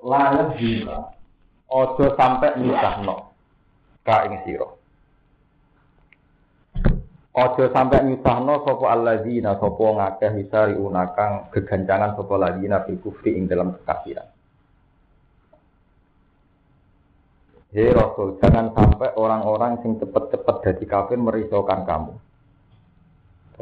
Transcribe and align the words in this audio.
layak 0.00 0.56
juga 0.56 1.12
ojo 1.68 2.06
sampai 2.16 2.58
nyusahno. 2.58 3.16
Ka 4.02 4.26
ing 4.26 4.34
sira. 4.48 4.68
Ojo 7.30 7.64
sampai 7.70 8.04
nyusahno 8.08 8.64
sapa 8.66 8.86
alladzina 8.90 9.54
sapa 9.60 9.84
ngakeh 9.86 10.30
hisari 10.40 10.74
unakang 10.74 11.52
gegancangan 11.54 12.18
sapa 12.18 12.34
ladina 12.40 12.82
fil 12.84 12.98
kufri 12.98 13.38
ing 13.38 13.46
dalam 13.46 13.76
kekafiran. 13.80 14.28
Hei 17.70 17.86
Rasul, 17.94 18.34
jangan 18.42 18.74
sampai 18.74 19.14
orang-orang 19.14 19.78
sing 19.78 19.94
cepet-cepet 20.02 20.56
jadi 20.58 20.84
kafir 20.90 21.22
merisaukan 21.22 21.86
kamu. 21.86 22.18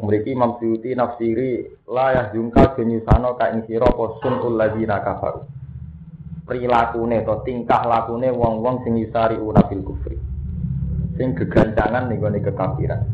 Memiliki 0.01 0.33
Imam 0.33 0.57
Suyuti 0.57 0.97
nafsiri 0.97 1.69
layah 1.85 2.33
jungkal 2.33 2.73
genyusano 2.73 3.37
ka 3.37 3.53
ing 3.53 3.69
sira 3.69 3.85
apa 3.85 4.17
sunul 4.17 4.57
ladina 4.57 4.97
kafaru 5.05 5.58
prilakune 6.49 7.21
atau 7.21 7.45
tingkah 7.45 7.85
lakune 7.85 8.33
wong-wong 8.33 8.81
sing 8.81 8.97
yusari 8.97 9.37
bil 9.37 9.81
kufri. 9.85 10.17
Sing 11.13 11.37
gegancangan 11.37 12.09
ning 12.09 12.17
gone 12.17 12.41
kekafiran. 12.41 13.05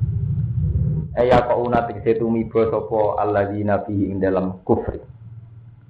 Eya 1.19 1.43
kok 1.43 1.59
una 1.59 1.83
tikse 1.83 2.15
tumiba 2.15 2.71
sapa 2.71 3.19
alladzina 3.19 3.83
fihi 3.83 4.15
ing 4.15 4.23
dalam 4.23 4.63
kufri. 4.63 5.03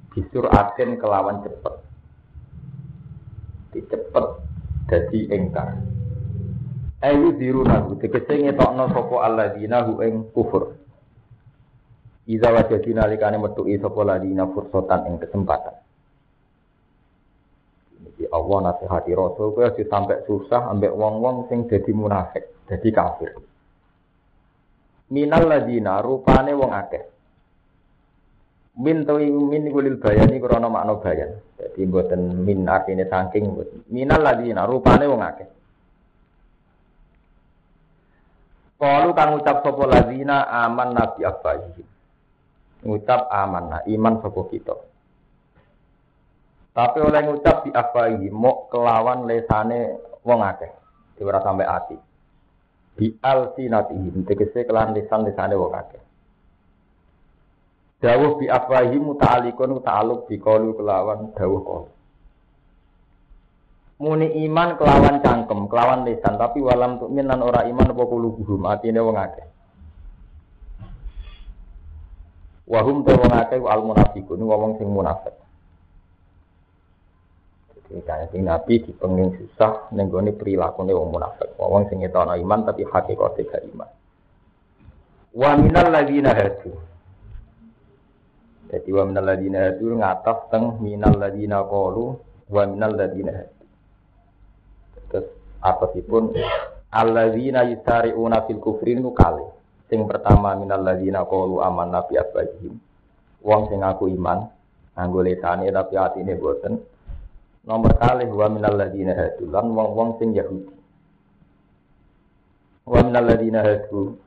Bisur 0.09 0.49
aten 0.49 0.97
kelawan 0.97 1.45
cepet. 1.45 1.75
Dicepet 3.77 4.25
dadi 4.89 5.29
engkar. 5.29 5.77
Ayu 7.05 7.37
diruna 7.37 7.85
tegese 8.01 8.41
ngetokno 8.41 8.89
sapa 8.89 9.15
alladzina 9.21 9.85
hu 9.85 10.01
ing 10.01 10.33
kufur. 10.33 10.73
Iza 12.25 12.49
wajadina 12.49 13.05
likane 13.05 13.37
metuki 13.37 13.77
sapa 13.77 14.01
ladina 14.01 14.49
fursotan 14.49 15.13
ing 15.13 15.15
kesempatan. 15.21 15.84
Jadi 18.15 18.31
Allah 18.31 18.71
nasihati 18.71 19.11
Rasul 19.11 19.51
kowe 19.51 19.67
aja 19.67 19.83
sampai 19.91 20.23
susah 20.23 20.71
ambek 20.71 20.95
wong-wong 20.95 21.51
sing 21.51 21.67
dadi 21.67 21.91
munafik, 21.91 22.47
dadi 22.63 22.87
kafir. 22.95 23.35
Minal 25.11 25.51
ladina 25.51 25.99
rupane 25.99 26.55
wong 26.55 26.71
akeh. 26.71 27.03
Min 28.79 29.03
tawi 29.03 29.27
min 29.27 29.67
kulil 29.67 29.99
bayani 29.99 30.39
krana 30.39 30.71
makna 30.71 30.95
bayan. 30.95 31.35
Jadi 31.59 31.83
mboten 31.83 32.47
min 32.47 32.63
artine 32.63 33.03
saking 33.03 33.51
mboten. 33.51 33.83
Minal 33.91 34.23
ladina 34.23 34.63
rupane 34.63 35.05
wong 35.11 35.19
akeh. 35.19 35.47
Kalu 38.79 39.11
kang 39.11 39.35
ucap 39.35 39.59
sapa 39.59 39.83
ladina 39.91 40.47
aman 40.47 40.95
nabi 40.95 41.19
abahi. 41.27 41.83
Ngucap 42.87 43.27
aman, 43.27 43.83
iman 43.91 44.13
sapa 44.23 44.41
kita. 44.47 44.75
Tapi 46.75 46.99
oleh 46.99 47.23
ngucap 47.23 47.63
di 47.63 47.71
afwahi 47.71 48.27
mau 48.35 48.67
kelawan 48.67 49.23
lesane 49.23 49.95
wong 50.27 50.43
akeh. 50.43 50.67
Ora 51.23 51.39
sampai 51.39 51.63
ati. 51.63 51.95
Bi 52.99 53.15
alsinatihim 53.15 54.27
tegese 54.27 54.67
kelawan 54.67 54.91
lesan 54.91 55.23
lesane 55.23 55.55
wong 55.55 55.71
akeh. 55.71 56.03
Dawuh 58.03 58.35
bi 58.35 58.51
afwahi 58.51 58.99
muta'alikun 58.99 59.79
ta'aluk 59.79 60.27
bi 60.27 60.35
qalu 60.35 60.75
kelawan 60.75 61.31
dawuh 61.31 61.63
qalu. 61.63 61.89
Muni 63.95 64.27
iman 64.43 64.75
kelawan 64.75 65.23
cangkem, 65.23 65.71
kelawan 65.71 66.03
lesan, 66.03 66.35
tapi 66.35 66.59
walam 66.59 66.99
tukmin 66.99 67.31
lan 67.31 67.39
ora 67.39 67.63
iman 67.63 67.95
apa 67.95 68.03
kulubuhum 68.03 68.67
atine 68.67 68.99
wong 68.99 69.15
akeh. 69.15 69.47
Wahum 72.67 73.07
te 73.07 73.15
wong 73.15 73.31
akeh 73.31 73.63
al 73.63 73.79
munafiqun 73.87 74.43
wong 74.43 74.75
sing 74.75 74.91
munafik. 74.91 75.44
Kayak 77.85 78.33
Nabi 78.33 78.81
dipenging 78.81 79.37
susah 79.37 79.93
nenggone 79.93 80.33
perilaku 80.33 80.81
wong 80.89 81.09
munafik. 81.13 81.53
Wong 81.61 81.85
sing 81.85 82.01
ngetono 82.01 82.33
iman 82.33 82.65
tapi 82.65 82.81
hakikate 82.81 83.45
gak 83.45 83.61
iman. 83.61 83.89
Wa 85.37 85.53
minal 85.53 85.93
ladina 85.93 86.33
hadu. 86.33 86.73
Jadi 88.73 88.89
wa 88.89 89.03
minal 89.05 89.25
ladina 89.29 89.69
hadu 89.69 89.93
ngatas 90.01 90.49
teng 90.49 90.81
minal 90.81 91.13
ladina 91.13 91.61
qalu 91.61 92.17
wa 92.49 92.63
minal 92.65 92.97
ladina 92.97 93.31
hadu. 93.37 93.63
Terus 95.13 95.27
apa 95.61 95.85
sih 95.93 96.01
pun 96.01 96.33
alladzina 96.89 97.69
yusari'una 97.69 98.49
fil 98.49 98.57
kufri 98.57 98.97
nu 98.97 99.13
kali. 99.13 99.45
Sing 99.85 100.09
pertama 100.09 100.57
minal 100.57 100.81
ladina 100.81 101.21
qalu 101.29 101.61
amanna 101.61 102.01
bi 102.09 102.17
afwahihim. 102.17 102.73
Wong 103.45 103.69
sing 103.69 103.85
aku 103.85 104.09
iman, 104.09 104.49
nganggo 104.97 105.21
lesane 105.21 105.69
tapi 105.69 105.93
atine 106.01 106.33
boten 106.33 106.94
Nomor 107.65 107.97
kali 107.97 108.29
wa 108.29 108.45
minal 108.45 108.77
ladina 108.77 109.17
hadu 109.17 109.49
lan 109.49 109.73
wong-wong 109.73 110.21
sing 110.21 110.37
Yahudi. 110.37 110.69
Wa 112.85 113.01
minal 113.01 113.25
ladina 113.25 113.65
hadu 113.65 114.21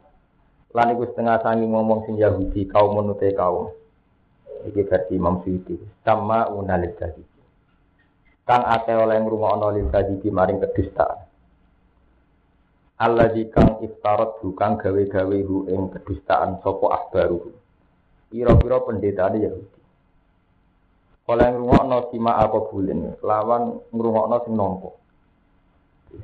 lan 0.74 0.86
iku 0.98 1.06
setengah 1.06 1.38
sangi 1.46 1.70
ngomong 1.70 2.02
sing 2.02 2.18
Yahudi 2.18 2.66
kaum 2.66 2.98
menute 2.98 3.30
kaum. 3.38 3.70
Iki 4.66 4.82
versi 4.90 5.14
Imam 5.14 5.38
Suyuti. 5.46 5.78
Sama 6.02 6.50
unalit 6.50 6.98
tadi. 6.98 7.22
Kang 8.42 8.66
ate 8.66 8.98
oleh 8.98 9.22
ngrungokno 9.22 9.70
lil 9.70 9.86
tadi 9.86 10.18
maring 10.18 10.58
kedustaan. 10.58 11.18
Allah 12.98 13.30
kang 13.54 13.78
iftarat 13.86 14.42
bukan 14.42 14.82
gawe-gawe 14.82 15.38
hu 15.46 15.70
ing 15.70 15.94
kedustaan 15.94 16.58
sopo 16.58 16.90
ahbaru. 16.90 17.54
Piro-piro 18.34 18.82
pendeta 18.82 19.30
Yahudi. 19.30 19.77
Oleh 21.28 21.46
ngrungokno 21.52 22.08
sima 22.08 22.40
apa 22.40 22.72
bulen 22.72 23.20
lawan 23.20 23.76
ngrungokno 23.92 24.36
sing 24.48 24.56
nampa. 24.56 24.90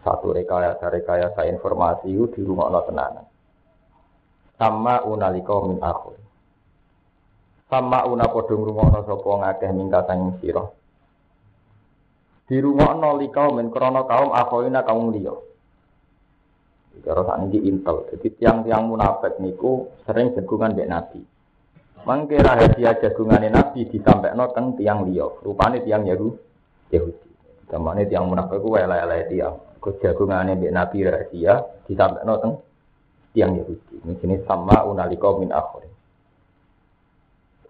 Satu 0.00 0.32
rekayasa 0.32 0.88
rekayasa 0.88 1.44
informasi 1.44 2.08
itu 2.08 2.24
di 2.32 2.40
rumah 2.40 2.72
tenanan. 2.88 3.28
Sama 4.56 5.04
unalika 5.04 5.60
min 5.68 5.76
akhir. 5.84 6.16
Sama 7.68 8.08
una 8.08 8.24
padha 8.32 8.56
ngrungokno 8.56 9.00
sapa 9.04 9.30
ngakeh 9.44 9.70
mingka 9.76 10.00
sang 10.08 10.40
sira. 10.40 10.64
Di 12.48 12.56
rumah 12.60 12.96
lika 13.20 13.44
min 13.52 13.68
krana 13.68 14.08
kaum 14.08 14.32
akhoina 14.32 14.84
kaum 14.88 15.12
liya. 15.12 15.36
Cara 17.04 17.28
sakniki 17.28 17.60
intel. 17.60 18.08
Jadi 18.08 18.40
tiang-tiang 18.40 18.88
munafik 18.88 19.36
niku 19.36 19.92
sering 20.08 20.32
jagungan 20.32 20.72
mbek 20.72 20.88
Nabi. 20.88 21.33
Mangke 22.04 22.36
rahasia 22.36 23.00
jagungane 23.00 23.48
Nabi 23.48 23.88
no 24.36 24.44
teng 24.52 24.76
tiang 24.76 25.08
liya. 25.08 25.24
Rupane 25.40 25.80
tiang 25.80 26.04
Yahudi. 26.04 26.36
Yahudi. 26.92 27.28
Zamane 27.72 28.04
tiang 28.04 28.28
munafik 28.28 28.60
ku 28.60 28.76
elek-elek 28.76 29.32
tiang. 29.32 29.56
Ku 29.80 29.96
jagungane 29.96 30.52
mbek 30.52 30.72
Nabi 30.72 31.00
rahasia 31.08 31.64
no 32.28 32.34
teng 32.44 32.52
tiang 33.32 33.56
Yahudi. 33.56 34.04
Ini 34.04 34.20
jenis 34.20 34.44
sama 34.44 34.84
unalika 34.84 35.32
min 35.40 35.48
akhir. 35.48 35.88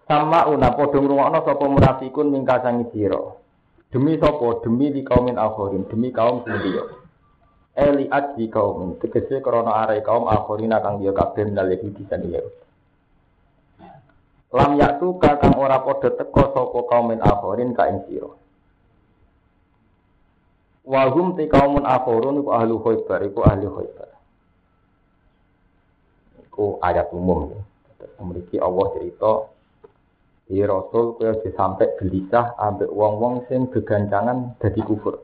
Sama 0.03 0.51
una 0.51 0.75
padha 0.75 0.99
ngrungokno 0.99 1.39
sapa 1.41 1.65
munafikun 1.65 2.27
mingkasangi 2.29 2.91
sira. 2.91 3.23
Demi 3.87 4.19
sapa? 4.19 4.59
Demi 4.61 4.91
di 4.91 5.01
kaumin 5.01 5.39
akhirin, 5.39 5.87
demi 5.87 6.11
kaum 6.11 6.43
sing 6.43 6.59
liya. 6.59 6.83
Eli 7.71 8.11
aji 8.11 8.51
kaum, 8.51 8.99
tegese 8.99 9.39
krana 9.39 9.87
are 9.87 9.97
kaum 10.03 10.27
akhirina 10.27 10.83
kang 10.83 10.99
dia 10.99 11.15
kabeh 11.15 11.47
minal 11.47 11.71
Yahudi 11.71 12.03
Yahudi. 12.05 12.64
Lam 14.55 14.79
yaktu 14.79 15.19
kakang 15.19 15.59
ora 15.59 15.83
padha 15.83 16.15
teka 16.15 16.55
sapa 16.55 16.79
kaumin 16.87 17.19
akhirin 17.19 17.75
ka 17.75 17.91
ing 17.91 18.07
sira. 18.07 18.31
Wa 20.87 21.11
hum 21.11 21.35
ti 21.35 21.51
kaumun 21.51 21.83
akhirun 21.83 22.39
iku 22.39 22.49
ahli 22.55 22.71
khaybar 22.79 23.19
iku 23.27 23.39
ahli 23.43 23.67
khaybar. 23.67 24.09
Iku 26.47 26.79
ayat 26.79 27.11
umum. 27.11 27.51
Memiliki 28.15 28.55
Allah 28.55 28.85
cerita 28.95 29.33
di 30.45 30.61
Rasul 30.63 31.19
kaya 31.19 31.35
sampai 31.41 31.99
gelisah 31.99 32.55
ambek 32.55 32.87
wong-wong 32.93 33.49
sing 33.51 33.67
gegancangan 33.73 34.55
dadi 34.61 34.79
kufur. 34.87 35.19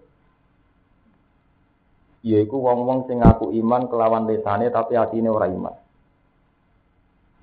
Yaiku 2.26 2.58
wong-wong 2.58 3.08
sing 3.08 3.24
ngaku 3.24 3.54
iman 3.64 3.88
kelawan 3.88 4.28
lesane 4.28 4.68
tapi 4.74 5.00
hatine 5.00 5.32
ora 5.32 5.48
iman. 5.48 5.72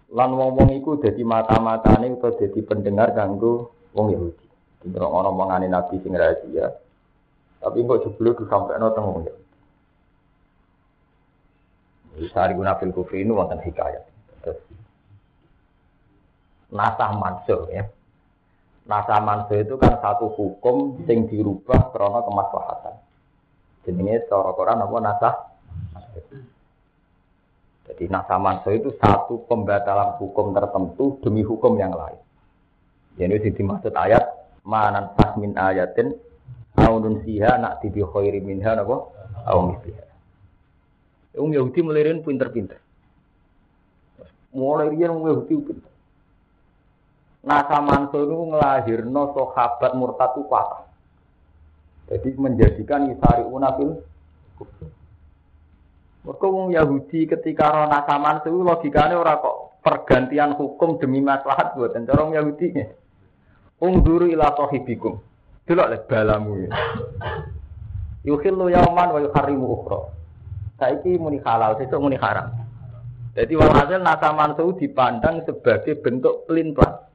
Lan 0.08 0.30
wong-wong 0.32 0.72
iku 0.80 0.96
dadi 0.96 1.20
mata-matane 1.20 2.16
utawa 2.16 2.32
dadi 2.40 2.60
pendengar 2.64 3.12
kanggo 3.12 3.76
wong 3.92 4.16
Yahudi. 4.16 4.46
Dino 4.80 5.10
ana 5.12 5.28
omongane 5.28 5.68
Nabi 5.68 6.00
sing 6.00 6.16
rahasia. 6.16 6.72
Tapi 7.58 7.82
kok 7.84 8.00
jebule 8.06 8.32
disampaikan 8.38 8.88
teng 8.94 9.04
wong 9.04 9.20
Yahudi. 9.28 9.46
Sari 12.32 12.56
guna 12.56 12.74
fil 12.80 12.90
kufri 12.90 13.22
ini 13.22 13.30
wonten 13.30 13.62
hikayat. 13.62 14.02
Nasah 16.74 17.10
mansuh 17.14 17.68
ya. 17.70 17.84
Nasah 18.88 19.20
mansuh 19.20 19.60
itu 19.60 19.76
kan 19.76 20.00
satu 20.00 20.32
hukum 20.32 21.04
yang 21.04 21.28
dirubah 21.28 21.92
karena 21.92 22.20
kemaslahatan. 22.24 22.94
Jenenge 23.84 24.24
secara 24.24 24.50
Quran 24.56 24.82
apa 24.82 24.96
nasah? 24.98 25.34
Jadi 27.98 28.14
nasah 28.14 28.38
mansuh 28.38 28.78
itu 28.78 28.94
satu 28.94 29.42
pembatalan 29.50 30.14
hukum 30.22 30.54
tertentu 30.54 31.18
demi 31.18 31.42
hukum 31.42 31.74
yang 31.82 31.90
lain. 31.90 32.14
Ini 33.18 33.42
dimaksud 33.42 33.90
ayat 33.90 34.22
manan 34.62 35.10
min 35.34 35.58
ayatin 35.58 36.14
aunun 36.78 37.26
siha 37.26 37.58
nak 37.58 37.82
tibi 37.82 38.06
khairi 38.06 38.38
minha 38.38 38.78
napa 38.78 39.02
au 39.50 39.66
misliha. 39.66 40.06
Wong 41.42 41.50
Yahudi 41.58 41.82
melirin 41.82 42.22
pinter-pinter. 42.22 42.78
Mulai 44.54 44.94
dia 44.94 45.10
wong 45.10 45.26
Yahudi 45.34 45.54
pinter. 45.58 45.90
Nasa 47.42 47.82
Mansur 47.82 48.30
itu 48.30 48.46
ngelahirno 48.46 49.34
sahabat 49.34 49.98
murtad 49.98 50.38
itu 50.38 50.46
kuat. 50.46 50.86
Jadi 52.14 52.30
menjadikan 52.38 53.10
Isari 53.10 53.42
Unafil 53.42 53.98
Mereka 56.26 56.46
wong 56.50 56.74
Yahudi 56.74 57.30
ketika 57.30 57.70
roh 57.70 57.86
Nasa 57.86 58.18
Mansur 58.18 58.50
itu 58.50 58.60
logikanya 58.66 59.18
ora 59.18 59.38
kok 59.38 59.82
pergantian 59.84 60.58
hukum 60.58 60.98
demi 60.98 61.22
maslahat 61.22 61.78
buat 61.78 61.94
orang 61.94 62.34
Yahudi. 62.34 62.68
Ungduru 63.78 64.26
ila 64.26 64.50
sahibikum. 64.58 65.22
Delok 65.64 65.88
le 65.88 65.98
balamu. 66.04 66.66
Yukhillu 68.26 68.66
yauman 68.72 69.08
wa 69.14 69.20
yuharrimu 69.22 69.66
ukhra 69.66 70.18
saiki 70.78 71.18
muni 71.18 71.42
halal, 71.42 71.74
sesuk 71.76 71.98
muni 71.98 72.16
haram. 72.16 72.54
Jadi 73.34 73.54
walhasil 73.58 74.00
nasa 74.02 74.30
mansu 74.34 74.74
dipandang 74.78 75.42
sebagai 75.46 75.98
bentuk 75.98 76.46
pelintas. 76.46 77.06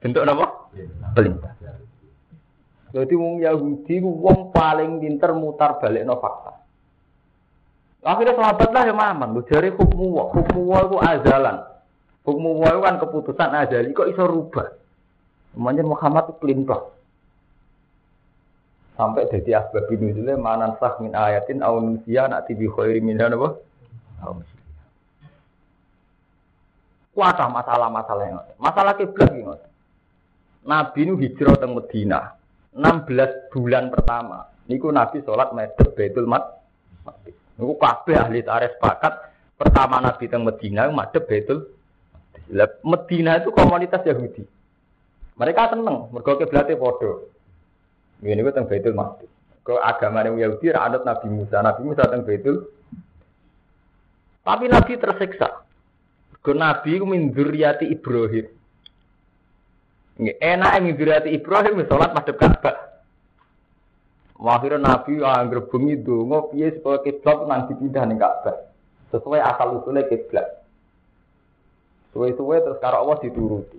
Bentuk 0.00 0.24
apa? 0.24 0.46
Pelintas. 1.16 1.54
Jadi 2.92 3.14
wong 3.16 3.40
Yahudi 3.40 3.94
wong 4.04 4.52
paling 4.52 5.00
pinter 5.00 5.32
mutar 5.32 5.80
balik 5.80 6.04
no 6.04 6.20
fakta. 6.20 6.63
Akhirnya 8.04 8.36
sahabat 8.36 8.68
lah 8.68 8.84
yang 8.84 9.00
mamang, 9.00 9.32
lu 9.32 9.42
jari 9.48 9.72
hukmu 9.72 10.06
wa, 10.12 10.24
hukmu 10.28 10.60
wa 10.68 10.78
itu 10.84 10.96
azalan. 11.00 11.56
Hukmu 12.28 12.60
wa 12.60 12.68
itu 12.68 12.80
kan 12.84 12.96
keputusan 13.00 13.50
azali, 13.56 13.96
kok 13.96 14.12
iso 14.12 14.28
rubah. 14.28 14.68
Kemudian 15.56 15.88
Muhammad 15.88 16.28
itu 16.28 16.34
pelintas 16.36 16.82
sampai 18.94 19.26
jadi 19.26 19.58
asbab 19.58 19.90
nuzulnya 19.90 20.38
manan 20.38 20.78
sah 20.78 20.94
min 21.02 21.14
ayatin 21.18 21.66
au 21.66 21.82
nusia 21.82 22.30
nak 22.30 22.46
tibi 22.46 22.70
khairi 22.70 23.02
min 23.02 23.18
apa? 23.18 23.58
Kuatah 27.14 27.46
masalah-masalah 27.50 28.24
yang 28.26 28.42
masalah 28.58 28.98
kiblat 28.98 29.30
ini 29.30 29.46
Nabi 30.66 31.00
nu 31.06 31.14
hijrah 31.20 31.54
ke 31.60 31.66
Medina. 31.68 32.34
16 32.74 33.54
bulan 33.54 33.86
pertama. 33.92 34.50
Niku 34.66 34.90
Nabi 34.90 35.22
sholat 35.22 35.54
medhep 35.54 35.94
Baitul 35.94 36.26
Maqdis 36.26 37.43
niku 37.56 37.74
kabeh 37.78 38.16
ahli 38.18 38.40
tarikh 38.42 38.74
sepakat 38.78 39.30
pertama 39.58 40.02
Nabi 40.02 40.24
teng 40.26 40.42
Medina 40.42 40.90
madhep 40.90 41.24
Baitul 41.26 41.70
Medina 42.82 43.40
itu 43.40 43.54
komunitas 43.54 44.02
Yahudi 44.02 44.42
mereka 45.38 45.70
seneng 45.74 46.10
mergo 46.10 46.38
kiblate 46.38 46.74
padha 46.74 47.34
ini 48.24 48.40
gue 48.40 48.52
tentang 48.56 48.70
Baitul 48.72 48.96
Maqdis. 48.96 49.28
Ke 49.64 49.76
agama 49.80 50.24
Yahudi 50.24 50.72
anut 50.72 51.04
Nabi 51.04 51.28
Musa. 51.28 51.60
Nabi 51.60 51.80
Musa 51.84 52.08
tentang 52.08 52.24
Baitul. 52.24 52.56
Tapi 54.44 54.64
Nabi 54.68 54.92
tersiksa. 54.96 55.64
Ke 56.44 56.52
Nabi 56.52 57.00
itu 57.00 57.04
minduriati 57.08 57.88
Ibrahim. 57.88 58.46
Enak 60.20 60.72
minduriati 60.84 61.32
Ibrahim, 61.32 61.84
sholat 61.88 62.12
madhep 62.12 62.36
Ka'bah. 62.36 62.93
Akhirnya 64.34 64.82
Nabi 64.82 65.22
anggere 65.22 65.70
bengi 65.70 65.94
donga 66.02 66.50
piye 66.50 66.74
supaya 66.74 66.98
kiblat 67.06 67.38
nang 67.46 67.70
dipindah 67.70 68.02
ning 68.04 68.18
Ka'bah. 68.18 68.66
Sesuai 69.14 69.38
asal 69.38 69.78
usulnya 69.78 70.10
kiblat. 70.10 70.64
Suwe-suwe 72.10 72.58
terus 72.62 72.82
karo 72.82 73.06
Allah 73.06 73.18
dituruti. 73.22 73.78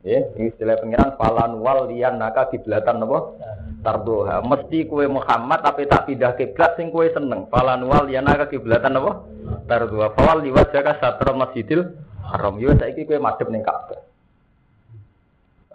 Ya, 0.00 0.24
ini 0.36 0.48
istilah 0.48 0.80
pengiran 0.80 1.12
falan 1.20 1.60
wal 1.60 1.84
lian 1.92 2.16
naka 2.16 2.48
kiblatan 2.48 3.04
apa? 3.04 3.36
Tardoha. 3.84 4.40
Mesti 4.40 4.88
kue 4.88 5.04
Muhammad 5.04 5.60
tapi 5.60 5.84
tak 5.84 6.08
pindah 6.08 6.36
kiblat 6.40 6.72
sing 6.80 6.88
kue 6.88 7.12
seneng. 7.12 7.48
Falan 7.52 7.84
wal 7.84 8.08
lian 8.08 8.24
naka 8.24 8.48
kiblatan 8.48 8.96
apa? 8.96 9.28
Tardoha. 9.68 10.16
Fawal 10.16 10.40
liwat 10.40 10.72
jaga 10.72 10.96
satra 11.00 11.36
masjidil 11.36 11.84
haram. 12.24 12.56
Yo 12.56 12.72
saiki 12.80 13.04
kue 13.04 13.20
madhep 13.20 13.48
ning 13.52 13.60
Ka'bah. 13.60 14.00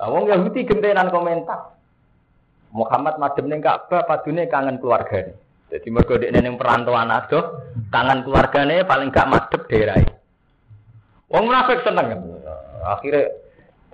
Lah 0.02 0.10
wong 0.10 0.26
Yahudi 0.26 0.66
gentenan 0.66 1.14
komentar. 1.14 1.78
Muhammad 2.76 3.16
madhep 3.16 3.48
ning 3.48 3.64
Ka'bah 3.64 4.04
padune 4.04 4.52
kangen 4.52 4.84
keluargane. 4.84 5.40
Jadi 5.72 5.88
mergo 5.88 6.20
dekne 6.20 6.44
ning 6.44 6.60
perantauan 6.60 7.08
adoh, 7.08 7.72
kangen 7.88 8.28
keluargane 8.28 8.84
paling 8.84 9.16
gak 9.16 9.32
madhep 9.32 9.64
daerah. 9.72 9.96
Wong 11.32 11.48
munafik 11.48 11.88
seneng. 11.88 12.20
Akhirnya 12.84 13.32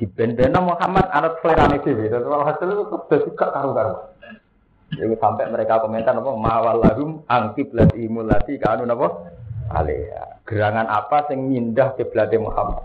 di 0.01 0.09
bendena 0.09 0.59
Muhammad 0.59 1.07
anut 1.13 1.37
selera 1.45 1.69
dhewe. 1.69 2.09
Dan 2.09 2.25
hasil 2.25 2.67
itu 2.73 2.83
terus 3.07 3.23
juga 3.29 3.53
karu-karu. 3.53 3.95
Jadi 4.91 5.15
sampai 5.15 5.47
mereka 5.47 5.79
komentar 5.79 6.17
apa 6.17 6.31
mawalahum 6.35 7.23
angkib 7.31 7.71
lati 7.71 8.09
mulati 8.11 8.59
kanu 8.59 8.83
apa 8.89 9.07
alaiha. 9.71 10.43
Gerangan 10.43 10.89
apa 10.89 11.31
sing 11.31 11.47
mindah 11.47 11.95
kiblat 11.95 12.33
Muhammad. 12.35 12.83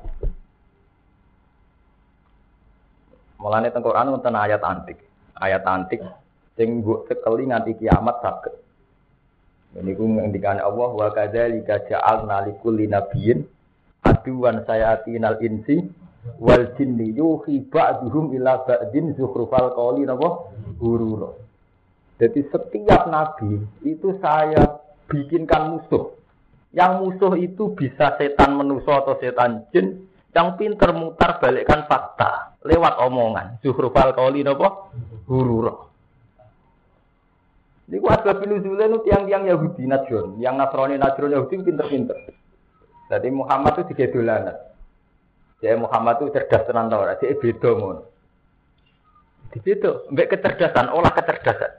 Mulane 3.43 3.75
teng 3.75 3.83
Quran 3.83 4.15
ayat 4.23 4.63
antik. 4.63 5.06
Ayat 5.37 5.69
antik 5.69 6.01
sing 6.57 6.81
mbok 6.81 7.13
tekeli 7.13 7.53
nganti 7.53 7.77
kiamat 7.77 8.17
saged. 8.25 8.55
Ini 9.77 9.93
ku 9.93 10.09
ngendikane 10.09 10.65
Allah 10.65 10.89
wa 10.89 11.09
kadzalika 11.13 11.85
ja'alna 11.85 12.49
likulli 12.49 12.89
nabiyyin 12.89 13.45
aduwan 14.09 14.65
sayatinal 14.65 15.37
insi 15.45 15.85
wal 16.41 16.73
jinni 16.81 17.13
yuhi 17.13 17.61
ba'duhum 17.69 18.33
ila 18.41 18.65
ba'din 18.65 19.13
zukhrufal 19.21 19.77
qawli 19.77 20.09
napa 20.09 20.49
guru 20.81 21.37
Jadi 22.17 22.41
setiap 22.49 23.13
nabi 23.13 23.61
itu 23.85 24.17
saya 24.25 24.81
bikinkan 25.13 25.77
musuh. 25.77 26.17
Yang 26.73 26.93
musuh 27.05 27.33
itu 27.37 27.77
bisa 27.77 28.17
setan 28.17 28.57
menuso 28.57 28.89
atau 28.89 29.21
setan 29.21 29.69
jin 29.69 30.09
yang 30.33 30.57
pinter 30.57 30.97
mutar 30.97 31.37
balikkan 31.37 31.85
fakta 31.85 32.56
lewat 32.67 32.99
omongan. 32.99 33.63
Zuhrufal 33.63 34.13
qawli 34.13 34.43
napa 34.43 34.91
guru 35.25 35.87
Ini 37.87 38.03
kuat 38.03 38.27
kebinuzulan 38.27 38.91
itu 38.91 39.07
tiang-tiang 39.07 39.47
Yahudi 39.47 39.87
Najron, 39.87 40.43
yang 40.43 40.59
Nasrani 40.59 40.99
Najron 40.99 41.31
Yahudi 41.31 41.63
pinter-pinter. 41.63 42.19
Jadi 43.07 43.31
Muhammad 43.31 43.79
itu 43.79 43.95
tiga 43.95 44.11
dolanan. 44.11 44.59
Jadi 45.63 45.79
Muhammad 45.79 46.19
itu 46.19 46.35
cerdas 46.35 46.67
tenan 46.67 46.91
tau 46.91 47.07
ora, 47.07 47.15
dia 47.15 47.39
beda 47.39 47.71
mon. 47.79 48.03
Beda, 49.57 50.05
mbek 50.13 50.37
kecerdasan, 50.37 50.91
olah 50.91 51.15
kecerdasan. 51.15 51.73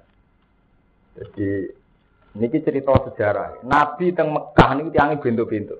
Jadi 1.19 1.69
niki 2.39 2.63
cerita 2.63 2.93
sejarah. 3.11 3.61
Nabi 3.67 4.15
teng 4.15 4.33
Mekah 4.33 4.69
niku 4.79 4.89
tiange 4.89 5.21
bento-bento. 5.21 5.77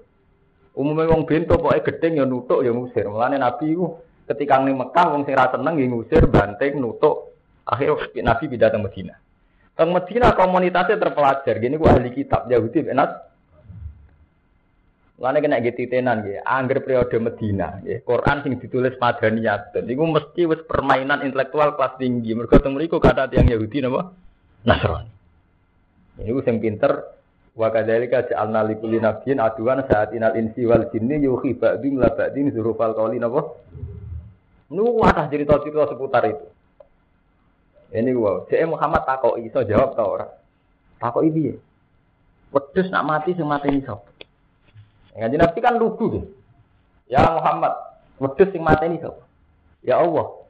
Umumnya 0.77 1.09
wong 1.09 1.25
bento 1.25 1.57
pokoke 1.57 1.89
gedeng 1.89 2.21
ya 2.21 2.25
nutuk 2.29 2.61
ya 2.61 2.69
ngusir. 2.69 3.09
Mulane 3.09 3.41
Nabi 3.41 3.73
itu 3.73 3.97
ketika 4.27 4.59
ning 4.59 4.75
Mekah 4.75 5.15
wong 5.15 5.23
sing 5.23 5.35
seneng 5.35 5.73
ngusir, 5.79 6.27
banting, 6.27 6.77
nutuk. 6.83 7.33
Akhirnya 7.67 8.31
Nabi 8.31 8.43
pindah 8.47 8.69
ke 8.71 8.79
Medina. 8.79 9.15
Teng 9.75 9.91
Medina 9.91 10.31
komunitasnya 10.33 10.99
terpelajar. 10.99 11.59
Gini 11.59 11.75
gua 11.75 11.99
ahli 11.99 12.09
kitab 12.15 12.47
Yahudi, 12.47 12.87
enak 12.87 13.27
Lane 15.17 15.41
kena 15.41 15.57
gitu 15.65 15.89
tenan 15.89 16.21
ya, 16.29 16.45
angger 16.45 16.85
periode 16.85 17.17
Medina, 17.17 17.81
ya. 17.81 17.97
Quran 18.05 18.45
sing 18.45 18.61
ditulis 18.61 19.01
Madaniyah. 19.01 19.73
Iku 19.73 20.05
mesti 20.05 20.45
wis 20.45 20.61
permainan 20.69 21.25
intelektual 21.25 21.73
kelas 21.73 21.97
tinggi. 21.97 22.37
Mergo 22.37 22.61
teng 22.61 22.77
mriku 22.77 23.01
kata 23.01 23.25
tiang 23.25 23.49
Yahudi 23.49 23.81
napa? 23.81 24.13
Nasrani. 24.61 25.09
Ini 26.21 26.37
sing 26.45 26.61
pinter 26.61 27.17
wa 27.57 27.73
kadzalika 27.73 28.29
ja'alna 28.29 28.61
likulli 28.69 29.01
nabiyyin 29.01 29.41
aduan 29.41 29.81
sa'atinal 29.89 30.37
insi 30.37 30.69
wal 30.69 30.85
jinni 30.93 31.17
yuhi 31.25 31.57
ba'dhum 31.57 31.97
la 31.97 32.13
ba'dhin 32.13 32.53
zurufal 32.53 32.93
qawli 32.93 33.17
napa? 33.17 33.41
Nu 34.67 34.99
atas 34.99 35.31
cerita-cerita 35.31 35.87
seputar 35.87 36.27
itu. 36.27 36.45
Ini 37.87 38.11
gua, 38.11 38.43
cek 38.51 38.67
Muhammad 38.67 39.07
takok 39.07 39.39
iso 39.39 39.63
jawab 39.63 39.95
ta 39.95 40.03
ora? 40.03 40.27
Takok 40.99 41.23
piye? 41.31 41.55
Wedhus 42.51 42.91
nak 42.91 43.07
mati 43.07 43.31
sing 43.31 43.47
mateni 43.47 43.79
sapa? 43.83 44.03
Ngaji 45.15 45.35
Nabi 45.39 45.59
kan 45.63 45.79
lugu 45.79 46.05
gitu. 46.19 46.27
Ya 47.07 47.23
Muhammad, 47.31 47.71
wedhus 48.19 48.51
sing 48.51 48.59
mateni 48.59 48.99
sapa? 48.99 49.23
Ya 49.87 50.03
Allah. 50.03 50.43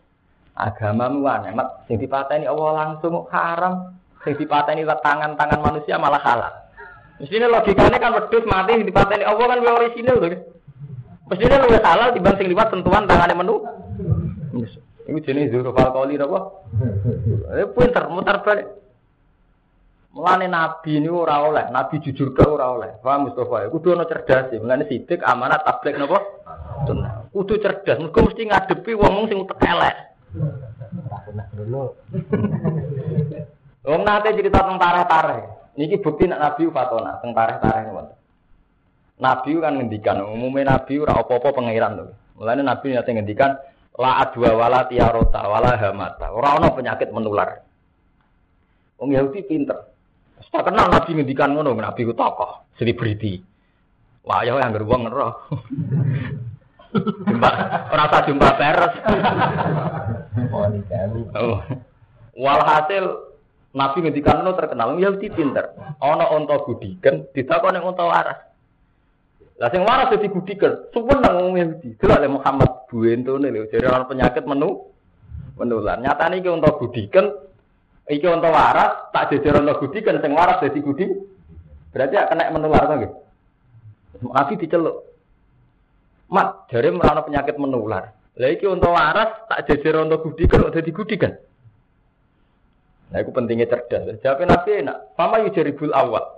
agamamu 0.57 1.21
aneh, 1.29 1.53
mat 1.53 1.85
sing 1.85 2.01
dipateni 2.01 2.49
Allah 2.49 2.73
langsung 2.73 3.29
haram, 3.29 3.93
sing 4.25 4.33
dipateni 4.41 4.81
tangan-tangan 4.89 5.61
manusia 5.61 6.01
malah 6.01 6.17
halal. 6.17 6.49
Mestinya 7.21 7.61
logikanya 7.61 8.01
kan 8.01 8.17
wedhus 8.17 8.41
mati 8.49 8.81
sing 8.81 8.89
dipateni 8.89 9.21
Allah 9.21 9.45
kan 9.45 9.61
orisinal 9.61 10.17
tuh. 10.17 10.56
Mestinya 11.27 11.63
lu 11.63 11.75
halal 11.75 12.15
timbang 12.15 12.35
sing 12.39 12.47
liwat 12.47 12.71
sentuhan 12.71 13.03
tangannya 13.03 13.35
menu. 13.35 13.59
Ini 15.07 15.19
jenis 15.23 15.55
zurufal 15.55 15.95
kali 15.95 16.19
apa? 16.19 16.39
Eh 17.55 17.67
pinter 17.71 18.11
mutar 18.11 18.43
balik. 18.43 18.67
Mulane 20.11 20.49
nabi 20.49 20.97
ini 20.97 21.07
ora 21.13 21.45
oleh, 21.45 21.69
nabi 21.69 22.01
jujur 22.01 22.33
ke 22.33 22.41
ora 22.41 22.73
oleh. 22.73 22.97
Paham 23.05 23.29
Mustafa? 23.29 23.69
Kudu 23.69 23.93
ana 23.93 24.09
cerdas 24.09 24.49
ya. 24.49 24.57
Mulane 24.57 24.89
sidik 24.89 25.21
amanat 25.21 25.61
tablik 25.61 25.95
napa? 25.95 26.19
Kudu 27.31 27.61
cerdas, 27.61 28.01
mergo 28.01 28.25
mesti 28.25 28.49
ngadepi 28.49 28.91
wong 28.97 29.29
sing 29.29 29.37
utek 29.45 29.61
elek. 29.61 29.95
Wong 33.87 34.01
nate 34.03 34.29
cerita 34.35 34.59
tentang 34.63 34.79
tareh-tareh. 34.81 35.41
Niki 35.77 36.01
bukti 36.01 36.25
nak 36.25 36.41
nabi 36.41 36.67
fatona 36.73 37.21
tentang 37.21 37.37
tareh-tareh 37.37 37.81
ngoten. 37.87 38.15
Nabi 39.17 39.57
kan 39.57 39.81
ngendikan, 39.81 40.21
umumnya 40.21 40.77
nabi 40.77 41.01
ora 41.01 41.17
apa-apa 41.17 41.49
pangeran 41.49 41.97
lho. 41.97 42.13
Mulane 42.37 42.61
nabi 42.61 42.93
nate 42.93 43.09
ngendikan 43.17 43.57
la 43.97 44.21
adwa 44.21 44.53
wala 44.53 44.85
tiarota 44.85 45.41
wala 45.41 45.73
hamata. 45.73 46.29
Ora 46.29 46.61
ana 46.61 46.69
penyakit 46.69 47.09
menular. 47.09 47.65
Wong 49.01 49.09
Yahudi 49.13 49.41
pinter. 49.45 49.89
Tak 50.37 50.69
kenal 50.69 50.89
Nabi 50.93 51.17
ngendikan 51.17 51.53
ngono, 51.53 51.73
Nabi 51.73 52.05
ku 52.05 52.13
tokoh, 52.13 52.69
selebriti. 52.77 53.41
Wah, 54.21 54.45
ya 54.45 54.57
yang 54.57 54.73
gerbong 54.73 55.09
ngeroh. 55.09 55.33
jumpa, 57.29 57.51
rasa 57.89 58.17
jumpa 58.25 58.47
peres. 58.57 58.93
oh. 61.35 61.59
Walhasil 62.37 63.05
Nabi 63.73 63.97
ngendikan 64.01 64.45
ngono 64.45 64.53
terkenal 64.53 64.97
Yahudi 64.97 65.29
pinter. 65.33 65.73
Ana 66.01 66.29
unta 66.33 66.61
gudiken 66.61 67.29
ditakoni 67.33 67.81
unta 67.81 68.05
waras. 68.05 68.46
Lah 69.57 69.73
sing 69.73 69.81
waras 69.81 70.13
dadi 70.13 70.29
gudiken, 70.29 70.93
suweneng 70.93 71.57
Yahudi. 71.57 71.97
Delok 71.97 72.19
le 72.21 72.27
Muhammad 72.29 72.69
buentone 72.85 73.49
lho, 73.49 73.65
jare 73.73 73.89
penyakit 74.05 74.45
menu 74.45 74.85
menular. 75.57 75.97
Nyatane 75.97 76.37
iki 76.37 76.49
unta 76.53 76.69
gudiken 76.77 77.47
Iki 78.07 78.23
untuk 78.31 78.55
waras, 78.55 79.11
tak 79.11 79.35
jejer 79.35 79.59
untuk 79.59 79.83
gudi, 79.83 79.99
kan 79.99 80.23
sing 80.23 80.31
waras 80.31 80.63
jadi 80.63 80.79
gudi. 80.79 81.11
Berarti 81.91 82.15
akan 82.15 82.37
naik 82.39 82.53
menular 82.55 82.83
gitu. 83.03 83.15
Nabi 84.31 84.53
diceluk. 84.55 84.97
Mat, 86.31 86.71
jari 86.71 86.87
merana 86.95 87.19
penyakit 87.27 87.59
menular. 87.59 88.15
Lah 88.15 88.47
iki 88.47 88.63
untuk 88.63 88.95
waras, 88.95 89.43
tak 89.51 89.67
jejer 89.67 89.99
untuk 89.99 90.23
gudi, 90.23 90.47
kan 90.47 90.71
jadi 90.71 90.91
gudi 90.95 91.15
kan. 91.19 91.35
Nah, 93.11 93.23
itu 93.23 93.31
pentingnya 93.31 93.71
cerdas. 93.71 94.19
Jawabnya 94.23 94.55
Nabi 94.55 94.69
enak. 94.83 94.97
Fama 95.15 95.43
yujaribul 95.43 95.95
awal. 95.95 96.36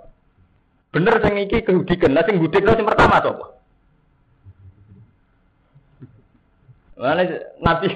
Bener 0.90 1.14
sing 1.22 1.34
iki 1.38 1.62
kehudikan. 1.62 2.10
Nah, 2.10 2.26
sing 2.26 2.42
gudik 2.42 2.66
sing 2.66 2.86
pertama 2.86 3.22
apa? 3.22 3.46
Mana 7.00 7.24
Nabi 7.64 7.86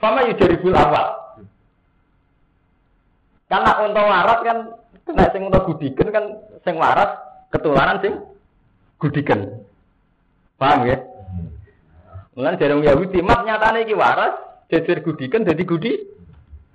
Fama 0.00 0.24
yujaribul 0.24 0.72
awal. 0.72 1.06
Karena 3.50 3.70
untuk 3.82 4.06
waras 4.06 4.40
kan 4.46 4.58
kena 5.04 5.26
sing 5.34 5.42
untuk 5.44 5.66
gudikan 5.74 6.08
kan 6.14 6.24
sing 6.62 6.78
waras 6.78 7.18
ketularan 7.50 7.98
sing 7.98 8.14
gudikan. 8.96 9.60
Paham 10.54 10.86
ya? 10.86 11.02
Mulane 12.38 12.56
jarang 12.62 12.86
Yahudi 12.86 13.20
mat 13.26 13.42
nyatane 13.42 13.84
iki 13.84 13.98
waras, 13.98 14.38
jejer 14.70 15.02
gudikan 15.02 15.42
jadi 15.42 15.62
gudi. 15.66 15.92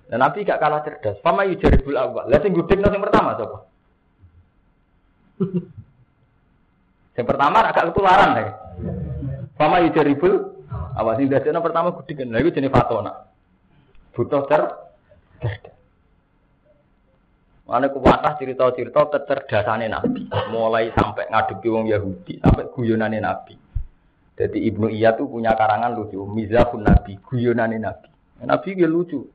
Dan 0.05 0.21
Nabi 0.21 0.45
gak 0.45 0.61
kalah 0.61 0.85
cerdas. 0.85 1.17
Fama 1.25 1.49
yujaribul 1.49 1.97
awal. 1.97 2.29
Lah 2.29 2.37
sing 2.43 2.53
gudikno 2.53 2.93
sing 2.93 3.01
pertama 3.01 3.39
sapa? 3.39 3.65
Yang 7.15 7.27
pertama 7.27 7.63
agak 7.63 7.91
ketularan 7.91 8.29
deh. 8.35 8.49
Fama 9.55 9.79
yujaribul 9.83 10.67
awal 10.95 11.15
sing 11.15 11.31
dadekno 11.31 11.63
pertama 11.63 11.95
gudikan. 11.95 12.31
Lah 12.31 12.43
iku 12.43 12.51
jenenge 12.51 12.75
fatona. 12.75 13.11
Butuh 14.11 14.43
ter. 14.47 14.61
Mana 17.65 17.89
kuatah 17.89 18.37
cerita-cerita 18.37 19.09
kecerdasannya 19.09 19.89
Nabi, 19.89 20.29
mulai 20.53 20.93
sampai 20.93 21.25
ngadepi 21.33 21.65
wong 21.65 21.89
Yahudi, 21.89 22.37
sampai 22.37 22.69
guyonannya 22.69 23.25
Nabi. 23.25 23.57
Jadi 24.37 24.69
Ibnu 24.69 24.93
Iya 24.93 25.17
tuh 25.17 25.25
punya 25.25 25.57
karangan 25.57 25.97
lucu, 25.97 26.21
Mizahun 26.29 26.85
Nabi, 26.85 27.17
guyonannya 27.25 27.81
Nabi. 27.81 28.09
Nabi 28.45 28.69
dia 28.77 28.85
lucu. 28.85 29.25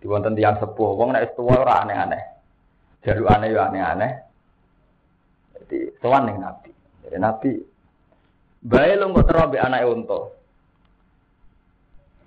Di 0.00 0.08
wonten 0.08 0.32
tiang 0.32 0.56
sepuh, 0.56 0.96
wong 0.96 1.12
nek 1.12 1.36
tua 1.36 1.60
ora 1.60 1.84
aneh-aneh. 1.84 2.22
Jalu 3.04 3.28
aneh 3.28 3.52
ya 3.52 3.68
aneh-aneh. 3.68 4.12
Jadi 5.64 5.96
sowan 6.04 6.28
ning 6.28 6.36
Nabi. 6.44 6.70
Jadi 7.08 7.16
Nabi 7.16 7.50
bae 8.60 8.92
lo 9.00 9.16
kok 9.16 9.24
terobek 9.32 9.64
anake 9.64 9.88
unta. 9.88 10.20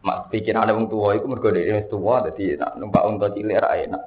Mak 0.02 0.34
pikirane 0.34 0.74
wong 0.74 0.90
tua 0.90 1.14
iku 1.14 1.30
mergo 1.30 1.54
dhek 1.54 1.86
tua 1.94 2.26
dadi 2.26 2.58
numpak 2.58 3.06
unta 3.06 3.30
cilik 3.30 3.62
ra 3.62 3.78
enak. 3.78 4.04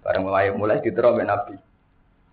Bareng 0.00 0.24
mulai 0.24 0.48
mulai 0.56 0.80
diterima 0.80 1.28
Nabi. 1.28 1.56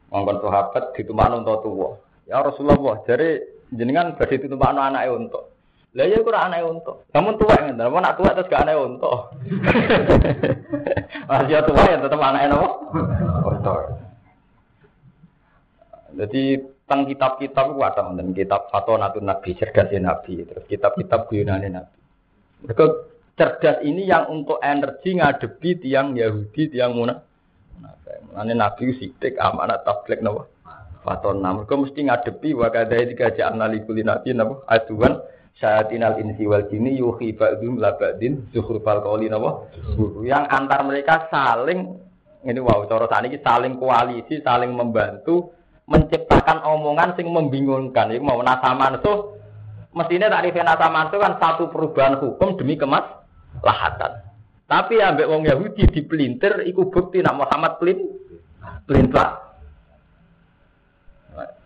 Mongkon 0.08 0.40
sahabat 0.40 0.96
ditumpakno 0.96 1.44
untuk 1.44 1.60
tua. 1.68 1.90
Ya 2.30 2.40
Rasulullah, 2.40 3.04
jadi 3.04 3.44
jenengan 3.76 4.16
badhe 4.16 4.40
ditumpakno 4.40 4.80
anake 4.80 5.12
unta. 5.12 5.42
Lah 5.94 6.06
ya 6.08 6.24
ora 6.24 6.48
anake 6.48 6.64
unta. 6.64 6.94
Namun 7.12 7.36
tua 7.36 7.56
ngene, 7.60 7.78
namun 7.78 8.00
nak 8.00 8.16
tua 8.16 8.32
terus 8.32 8.48
gak 8.48 8.64
anake 8.64 8.80
unta. 8.80 9.12
Masih 11.30 11.62
tua 11.68 11.84
ya 11.86 11.98
tetep 12.00 12.22
anake 12.22 12.46
napa? 12.48 12.70
Unta. 13.44 13.74
Jadi 16.14 16.62
tentang 16.84 17.10
kitab-kitab 17.10 17.66
itu 17.74 17.82
ada 17.82 18.02
dan 18.14 18.28
kitab 18.38 18.70
Fatonatun 18.70 19.26
Nabi, 19.26 19.58
cerdasnya 19.58 20.00
Nabi, 20.04 20.46
terus 20.46 20.66
kitab-kitab 20.70 21.26
guyonane 21.26 21.74
Nabi. 21.74 21.98
Mereka 22.64 22.86
cerdas 23.34 23.82
ini 23.82 24.06
yang 24.06 24.30
untuk 24.30 24.62
energi 24.62 25.18
ngadepi 25.18 25.82
tiang 25.82 26.14
Yahudi, 26.14 26.70
tiang 26.70 26.94
munafik 26.94 27.34
Mulane 28.34 28.54
Nabi 28.58 28.94
sidik 28.98 29.38
amanat 29.38 29.86
tablik? 29.86 30.22
Faton 31.04 31.44
nam. 31.44 31.68
Kau 31.68 31.84
mesti 31.84 32.08
ngadepi 32.08 32.56
wa 32.56 32.72
kadai 32.72 33.12
tiga 33.12 33.30
li 33.68 33.84
kulli 33.84 34.08
nabi 34.08 34.32
napa? 34.32 34.64
Aduan 34.72 35.20
syayatinal 35.60 36.16
insi 36.24 36.48
wal 36.48 36.64
jinni 36.72 36.96
yuhi 36.96 37.36
ba'dhum 37.36 37.76
la 37.78 37.92
ba'din 38.00 38.48
zukhrufal 38.56 39.04
qawli 39.04 39.28
napa? 39.28 39.68
Yang 40.24 40.44
antar 40.48 40.82
mereka 40.88 41.28
saling 41.28 42.00
ini 42.44 42.60
wow 42.60 42.88
cara 42.88 43.08
ini 43.24 43.40
saling 43.44 43.76
koalisi, 43.76 44.40
saling 44.40 44.72
membantu 44.72 45.52
menciptakan 45.88 46.64
omongan 46.64 47.16
sing 47.20 47.28
membingungkan. 47.28 48.12
Iku 48.14 48.24
mau 48.24 48.40
nasaman 48.40 49.00
so 49.04 49.36
mestinya 49.92 50.32
takrifnya 50.32 50.74
nasaman 50.74 51.12
itu 51.12 51.18
kan 51.20 51.34
satu 51.38 51.70
perubahan 51.70 52.18
hukum 52.20 52.56
demi 52.56 52.80
kemas 52.80 53.04
lahatan. 53.62 54.24
Tapi 54.66 54.98
ambek 55.04 55.30
wong 55.30 55.44
Yahudi 55.46 55.86
dipelintir 55.92 56.66
iku 56.66 56.88
bukti 56.90 57.20
nak 57.20 57.38
Muhammad 57.38 57.78
pelin 57.78 58.00
pelintar. 58.88 59.54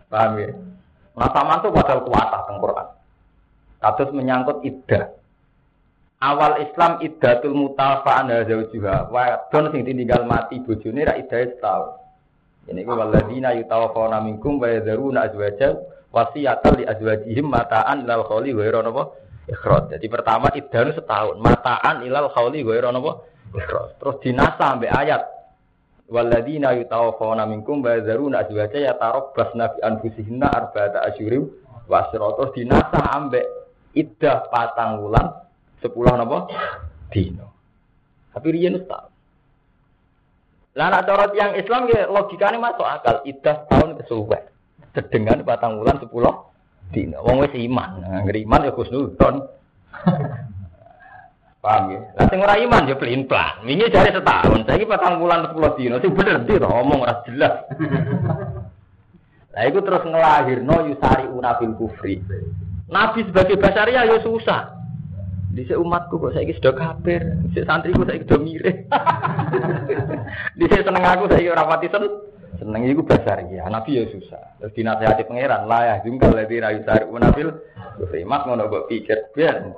Paham 0.08 0.40
ya? 0.40 0.50
Sama 1.18 1.60
itu 1.60 1.68
padahal 1.74 2.02
kuatah 2.06 2.42
teng 2.48 2.58
Quran. 2.62 2.88
Kados 3.78 4.10
menyangkut 4.14 4.58
iddah. 4.64 5.14
Awal 6.18 6.66
Islam 6.66 6.98
iddatul 7.06 7.54
mutafa'an 7.54 8.34
zaujuha. 8.50 9.14
Wadon 9.14 9.70
sing 9.70 9.86
ditinggal 9.86 10.26
mati 10.26 10.58
bojone 10.66 11.06
ra 11.06 11.14
iddah 11.14 11.54
setahun. 11.54 12.07
Ini 12.68 12.84
ku 12.84 12.92
waladina 12.92 13.56
yutawaffawna 13.56 14.20
minkum 14.24 14.60
wa 14.60 14.68
yadharuna 14.68 15.32
azwajan 15.32 15.80
wasiyatan 16.12 16.74
li 16.80 16.84
azwajihim 16.84 17.48
mata'an 17.48 18.04
lal 18.04 18.28
kholi 18.28 18.52
wa 18.52 18.84
napa 18.84 19.04
ikhraj. 19.48 19.96
Jadi 19.96 20.06
pertama 20.12 20.52
iddah 20.52 20.92
setahun, 20.92 21.40
mataan 21.40 22.04
ilal 22.04 22.30
khauli 22.36 22.62
ghairu 22.62 22.92
napa? 22.92 23.24
Ikhraj. 23.56 23.96
Terus 23.98 24.16
dinasa 24.22 24.60
sampai 24.60 24.92
ayat 24.92 25.24
Waladina 26.08 26.72
yutawaffawna 26.72 27.44
minkum 27.52 27.84
wa 27.84 27.92
yadharuna 28.00 28.48
azwaja 28.48 28.80
yatarabbasna 28.80 29.76
bi 29.76 29.80
anfusihinna 29.84 30.48
arba'ata 30.48 31.04
asyurim 31.04 31.52
wa 31.92 32.08
Terus 32.08 32.52
dinasa 32.56 33.00
ambek 33.12 33.44
iddah 33.92 34.48
patang 34.48 35.04
wulan 35.04 35.36
10 35.84 35.92
napa? 36.16 36.48
Dino. 37.12 37.48
Tapi 38.32 38.48
riyen 38.56 38.80
setahun. 38.80 39.17
Lah 40.78 40.94
nek 40.94 41.10
cara 41.10 41.26
yang 41.34 41.58
Islam 41.58 41.90
ya 41.90 42.06
logikane 42.06 42.62
masuk 42.62 42.86
akal, 42.86 43.26
iddah 43.26 43.66
tahun 43.66 43.98
kesuwen. 43.98 44.46
Sedengan 44.94 45.42
patang 45.42 45.82
wulan 45.82 45.98
10 45.98 46.14
dina. 46.94 47.18
Wong 47.26 47.42
wis 47.42 47.54
iman. 47.58 47.98
Nah, 47.98 48.22
iman 48.22 48.62
ya 48.62 48.72
khusnudon. 48.78 49.36
Paham 51.66 51.84
ya? 51.90 52.00
Lah 52.14 52.26
sing 52.30 52.40
ora 52.46 52.62
iman 52.62 52.86
ya 52.86 52.94
pelin-pelan. 52.94 53.66
Wingi 53.66 53.90
jare 53.90 54.14
setahun, 54.14 54.70
saiki 54.70 54.86
patang 54.86 55.18
bulan 55.18 55.50
10 55.50 55.78
dina. 55.82 55.98
Sing 55.98 56.14
bener 56.14 56.46
ndi 56.46 56.62
to 56.62 56.70
omong 56.70 57.02
ora 57.02 57.26
jelas. 57.26 57.66
Lah 59.58 59.64
iku 59.66 59.82
terus 59.82 60.06
ngelahirno 60.06 60.94
yusari 60.94 61.26
unabil 61.26 61.74
kufri. 61.74 62.22
Nabi 62.94 63.26
sebagai 63.26 63.58
basaria 63.58 64.06
ya 64.06 64.22
susah. 64.22 64.77
Di 65.58 65.66
umatku 65.74 66.22
kok 66.22 66.38
saiki 66.38 66.54
sudah 66.62 66.78
kafir, 66.78 67.34
di 67.50 67.66
santriku 67.66 68.06
saiki 68.06 68.30
sudah 68.30 68.42
mirip. 68.46 68.78
di 70.54 70.70
seneng 70.70 71.02
aku 71.02 71.26
saiki 71.34 71.50
ora 71.50 71.66
pati 71.66 71.90
sen. 71.90 72.06
Seneng 72.62 72.86
iku 72.86 73.02
basar 73.02 73.42
ya, 73.50 73.66
Nabi 73.66 73.98
ya 73.98 74.06
susah. 74.06 74.62
Terus 74.62 74.78
dinasihati 74.78 75.26
pangeran, 75.26 75.66
lah 75.66 75.82
ya 75.82 75.96
jungkal 76.06 76.38
lebih 76.38 76.62
rayu 76.62 76.86
tarik 76.86 77.10
nabil. 77.10 77.58
Mas 78.30 78.46
ngono 78.46 78.70
kok 78.70 78.86
pikir 78.86 79.34
biar. 79.34 79.74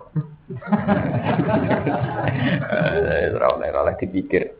Ora 3.39 3.47
oleh 3.55 3.71
ora 3.71 3.95
dipikir. 3.95 4.59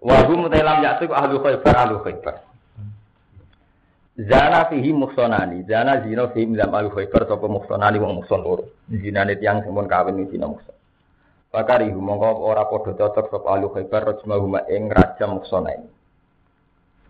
Wahum 0.00 0.48
telam 0.48 0.80
yaitu 0.80 1.04
ahlu 1.12 1.44
khaybar 1.44 1.74
ahlu 1.76 2.00
khaybar. 2.00 2.49
Zana 4.20 4.68
fihi 4.68 4.92
muhsonani, 4.92 5.64
zana 5.64 6.04
zina 6.04 6.28
fihi 6.28 6.52
milam 6.52 6.74
al 6.76 6.92
khaybar 6.92 7.24
sapa 7.24 7.48
muhsonani 7.48 7.96
wong 7.96 8.20
muhson 8.20 8.44
loro. 8.44 8.68
Zinane 8.92 9.40
tiyang 9.40 9.64
sing 9.64 9.72
kawin 9.72 10.20
iki 10.20 10.36
zina 10.36 10.44
muhson. 10.44 10.76
Pakari 11.48 11.88
mongko 11.88 12.44
ora 12.44 12.68
padha 12.68 12.92
cocok 13.00 13.32
sapa 13.32 13.48
al 13.48 13.64
khaybar 13.72 14.02
rajma 14.12 14.36
huma 14.36 14.60
ing 14.68 14.92
rajam 14.92 15.40
muhsonani. 15.40 15.88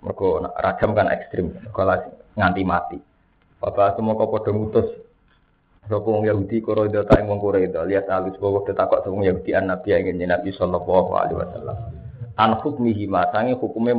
Mergo 0.07 0.39
rajam 0.55 0.95
kan 0.95 1.11
ekstrim, 1.11 1.51
kalau 1.75 1.99
nganti 2.39 2.63
mati. 2.63 2.99
Bapak 3.59 3.99
semua 3.99 4.15
kau 4.15 4.31
padha 4.31 4.55
mutus 4.55 4.87
sapa 5.91 6.07
wong 6.07 6.31
Yahudi 6.31 6.63
koroida 6.63 7.03
ta 7.11 7.19
ing 7.19 7.27
wong 7.27 7.43
koroida 7.43 7.83
lihat 7.91 8.07
alus 8.07 8.39
bahwa 8.39 8.63
ditakok 8.63 9.03
sapa 9.03 9.19
Yahudi 9.19 9.51
an 9.59 9.67
Nabi 9.67 9.99
ingin 9.99 10.31
Nabi 10.31 10.55
sallallahu 10.55 11.11
alaihi 11.17 11.43
wasallam. 11.43 11.77
An 12.39 12.55
hukmihi 12.63 13.11
ma 13.11 13.27
sange 13.35 13.59
hukume. 13.59 13.99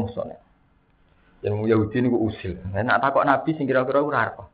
Yang 1.41 1.55
Yahudi 1.73 1.95
ini 2.05 2.09
usil. 2.09 2.53
Nah, 2.69 3.01
takut 3.01 3.25
Nabi 3.25 3.57
sing 3.57 3.65
kira-kira 3.65 4.05
ora 4.05 4.29
apa. 4.29 4.45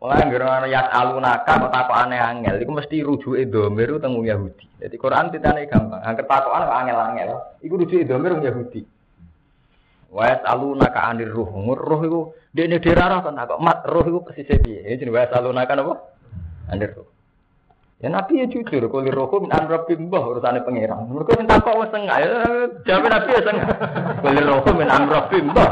Mulai 0.00 0.32
ngira 0.32 0.64
yat 0.64 0.88
alunaka 0.96 1.60
kok 1.60 1.72
takok 1.76 1.92
aneh 1.92 2.16
angel 2.16 2.56
iku 2.64 2.72
mesti 2.72 3.04
rujuke 3.04 3.44
domir 3.52 4.00
teng 4.00 4.16
Yahudi. 4.16 4.80
Jadi 4.80 4.96
Quran 4.96 5.28
titane 5.28 5.68
gampang. 5.68 6.00
Angger 6.00 6.24
takokan 6.24 6.64
kok 6.64 6.78
angel-angel. 6.80 7.30
Iku 7.60 7.74
rujuke 7.76 8.08
domir 8.08 8.32
wong 8.32 8.40
Yahudi. 8.40 8.80
Wa 10.08 10.40
alunaka 10.48 11.04
anir 11.04 11.28
ruh. 11.28 11.52
Ruh 11.76 12.00
iku 12.08 12.20
dene 12.48 12.80
dirarah 12.80 13.20
kan 13.20 13.36
takok 13.36 13.60
mat 13.60 13.84
ruh 13.84 14.04
iku 14.08 14.24
pesise 14.24 14.56
piye? 14.64 14.88
Ya 14.88 14.96
jenenge 14.96 15.20
wa 15.20 15.36
alunaka 15.36 15.72
napa? 15.76 15.94
Anir 16.72 16.96
ruh. 16.96 17.08
Ya 18.00 18.08
Nabi 18.08 18.40
ya 18.40 18.48
jujur, 18.48 18.88
kulir 18.88 19.12
rohum 19.12 19.44
min 19.44 19.52
amrabi 19.52 20.00
mbah 20.00 20.24
urusannya 20.24 20.64
pangeran. 20.64 21.12
Mereka 21.12 21.36
minta 21.36 21.60
kok 21.60 21.76
wes 21.76 21.92
tengah, 21.92 22.16
ya 22.16 22.28
jawab 22.88 23.12
Nabi 23.12 23.30
ya 23.36 23.42
tengah. 23.44 23.66
Kulir 24.24 24.46
rohum 24.48 24.74
min 24.80 24.88
amrabi 24.88 25.44
mbah 25.44 25.70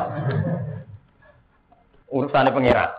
urusannya 2.09 2.53
pangeran. 2.53 2.91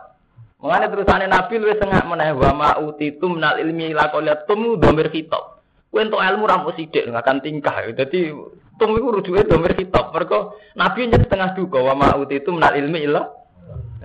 Mengenai 0.59 0.91
terusannya 0.91 1.27
Nabi 1.31 1.53
lu 1.55 1.71
tengah 1.71 2.03
meneh 2.03 2.35
wa 2.35 2.51
ma 2.51 2.69
utitum 2.83 3.39
minal 3.39 3.55
ilmi 3.57 3.95
ila 3.95 4.11
qaliyatum 4.11 4.75
domir 4.75 5.07
kitab. 5.07 5.63
Kowe 5.89 6.03
entuk 6.03 6.19
ilmu 6.19 6.45
ra 6.45 6.61
mung 6.61 6.75
sithik 6.75 7.07
akan 7.07 7.39
tingkah. 7.39 7.95
Dadi 7.95 8.29
tum 8.75 8.91
iku 8.93 9.19
rujuke 9.19 9.47
domir 9.47 9.73
kitab. 9.73 10.11
Mergo 10.11 10.59
Nabi 10.75 11.07
nyet 11.07 11.25
setengah 11.25 11.55
duka 11.55 11.79
wa 11.79 11.95
ma 11.95 12.07
utitum 12.19 12.59
minal 12.59 12.75
ilmi 12.75 13.07
ila 13.07 13.23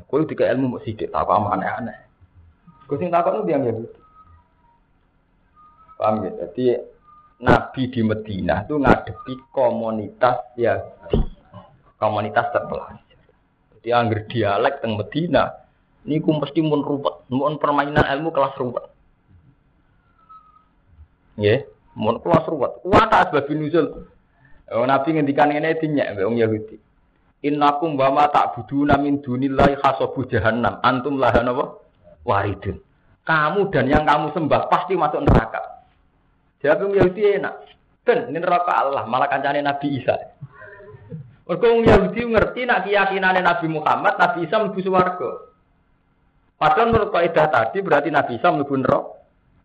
kowe 0.07 0.23
dika 0.23 0.47
ilmu 0.55 0.79
mung 0.79 0.83
sithik 0.87 1.11
tak 1.11 1.27
apa 1.27 1.59
aneh-aneh. 1.59 1.99
Kowe 2.87 2.97
sing 3.03 3.11
takon 3.11 3.43
dia 3.45 3.59
Yahudi. 3.59 3.91
Paham 5.99 6.27
ya? 6.27 6.31
Jadi 6.39 6.65
Nabi 7.43 7.83
di 7.91 8.01
Medina 8.03 8.63
itu 8.63 8.79
ngadepi 8.79 9.51
komunitas 9.51 10.55
Yahudi, 10.55 11.19
komunitas 11.99 12.47
terpelajar. 12.55 13.04
Jadi 13.85 13.93
angger 13.93 14.25
dialek 14.33 14.81
teng 14.81 14.97
Medina, 14.97 15.45
ini 16.09 16.17
ku 16.25 16.33
mesti 16.33 16.65
mun 16.65 16.81
ruwet, 16.81 17.29
mun 17.29 17.61
permainan 17.61 18.01
ilmu 18.01 18.33
kelas 18.33 18.57
ruwet. 18.57 18.89
Ya, 21.37 21.69
mun 21.93 22.17
kelas 22.25 22.49
ruwet. 22.49 22.81
Wata 22.81 23.29
sebab 23.29 23.45
nuzul. 23.53 24.09
Oh, 24.73 24.89
Nabi 24.89 25.13
ngendikan 25.13 25.53
ini 25.53 25.77
dinyak 25.77 26.17
mbek 26.17 26.25
wong 26.25 26.41
Yahudi. 26.41 26.77
Innakum 27.45 28.01
wa 28.01 28.09
ma 28.09 28.25
ta'buduna 28.33 28.97
min 28.97 29.21
dunillahi 29.21 29.77
hasabu 29.77 30.25
jahannam. 30.33 30.81
Antum 30.81 31.21
laha 31.21 31.45
napa? 31.45 31.77
Waridun. 32.25 32.81
Kamu 33.29 33.69
dan 33.69 33.85
yang 33.93 34.09
kamu 34.09 34.33
sembah 34.33 34.73
pasti 34.73 34.97
masuk 34.97 35.21
neraka. 35.21 35.85
Wong 36.65 36.97
Yahudi 36.97 37.37
enak. 37.37 37.69
Ben 38.01 38.33
ini 38.33 38.41
neraka 38.41 38.73
Allah, 38.81 39.05
malah 39.05 39.29
kancane 39.29 39.61
Nabi 39.61 40.01
Isa. 40.01 40.17
Mergo 41.45 41.67
wong 41.77 41.85
Yahudi 41.85 42.25
ngerti 42.25 42.65
nak 42.65 42.89
keyakinane 42.89 43.45
Nabi 43.45 43.69
Muhammad, 43.69 44.17
Nabi 44.17 44.49
Isa 44.49 44.65
mlebu 44.65 44.81
swarga. 44.81 45.31
Padahal 46.57 46.89
menurut 46.89 47.13
kaidah 47.13 47.53
tadi 47.53 47.85
berarti 47.85 48.09
Nabi 48.09 48.41
Isa 48.41 48.49
mlebu 48.49 48.75
neraka. 48.81 49.13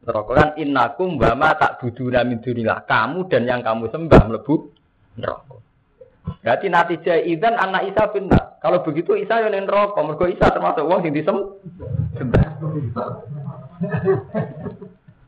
Neraka 0.04 0.32
kan 0.36 0.50
innakum 0.60 1.16
wa 1.16 1.32
ma 1.40 1.56
ta'buduna 1.56 2.28
min 2.28 2.44
dunillah. 2.44 2.84
Kamu 2.84 3.32
dan 3.32 3.48
yang 3.48 3.64
kamu 3.64 3.88
sembah 3.96 4.22
mlebu 4.28 4.56
neraka. 5.24 5.56
Berarti 6.44 6.68
natijah 6.68 7.24
idan 7.24 7.56
anak 7.56 7.96
Isa 7.96 8.12
benar. 8.12 8.60
Kalau 8.60 8.84
begitu 8.84 9.16
Isa 9.16 9.40
yang 9.40 9.64
neraka, 9.64 10.04
mergo 10.04 10.28
Isa 10.28 10.52
termasuk 10.52 10.84
wong 10.84 11.00
sing 11.00 11.16
disembah. 11.16 11.56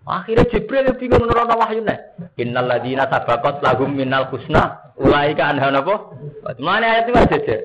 Akhirnya 0.01 0.49
Jibril 0.49 0.89
yang 0.89 0.97
bingung 0.97 1.29
menerima 1.29 1.53
wahyu 1.61 1.81
nih. 1.85 1.99
Innal 2.41 2.65
ladina 2.65 3.05
sabaqat 3.05 3.61
lahum 3.61 3.93
minal 3.93 4.33
husna 4.33 4.81
ulaika 4.97 5.45
anha 5.53 5.69
napa? 5.69 6.17
Mana 6.57 6.97
ayat 6.97 7.05
itu 7.05 7.13
aja. 7.13 7.57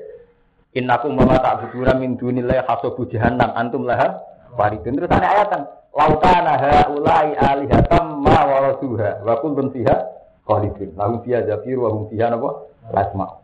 Innakum 0.77 1.17
ma 1.17 1.41
ta'buduna 1.41 1.97
min 1.97 2.13
dunillahi 2.13 2.61
hasabu 2.61 3.09
jahannam 3.09 3.49
antum 3.57 3.89
laha 3.89 4.21
waridun. 4.53 5.01
Terus 5.01 5.09
ada 5.09 5.27
ayat 5.33 5.47
kan. 5.49 5.61
Lautana 5.97 6.61
haulai 6.61 7.33
alihatam 7.41 8.21
ma 8.21 8.37
warasuha 8.45 9.25
wa 9.25 9.33
kullun 9.41 9.73
fiha 9.73 9.97
khalidun. 10.45 10.93
Lahum 10.93 11.25
fiha 11.25 11.41
zafir 11.41 11.81
wa 11.81 11.89
hum 11.89 12.05
fiha 12.13 12.29
napa? 12.29 12.69
Lasma. 12.93 13.41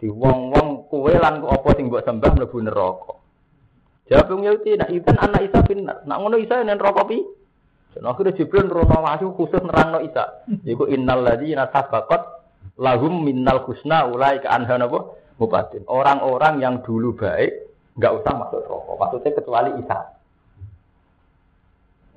Di 0.00 0.08
wong-wong 0.08 0.88
kowe 0.88 1.12
lan 1.12 1.44
apa 1.44 1.68
sing 1.76 1.92
mbok 1.92 2.00
sembah 2.00 2.32
mlebu 2.32 2.64
neraka. 2.64 3.12
Jawab 4.08 4.28
wong 4.32 4.42
Yahudi, 4.48 4.80
nak 4.80 4.88
iban 4.88 5.16
anak 5.20 5.40
Isa 5.52 5.60
benar. 5.66 6.00
Nak 6.08 6.16
ngono 6.16 6.36
Isa 6.40 6.64
nen 6.64 6.80
neraka 6.80 7.04
piye? 7.04 7.24
Dan 7.96 8.04
akhirnya 8.12 8.36
Jibril 8.36 8.68
rono 8.68 9.08
wahyu 9.08 9.32
khusus 9.32 9.64
nerangno 9.64 10.04
Isa. 10.04 10.44
Iku 10.68 10.84
innal 10.92 11.24
ladzina 11.24 11.72
sabaqat 11.72 12.44
lahum 12.76 13.24
minnal 13.24 13.64
husna 13.64 14.04
ulai 14.04 14.36
ke 14.44 14.48
anha 14.52 14.76
napa 14.76 15.16
mubatin. 15.40 15.80
Orang-orang 15.88 16.60
yang 16.60 16.84
dulu 16.84 17.16
baik 17.16 17.72
nggak 17.96 18.12
usah 18.20 18.32
masuk 18.36 18.60
neraka. 18.68 18.92
Maksudnya 19.00 19.30
kecuali 19.32 19.70
Isa. 19.80 19.98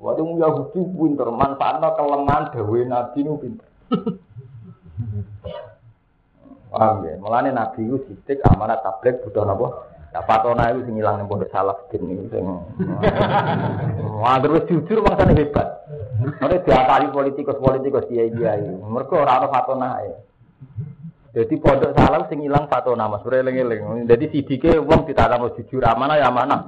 Waktu 0.03 0.23
Yahudi 0.23 0.79
pinter 0.95 1.27
manfaatnya 1.31 1.95
kelemahan 1.95 2.51
dawe 2.51 2.79
Nabi 2.87 3.19
nu 3.23 3.39
pinter. 3.39 3.67
Paham 6.75 7.01
ya? 7.07 7.17
Mulane 7.17 7.49
Nabi 7.55 7.87
itu 7.87 7.97
sidik 8.05 8.43
amanat 8.45 8.83
tablet 8.83 9.23
butuh 9.25 9.43
napa? 9.47 9.88
Nah, 10.09 10.25
patona 10.25 10.73
itu 10.73 10.89
sing 10.89 10.97
ilang 10.97 11.21
ning 11.21 11.29
pondok 11.29 11.53
salaf 11.53 11.85
din 11.93 12.09
niku 12.09 12.25
sing. 12.33 12.41
Wah, 14.17 14.41
terus 14.41 14.65
jujur 14.65 15.05
mangsane 15.05 15.37
hebat. 15.37 15.85
Nek 16.41 16.65
diakali 16.65 17.13
politikus-politikus 17.13 18.09
kiai-kiai. 18.09 18.73
Mergo 18.89 19.21
ora 19.21 19.37
ana 19.37 19.53
patona 19.53 20.01
ae. 20.01 20.11
Jadi 21.29 21.53
pondok 21.61 21.93
salaf 21.93 22.25
sing 22.25 22.41
ilang 22.41 22.65
fatona 22.65 23.05
Mas, 23.05 23.21
eling-eling. 23.21 24.09
Jadi 24.09 24.25
sidike 24.33 24.81
wong 24.81 25.05
ditanam 25.05 25.45
jujur 25.53 25.85
amanah 25.85 26.17
ya 26.17 26.33
amanah. 26.33 26.61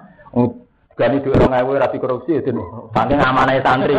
Gani 0.91 1.23
dhuwit 1.23 1.41
2000 1.41 1.81
rapi 1.81 1.97
korupsi 1.97 2.37
itu 2.37 2.53
saking 2.93 3.17
amanah 3.17 3.57
santri. 3.65 3.97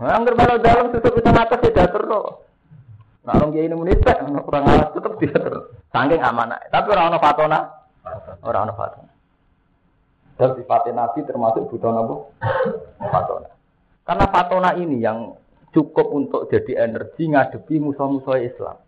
Angger 0.00 0.34
malah 0.38 0.56
dalam 0.62 0.94
tutup 0.94 1.18
bisa 1.18 1.34
atas 1.34 1.66
ya 1.66 1.88
terus. 1.90 2.46
Nah, 3.26 3.36
orang 3.36 3.52
kiai 3.52 3.68
ini 3.68 3.76
menit 3.76 4.00
kurang 4.46 4.64
alat 4.64 4.96
tetap 4.96 5.18
dia 5.20 5.34
Saking 5.90 6.22
amanah. 6.22 6.62
Tapi 6.70 6.86
orang 6.94 7.10
ono 7.10 7.18
fatona, 7.18 7.58
orang 8.46 8.62
ono 8.70 8.74
fatona. 8.78 9.12
Dan 10.38 10.56
sifatnya 10.56 11.04
Nabi 11.04 11.26
termasuk 11.26 11.66
butuh 11.68 11.90
apa? 11.90 12.14
Fatona. 13.10 13.50
Karena 14.06 14.26
fatona 14.30 14.70
ini 14.78 15.02
yang 15.02 15.34
cukup 15.74 16.14
untuk 16.14 16.46
jadi 16.48 16.86
energi 16.86 17.28
ngadepi 17.30 17.82
musuh-musuh 17.82 18.38
Islam. 18.38 18.78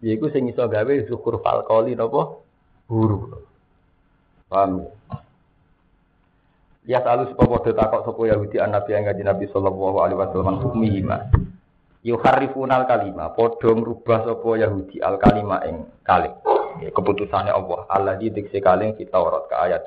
Yaiku 0.00 0.32
sing 0.32 0.48
iso 0.48 0.64
gawe 0.64 0.94
syukur 1.04 1.44
falkoli 1.44 1.92
napa? 1.92 2.40
Guru. 2.88 3.44
Paham? 4.48 4.88
Ya 6.88 7.04
selalu 7.04 7.36
supaya 7.36 7.70
takok 7.76 8.02
sapa 8.08 8.22
Yahudi 8.24 8.56
an 8.56 8.72
Nabi 8.72 8.96
yang 8.96 9.04
ngaji 9.04 9.22
Nabi 9.22 9.44
sallallahu 9.52 9.96
alaihi 10.00 10.18
wasallam 10.18 10.58
hukmi 10.64 11.04
ma. 12.00 12.06
Yuharrifunal 12.08 12.88
kalima, 12.88 13.36
padha 13.36 13.70
ngrubah 13.76 14.24
sapa 14.24 14.50
Yahudi 14.56 15.04
al 15.04 15.20
kalima 15.20 15.60
ing 15.68 15.84
kalim. 16.02 16.32
Ya, 16.80 16.88
keputusannya 16.96 17.52
Allah. 17.52 17.84
Allah 17.92 18.14
di 18.16 18.32
diksi 18.32 18.62
kaling 18.62 18.96
kita 18.96 19.12
Taurat 19.12 19.44
ke 19.52 19.54
ayat. 19.54 19.84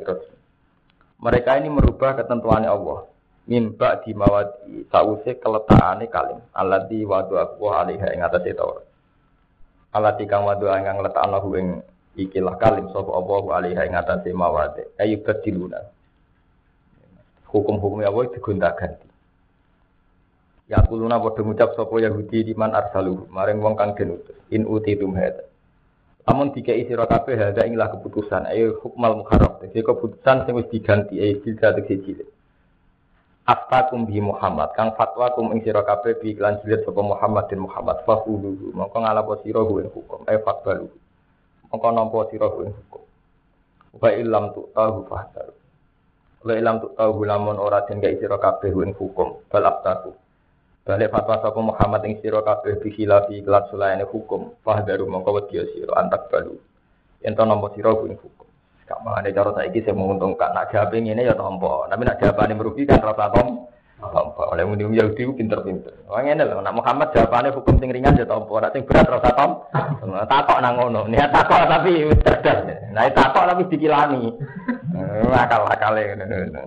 Mereka 1.17 1.57
ini 1.57 1.73
merubah 1.73 2.13
ketentuannya 2.13 2.69
Allah. 2.69 3.09
Mimba 3.43 3.99
di 4.05 4.15
mawadi 4.15 4.87
sause 4.87 5.35
keletakane 5.41 6.07
kalim. 6.07 6.39
Allah 6.53 6.85
di 6.85 7.01
wadu 7.03 7.35
aku 7.35 7.73
alaiha 7.73 8.13
ing 8.13 8.21
atase 8.21 8.53
Taurat. 8.53 8.85
Allah 9.93 10.13
di 10.15 10.29
kang 10.29 10.45
wadu 10.45 10.69
ing 10.69 10.85
ngletakno 10.85 11.39
ing 11.57 11.81
ikilah 12.13 12.55
kalim 12.61 12.93
sapa 12.93 13.09
Allah 13.09 13.41
alaiha 13.57 13.81
ing 13.89 13.95
atase 13.97 14.29
mawadi. 14.31 14.85
Ayu 15.01 15.17
badiluna. 15.25 15.81
Hukum-hukum 17.49 18.05
Allah 18.05 18.29
digonta 18.29 18.69
ganti. 18.77 19.12
Ya 20.71 20.79
kuluna 20.79 21.19
padha 21.19 21.43
ngucap 21.43 21.75
sapa 21.75 21.95
Yahudi 21.99 22.47
di 22.47 22.53
man 22.55 22.71
arsalu. 22.71 23.27
Maring 23.27 23.59
wong 23.59 23.75
kang 23.75 23.91
den. 23.99 24.15
In 24.47 24.63
utitum 24.63 25.11
hada. 25.11 25.43
Lamun 26.23 26.55
dikai 26.55 26.87
sira 26.87 27.03
kabeh 27.03 27.35
hada 27.35 27.67
ing 27.67 27.75
keputusan. 27.75 28.47
Ayo 28.47 28.79
hukmal 28.79 29.19
muharram. 29.19 29.59
Dadi 29.59 29.83
keputusan 29.83 30.47
sing 30.47 30.53
wis 30.55 30.71
diganti 30.71 31.19
ayo 31.19 31.43
bisa 31.43 31.75
tegese 31.75 32.23
Aftakum 33.43 34.07
bi 34.07 34.23
Muhammad. 34.23 34.71
Kang 34.71 34.95
fatwa 34.95 35.35
kum 35.35 35.51
ing 35.51 35.67
sira 35.67 35.83
kabeh 35.83 36.15
bi 36.15 36.31
iklan 36.31 36.63
jilid 36.63 36.87
sapa 36.87 37.03
Muhammad 37.03 37.51
din 37.51 37.59
Muhammad. 37.67 37.99
Fahulu. 38.07 38.71
Mongko 38.71 38.97
ngalapo 39.03 39.43
sira 39.43 39.59
ing 39.67 39.91
hukum. 39.91 40.23
Eh 40.31 40.39
fatbalu. 40.39 40.87
Mongko 41.75 41.87
nampa 41.91 42.31
sira 42.31 42.47
ing 42.63 42.71
hukum. 42.71 43.03
Wa 43.99 44.09
illam 44.15 44.55
tu 44.55 44.71
tahu 44.71 45.05
fahdar 45.11 45.51
wa 46.43 46.51
illam 46.59 46.81
tu 46.83 46.91
tahu 46.97 47.23
lamun 47.23 47.55
ora 47.55 47.85
den 47.87 47.99
gak 47.99 48.15
sira 48.15 48.39
kabeh 48.39 48.71
hukum. 48.71 49.43
Bal 49.51 49.67
aftaku 49.67 50.22
balik 50.83 51.15
fatwa 51.15 51.39
sapa 51.39 51.59
Muhammad 51.63 52.03
ing 52.03 52.19
sira 52.19 52.43
kabeh 52.43 52.75
bi 52.83 52.91
khilafi 52.91 53.39
iklan 53.39 53.63
sulaine 53.71 54.03
hukum 54.03 54.51
fahdaru 54.67 55.07
mongko 55.07 55.31
wedi 55.39 55.63
sira 55.71 55.95
antak 55.95 56.27
balu 56.27 56.59
ento 57.23 57.43
nampa 57.47 57.71
sira 57.71 57.95
ing 58.03 58.19
hukum 58.19 58.43
Gak 58.83 58.99
ada 58.99 59.29
cara 59.31 59.51
saiki 59.57 59.79
saya 59.81 59.95
menguntungkan. 59.95 60.53
Nak 60.53 60.69
jawab 60.69 60.93
ini 60.93 61.15
ya 61.15 61.33
tompo. 61.33 61.87
Tapi 61.87 62.03
nak 62.03 62.19
jawabannya 62.19 62.59
merugikan 62.59 62.99
rasa 62.99 63.31
tom. 63.31 63.65
Tompo. 64.03 64.43
Oleh 64.51 64.67
muni 64.67 64.99
Yahudi 64.99 65.23
pinter-pinter. 65.39 66.03
Wong 66.11 66.27
ngene 66.27 66.43
lho, 66.43 66.59
nak 66.59 66.75
Muhammad 66.75 67.15
jawabannya 67.15 67.55
hukum 67.55 67.79
sing 67.79 67.89
ringan 67.89 68.19
ya 68.19 68.27
tompo. 68.27 68.59
Nak 68.59 68.75
sing 68.75 68.83
berat 68.83 69.07
rasa 69.07 69.31
tom. 69.33 69.51
Takok 70.03 70.59
nang 70.59 70.75
ngono. 70.77 71.07
Niat 71.07 71.31
takok 71.31 71.63
tapi 71.65 72.05
cerdas. 72.21 72.91
Nah 72.91 73.07
takok 73.09 73.47
tapi 73.47 73.61
dikilani. 73.71 74.23
Akal-akale 75.31 76.19
ngono. 76.19 76.61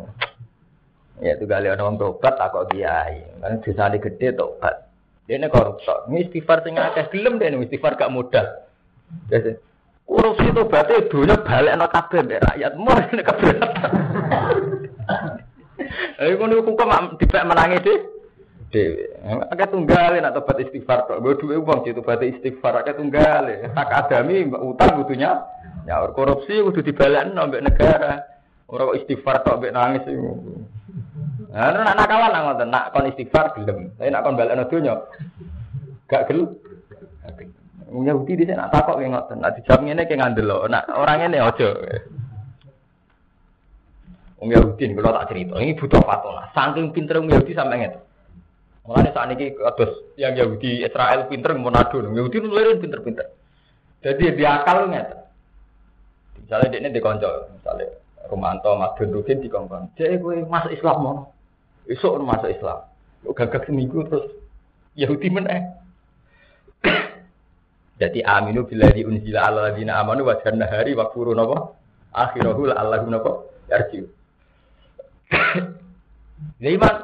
Ya 1.24 1.32
itu 1.32 1.48
kali 1.48 1.72
orang 1.72 1.96
tobat 1.96 2.36
takok 2.36 2.68
kiai. 2.72 3.24
Kan 3.40 3.64
dosa 3.64 3.88
gede 3.96 4.36
tobat. 4.36 4.86
Dia 5.26 5.40
ini 5.40 5.48
koruptor. 5.50 6.06
Ini 6.06 6.28
istighfar 6.28 6.62
sing 6.62 6.78
akeh 6.78 7.10
gelem 7.10 7.42
deh 7.42 7.50
istighfar 7.50 7.98
gak 7.98 8.12
modal. 8.12 8.46
Biasa. 9.26 9.58
Korupsi 10.06 10.46
itu 10.54 10.62
berarti 10.70 11.10
dunia 11.10 11.34
balik 11.42 11.74
anak 11.74 11.90
kabeh 11.90 12.20
mbek 12.22 12.42
rakyat. 12.46 12.72
Mur 12.78 12.98
ini 13.10 13.22
keberatan. 13.26 13.90
Ayo 16.22 16.38
kono 16.38 16.62
hukum 16.62 16.78
dipek 17.18 17.42
menangi 17.42 17.82
deh. 17.82 17.98
Dewi. 18.70 19.02
Akeh 19.50 19.66
tunggalin 19.66 20.22
atau 20.22 20.46
tobat 20.46 20.62
istighfar 20.62 21.10
tok. 21.10 21.18
Gue 21.26 21.34
duwe 21.42 21.58
uang 21.58 21.82
situ 21.82 22.06
berarti 22.06 22.38
istighfar 22.38 22.86
akeh 22.86 22.94
tunggalin. 22.94 23.66
Tak 23.74 24.06
adami 24.06 24.46
utang 24.46 25.02
butuhnya. 25.02 25.42
Ya 25.90 26.06
korupsi 26.14 26.54
kudu 26.62 26.86
dibalik 26.86 27.34
mbek 27.34 27.64
negara. 27.66 28.30
Ora 28.70 28.94
kok 28.94 28.98
istighfar 29.02 29.42
mbek 29.42 29.74
nangis 29.74 30.06
iku. 30.06 30.30
Nah, 31.56 31.72
nak 31.72 31.96
nakalan 31.96 32.30
nang 32.36 32.44
ngoten, 32.52 32.68
nak 32.68 32.92
kon 32.92 33.08
istighfar 33.08 33.56
gelem. 33.56 33.88
Tapi 33.96 34.12
nak 34.12 34.28
kon 34.28 34.36
balekno 34.36 34.68
donya 34.68 34.94
gak 36.04 36.28
gelem. 36.28 36.52
Wong 37.86 38.04
Yahudi 38.04 38.36
di 38.36 38.44
sana 38.44 38.68
takok 38.68 39.00
kayak 39.00 39.08
ngoten. 39.14 39.40
Nah 39.40 39.56
dijawab 39.56 39.80
ngene 39.88 40.04
kayak 40.04 40.20
ngandel 40.20 40.44
loh. 40.44 40.68
Nah 40.68 40.84
orang 40.92 41.32
ini 41.32 41.38
ojo. 41.40 41.68
Wong 44.42 44.48
Yahudi 44.52 44.92
kalau 44.92 45.16
tak 45.16 45.28
cerita, 45.32 45.54
ini 45.62 45.72
butuh 45.78 46.02
fatwa. 46.04 46.44
Saking 46.52 46.92
pinter 46.92 47.24
Wong 47.24 47.32
Yahudi 47.32 47.56
sampai 47.56 47.78
ngeten. 47.80 48.04
Mulane 48.84 49.10
saat 49.16 49.32
ini 49.32 49.56
kados 49.56 49.92
yang 50.20 50.36
Yahudi 50.36 50.84
Israel 50.84 51.24
pinter 51.30 51.56
monado. 51.56 52.04
Yahudi 52.04 52.36
nulirin 52.42 52.84
pinter-pinter. 52.84 53.32
Jadi 54.04 54.34
dia 54.36 54.60
akal 54.60 54.92
ngeten. 54.92 55.24
Misalnya 56.46 56.68
dia 56.68 56.78
ini 56.84 56.94
dikonco, 56.94 57.30
misalnya 57.58 57.86
Romanto, 58.30 58.70
Mas 58.78 58.94
Gendrukin 58.94 59.42
dikongkon. 59.42 59.98
Jadi 59.98 60.20
gue 60.22 60.46
masuk 60.46 60.70
Islam 60.70 60.96
mau. 61.02 61.18
Esok 61.86 62.18
masuk 62.22 62.50
Islam. 62.50 62.78
Gagak 63.26 63.66
seminggu 63.66 64.02
terus 64.06 64.26
Yahudi 64.98 65.30
meneh. 65.30 65.62
Jadi 68.00 68.20
aminu 68.26 68.66
bila 68.66 68.90
di 68.90 69.06
unzila 69.06 69.46
ala 69.46 69.70
ladina 69.70 70.02
amanu 70.02 70.26
wa 70.26 70.36
hari 70.42 70.92
wa 70.98 71.08
furu 71.14 71.32
napa 71.32 71.74
akhirahu 72.10 72.70
la 72.70 72.74
allahu 72.82 73.06
napa 73.08 73.30
yarji. 73.70 74.04
Ya 76.58 76.70
iman 76.76 76.96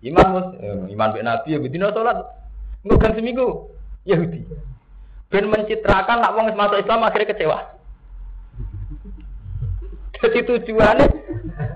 iman 0.00 0.26
mus 0.32 0.46
eh, 0.64 0.92
iman 0.96 1.08
be 1.12 1.20
nabi 1.20 1.52
ya 1.52 1.58
bedino 1.60 1.92
salat 1.92 2.24
kan 2.84 3.12
seminggu 3.16 3.68
Yahudi. 4.04 4.44
Ben 5.30 5.46
mencitrakan 5.48 6.24
nak 6.24 6.34
wong 6.36 6.52
masuk 6.56 6.80
Islam 6.80 7.04
akhirnya 7.04 7.30
kecewa. 7.30 7.58
Jadi 10.20 10.38
tujuannya 10.44 11.29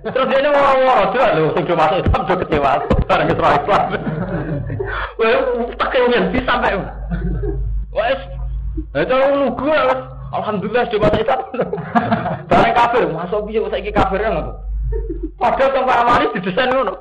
terus 0.05 0.27
dia 0.29 0.39
ngomong-ngomong, 0.45 1.17
tuh 1.17 1.25
lu 1.41 1.49
sudah 1.57 1.77
masuk 1.81 1.99
Islam 2.05 2.23
sudah 2.29 2.39
kecewa, 2.45 2.73
barang 3.09 3.29
Islam. 3.33 3.85
Wah, 5.17 5.31
tak 5.81 5.89
kayak 5.89 6.45
sampai. 6.45 6.77
Wah, 7.89 8.13
itu 9.01 9.17
lugu 9.41 9.65
ya, 9.73 9.83
Alhamdulillah 10.35 10.85
sudah 10.93 11.01
masa 11.09 11.19
Islam. 11.25 11.41
Barang 12.51 12.75
kafir, 12.77 13.03
masuk 13.09 13.41
biar 13.49 13.65
saya 13.73 13.91
kafir 13.97 14.21
kan? 14.21 14.61
Padahal 15.41 15.71
tempat 15.73 15.97
amali 16.05 16.27
didesain 16.37 16.71
ngono. 16.71 16.95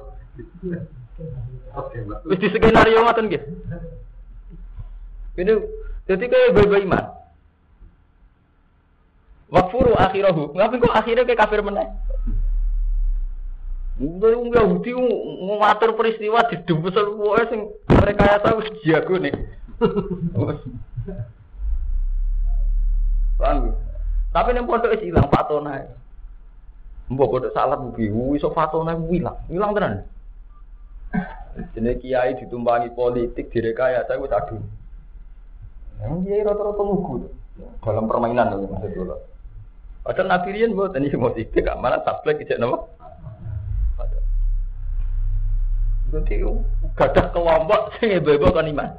Wis 2.29 2.39
di 2.39 2.47
skenario 2.53 3.01
ngoten 3.03 3.27
nggih. 3.27 3.43
Ini 5.33 5.53
jadi 6.05 6.23
kayak 6.29 6.53
beba 6.53 6.77
iman. 6.85 7.05
Wakfuru 9.53 9.93
akhirahu. 9.97 10.53
Ngapain 10.53 10.81
kok 10.81 10.97
akhirnya 10.97 11.25
kayak 11.25 11.41
kafir 11.45 11.61
meneh? 11.61 11.89
Wong 14.01 14.49
Yahudi 14.49 14.89
ngatur 15.45 15.93
peristiwa 15.93 16.41
di 16.49 16.57
dubes 16.65 16.97
sing 17.53 17.69
mereka 17.93 18.25
ya 18.25 18.41
tahu 18.41 18.65
jago 18.81 19.21
nih. 19.21 19.33
Paham 23.37 23.69
Tapi 24.33 24.49
ning 24.49 24.65
pondok 24.65 24.97
wis 24.97 25.05
ilang 25.05 25.29
fatona. 25.29 25.85
Mbok 27.13 27.29
pondok 27.37 27.53
salah 27.53 27.77
buki, 27.77 28.09
iso 28.33 28.49
fatona 28.49 28.97
ilang, 29.13 29.37
ilang 29.53 29.77
tenan. 29.77 30.01
Jadi 31.77 32.01
kiai 32.01 32.33
ditumpangi 32.41 32.89
politik 32.97 33.53
direkayasa 33.53 34.17
wis 34.17 34.33
aduh. 34.33 34.57
Yang 36.01 36.13
kiai 36.25 36.41
rata-rata 36.41 36.81
lugu 36.81 37.29
dalam 37.85 38.09
permainan 38.09 38.57
loh 38.57 38.65
maksud 38.73 38.89
dulu. 38.89 39.13
Padahal 40.01 40.33
Nabi 40.33 40.49
Rian 40.57 40.73
buat 40.73 40.97
ini 40.97 41.13
mau 41.13 41.31
sidik, 41.37 41.69
mana 41.77 42.01
tablek 42.01 42.41
ijek 42.41 42.57
nama. 42.57 42.81
Jadi 46.13 46.45
gadah 46.93 47.25
kelompok 47.33 47.97
sing 47.97 48.13
ibu 48.13 48.37
kan 48.53 48.69
iman. 48.69 48.89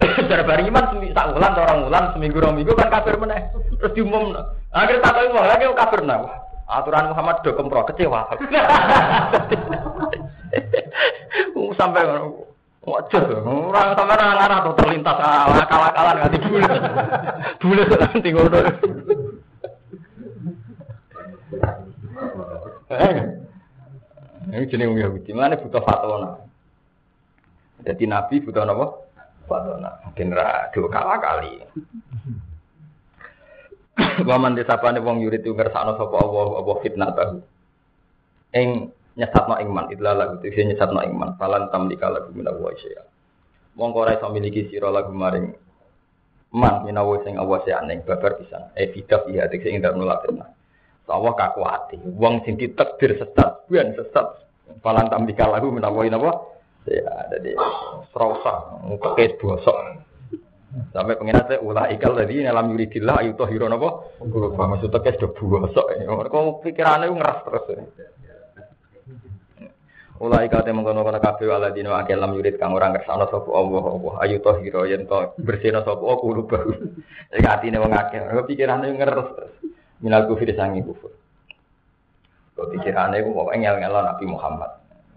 Cara 0.32 0.42
bareng 0.42 0.72
iman 0.72 0.84
tak 1.12 1.36
wulan 1.36 1.52
orang 1.52 1.84
wulan 1.84 2.04
seminggu 2.16 2.40
orang 2.40 2.56
minggu 2.56 2.72
kan 2.72 2.88
kafir 2.88 3.20
meneh. 3.20 3.44
Terus 3.76 3.92
diumum. 3.92 4.32
Akhirnya 4.72 5.04
tak 5.04 5.20
tahu 5.20 5.36
lagi 5.36 5.68
kafir 5.76 6.00
nah. 6.08 6.24
Aturan 6.70 7.10
Muhammad 7.12 7.42
do 7.44 7.52
kempro 7.52 7.84
kecewa. 7.84 8.24
Sampai 11.78 12.02
Wajar, 12.80 13.44
orang 13.44 13.92
sampai 13.92 14.16
orang 14.16 14.40
arah 14.40 14.64
tuh 14.64 14.72
terlintas 14.80 15.12
akal-akalan 15.12 16.16
nggak 16.16 16.32
tidur. 16.32 16.64
Bule 17.60 17.84
nanti 17.92 18.32
ngono. 18.32 18.56
Ini 24.50 24.66
jenis 24.66 24.98
Yahudi, 24.98 25.30
mana 25.30 25.54
butuh 25.54 25.82
fatwa. 25.82 26.42
Jadi 27.86 28.04
Nabi 28.04 28.44
butuh 28.44 28.66
apa? 28.66 28.86
Fatona. 29.50 29.90
Mungkin 30.06 30.30
ra 30.30 30.70
dua 30.70 30.86
kalah 30.86 31.18
kali. 31.18 31.58
Waman 34.28 34.54
desapane 34.54 35.02
wong 35.02 35.26
yurid 35.26 35.42
itu 35.42 35.58
ngersakno 35.58 35.98
sapa 35.98 36.16
Allah 36.22 36.62
apa 36.62 36.72
fitnah 36.86 37.10
tahu. 37.10 37.42
Ing 38.54 38.94
nyesatno 39.18 39.58
iman 39.58 39.90
idla 39.90 40.14
lagu 40.14 40.38
itu 40.46 40.54
nyesatno 40.54 41.02
iman 41.02 41.34
falan 41.34 41.66
tamlika 41.74 42.06
lagu 42.06 42.30
minawa 42.30 42.70
syai'a. 42.78 43.02
Wong 43.74 43.90
ora 43.98 44.14
iso 44.14 44.30
miliki 44.30 44.70
sira 44.70 44.94
lagu 44.94 45.10
maring 45.10 45.50
man 46.54 46.86
minawa 46.86 47.18
sing 47.26 47.34
awas 47.34 47.66
ya 47.66 47.82
ning 47.82 48.06
babar 48.06 48.38
pisan. 48.38 48.70
E 48.78 48.94
bidak 48.94 49.26
iya 49.34 49.50
tek 49.50 49.66
sing 49.66 49.82
ndak 49.82 49.98
nolak 49.98 50.22
Allah 51.10 51.34
kakuati. 51.34 51.98
Wong 52.16 52.46
sing 52.46 52.54
ditakdir 52.56 53.18
sesat, 53.18 53.66
bukan 53.66 53.98
sesat. 53.98 54.26
Falan 54.80 55.10
tamlika 55.10 55.50
lagu 55.50 55.74
minawa 55.74 56.06
napa 56.06 56.32
Ya, 56.88 57.12
jadi 57.28 57.52
serasa 58.08 58.80
pakai 58.96 59.36
bosok. 59.36 60.00
Sampai 60.94 61.18
pengen 61.18 61.44
saya 61.44 61.60
ulah 61.60 61.92
ikal 61.92 62.16
tadi 62.16 62.40
dalam 62.40 62.72
yuridillah 62.72 63.20
ayu 63.20 63.36
toh 63.36 63.44
hiro 63.44 63.68
nopo. 63.68 64.16
Maksudnya 64.56 65.02
kayak 65.04 65.20
sudah 65.20 65.60
bosok. 65.60 65.86
Kau 66.32 66.64
pikirannya 66.64 67.12
ngeras 67.12 67.38
terus. 67.44 67.64
Ulah 70.20 70.44
ikal 70.44 70.64
teh 70.64 70.72
mengkono 70.72 71.00
kono 71.00 71.16
kafe 71.16 71.48
wala 71.48 71.72
dino 71.72 71.96
akeh 71.96 72.12
lam 72.12 72.36
yurid 72.36 72.60
kang 72.60 72.76
orang 72.76 72.92
kersane 72.92 73.24
sapa 73.32 73.48
Allah 73.56 73.84
Allah 73.88 74.14
ayu 74.20 74.36
toh 74.44 74.60
hiro 74.60 74.84
yen 74.84 75.08
to 75.08 75.32
bersihno 75.40 75.80
sapa 75.80 76.00
aku 76.00 76.32
kulo 76.32 76.42
baru. 76.44 76.76
Iki 77.32 77.48
atine 77.48 77.76
wong 77.80 77.92
akeh. 77.92 78.20
Pikirane 78.48 78.88
ngeres. 78.92 79.28
Minal 80.00 80.24
kufir 80.28 80.48
sangi 80.56 80.80
kufur. 80.80 81.12
Kau 82.56 82.68
pikirannya 82.72 83.24
aku 83.24 83.30
mau 83.32 83.48
ngel 83.52 83.76
ngelon 83.80 84.04
Nabi 84.04 84.24
Muhammad. 84.28 84.70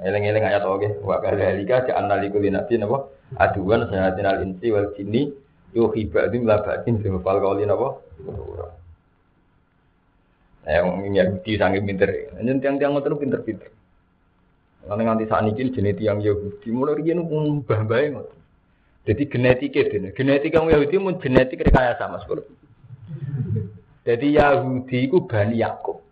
Eleng-eleng 0.03 0.43
ayat 0.43 0.63
oke. 0.67 0.99
Wa 1.03 1.23
kadzalika 1.23 1.87
ja'alna 1.87 2.19
likulli 2.19 2.51
nabiyyin 2.51 2.87
apa? 2.87 2.97
Aduan 3.39 3.87
sayatin 3.87 4.27
al 4.27 4.39
insi 4.43 4.67
wal 4.69 4.91
jinni 4.95 5.31
yuhi 5.71 6.07
ba'dim 6.07 6.43
la 6.43 6.59
ba'din 6.59 6.99
fil 6.99 7.19
qawli 7.23 7.63
napa? 7.63 7.99
Eh 10.63 10.79
wong 10.79 11.11
Yahudi 11.11 11.59
sange 11.59 11.79
pinter. 11.83 12.11
Nyen 12.39 12.63
tiang-tiang 12.63 12.95
ngoten 12.95 13.19
pinter-pinter. 13.19 13.67
Lan 14.87 14.99
nganti 14.99 15.27
saat 15.27 15.47
ini 15.47 15.71
jenis 15.71 15.95
tiang 15.99 16.19
Yahudi 16.19 16.67
mulai 16.71 16.99
riyen 16.99 17.23
mbah-mbahe 17.23 18.05
ngoten. 18.15 18.39
Jadi 19.03 19.23
genetika 19.27 19.83
dene. 19.91 20.15
Genetika 20.15 20.63
wong 20.63 20.71
Yahudi 20.71 20.95
mun 20.99 21.19
genetik 21.19 21.67
rekayasa 21.67 22.07
Mas 22.07 22.23
Bro. 22.23 22.47
Jadi 24.03 24.35
Yahudi 24.35 25.07
ku 25.07 25.23
Bani 25.23 25.63
Yakub. 25.63 26.03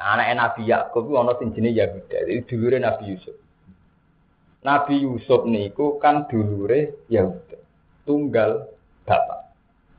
Anak 0.00 0.32
Nabi 0.36 0.68
Yakub 0.68 1.08
itu 1.08 1.16
ana 1.16 1.32
sing 1.36 1.52
jenenge 1.56 1.76
Yahuda. 1.80 2.18
Dulure 2.44 2.78
Nabi 2.80 3.04
Yusuf. 3.12 3.36
Nabi 4.64 5.00
Yusuf 5.00 5.44
niku 5.48 5.96
kan 5.96 6.28
dulure 6.28 7.04
Yahuda. 7.08 7.56
Tunggal 8.04 8.68
bapak. 9.08 9.52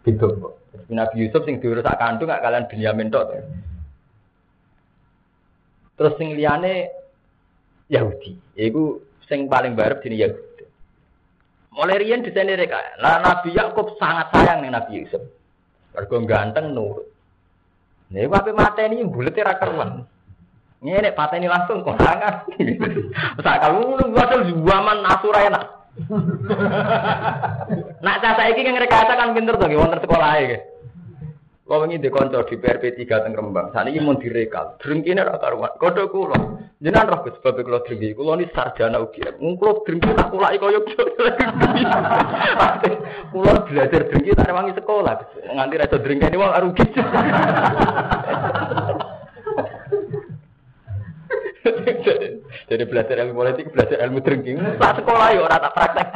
Kok. 0.06 0.54
Nabi 0.94 1.16
Yusuf 1.26 1.42
sing 1.46 1.58
dulure 1.62 1.82
sak 1.82 1.98
kandung 1.98 2.30
gak 2.30 2.42
kalian 2.46 2.70
Binyamin 2.70 3.14
tok. 3.14 3.34
Terus 5.98 6.14
sing 6.18 6.38
liyane 6.38 6.90
Yahudi. 7.90 8.58
Iku 8.58 9.02
sing 9.26 9.50
paling 9.50 9.74
barep 9.74 10.06
jenenge 10.06 10.30
Yahudi. 10.30 10.66
Mulai 11.74 11.98
riyen 11.98 12.22
disene 12.22 12.54
reka. 12.58 12.78
Lah 13.02 13.22
Nabi 13.26 13.58
Yakub 13.58 13.98
sangat 13.98 14.30
sayang 14.34 14.62
ning 14.62 14.74
Nabi 14.74 15.02
Yusuf. 15.02 15.40
Mergo 15.91 16.17
ganteng 16.23 16.71
nurut. 16.71 17.08
Nih, 18.12 18.27
apa 18.27 18.51
mateni 18.51 19.04
bulet 19.08 19.36
ra 19.39 19.56
karuan. 19.56 20.04
Ngene 20.82 21.13
pateni 21.13 21.47
langsung 21.47 21.86
konangan. 21.86 22.47
Sak 23.43 23.63
lu 23.71 24.12
wasal 24.12 24.41
zaman 24.49 24.99
asura 25.06 25.39
enak. 25.47 25.63
Nak 28.01 28.19
cah 28.23 28.34
saiki 28.39 28.65
kan 28.65 28.80
rekayasa 28.80 29.13
kan 29.13 29.36
pinter 29.36 29.60
to 29.60 29.67
wonten 29.77 29.99
sekolah 30.01 30.32
iki. 30.39 30.58
Kau 31.71 31.88
ini 31.88 32.03
di 32.03 32.12
konco 32.12 32.43
di 32.43 32.60
PRP 32.60 32.99
3 32.99 33.23
teng 33.23 33.31
Rembang. 33.31 33.71
Saat 33.71 33.88
ini 33.88 34.03
mau 34.03 34.19
direkal. 34.19 34.75
Drengkine 34.75 35.23
ra 35.23 35.39
karuan. 35.39 35.71
Kodho 35.79 36.12
kula. 36.12 36.36
Jenengan 36.84 37.07
roh 37.07 37.23
Gus 37.23 37.39
sebab 37.39 37.63
kula 37.63 37.79
drengki. 37.88 38.12
Kula 38.12 38.36
ni 38.36 38.51
sarjana 38.51 38.99
ugi. 38.99 39.23
Mung 39.39 39.55
kula 39.55 39.79
drengki 39.88 40.12
tak 40.12 40.36
kulaki 40.36 40.60
kaya 40.60 40.84
Kula 43.31 43.63
belajar 43.63 44.03
drengki 44.03 44.36
tak 44.36 44.51
rewangi 44.51 44.75
sekolah. 44.75 45.15
Nganti 45.47 45.79
ra 45.79 45.88
iso 45.88 45.97
drengkeni 46.03 46.36
wong 46.36 46.51
rugi. 46.60 46.86
Jadi 52.67 52.84
belajar 52.84 53.15
ilmu 53.15 53.31
politik, 53.31 53.71
belajar 53.71 53.95
ilmu 54.12 54.19
drengki. 54.19 54.60
Tak 54.75 54.99
sekolah 54.99 55.27
ya 55.31 55.39
ora 55.39 55.55
tak 55.55 55.71
praktek. 55.71 56.07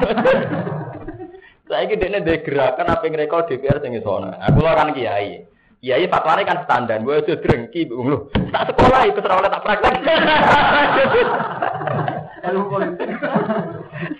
Saya 1.65 1.89
ini 1.89 1.97
dia 1.97 2.21
ada 2.21 2.33
gerakan 2.45 2.93
apa 2.93 3.03
yang 3.09 3.17
rekor 3.17 3.49
DPR 3.49 3.81
sing 3.81 3.97
sana. 4.05 4.37
Aku 4.45 4.61
lo 4.61 4.69
kan 4.69 4.93
kiai. 4.93 5.49
Kiai 5.81 6.05
fatwane 6.05 6.45
kan 6.45 6.61
standar. 6.61 7.01
Gue 7.01 7.25
sudah 7.25 7.41
drengki, 7.41 7.89
lu. 7.89 8.29
Tak 8.53 8.69
sekolah 8.69 9.01
itu 9.09 9.17
serah 9.17 9.37
oleh 9.41 9.49
tak 9.49 9.63
praktek. 9.65 9.93
Ilmu 12.45 12.63
politik. 12.69 13.09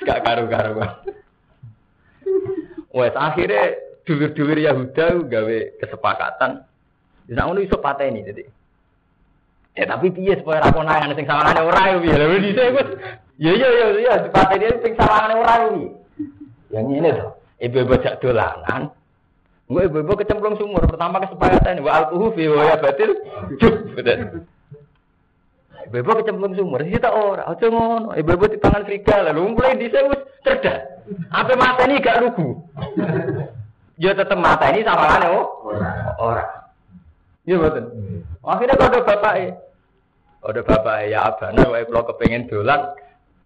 Gak 0.10 0.20
karu-karu. 0.26 0.82
Wes 2.98 3.14
akhirnya 3.14 3.78
dulur-dulur 4.10 4.58
Yahuda 4.58 5.06
gawe 5.30 5.58
kesepakatan. 5.78 6.66
Bisa 7.30 7.42
ngono 7.46 7.62
iso 7.62 7.78
pateni 7.78 8.26
jadi. 8.26 8.42
Ya 9.78 9.86
tapi 9.86 10.10
piye 10.10 10.40
supaya 10.42 10.66
ra 10.66 10.74
konangan 10.74 11.14
sing 11.14 11.30
sawangane 11.30 11.62
ora 11.62 11.94
yo 11.94 12.02
piye. 12.02 12.16
Lha 12.18 12.26
dhisik 12.42 12.74
wis. 12.74 12.90
Ya 13.38 13.52
ya 13.54 13.70
ya 13.70 13.86
ya 14.02 14.14
dipateni 14.26 14.66
sing 14.82 14.94
sawangane 14.98 15.34
ora 15.38 15.54
piye. 15.70 16.05
Yang 16.76 16.88
ini 16.92 17.10
tuh, 17.16 17.32
ibu-ibu 17.64 17.96
jak 18.04 18.20
dolanan. 18.20 18.92
Gue 19.72 19.88
ibu-ibu 19.88 20.12
kecemplung 20.20 20.60
sumur. 20.60 20.84
Pertama 20.84 21.24
kesepakatan, 21.24 21.80
wa 21.80 21.92
alkuhu 22.04 22.36
fi 22.36 22.52
wa 22.52 22.68
ya 22.68 22.76
batil. 22.76 23.16
Cuk, 23.56 23.96
Ibu-ibu 25.88 26.12
kecemplung 26.20 26.54
sumur. 26.60 26.84
Kita 26.84 27.16
ora, 27.16 27.48
aja 27.48 27.66
ngono. 27.72 28.12
Ibu-ibu 28.12 28.46
di 28.52 28.58
tangan 28.60 28.84
serigala. 28.84 29.32
Lalu 29.32 29.56
mulai 29.56 29.80
di 29.80 29.88
wis 29.88 30.22
cerdas. 30.44 30.84
Apa 31.32 31.56
mata 31.56 31.88
ini 31.88 32.04
gak 32.04 32.20
lugu? 32.20 32.60
Ya 33.96 34.12
tetep 34.12 34.36
mata 34.36 34.76
ini 34.76 34.84
sama 34.84 35.08
kan 35.08 35.32
oh. 35.32 35.72
Ora. 36.20 36.44
Iya 37.48 37.62
betul. 37.62 37.86
Akhirnya 38.42 38.76
kode 38.76 39.00
bapak 39.06 39.34
Kode 40.42 40.62
bapak 40.66 41.08
ya 41.08 41.30
abana 41.30 41.64
wae 41.70 41.86
kalau 41.88 42.10
kepengen 42.10 42.50
dolan 42.50 42.92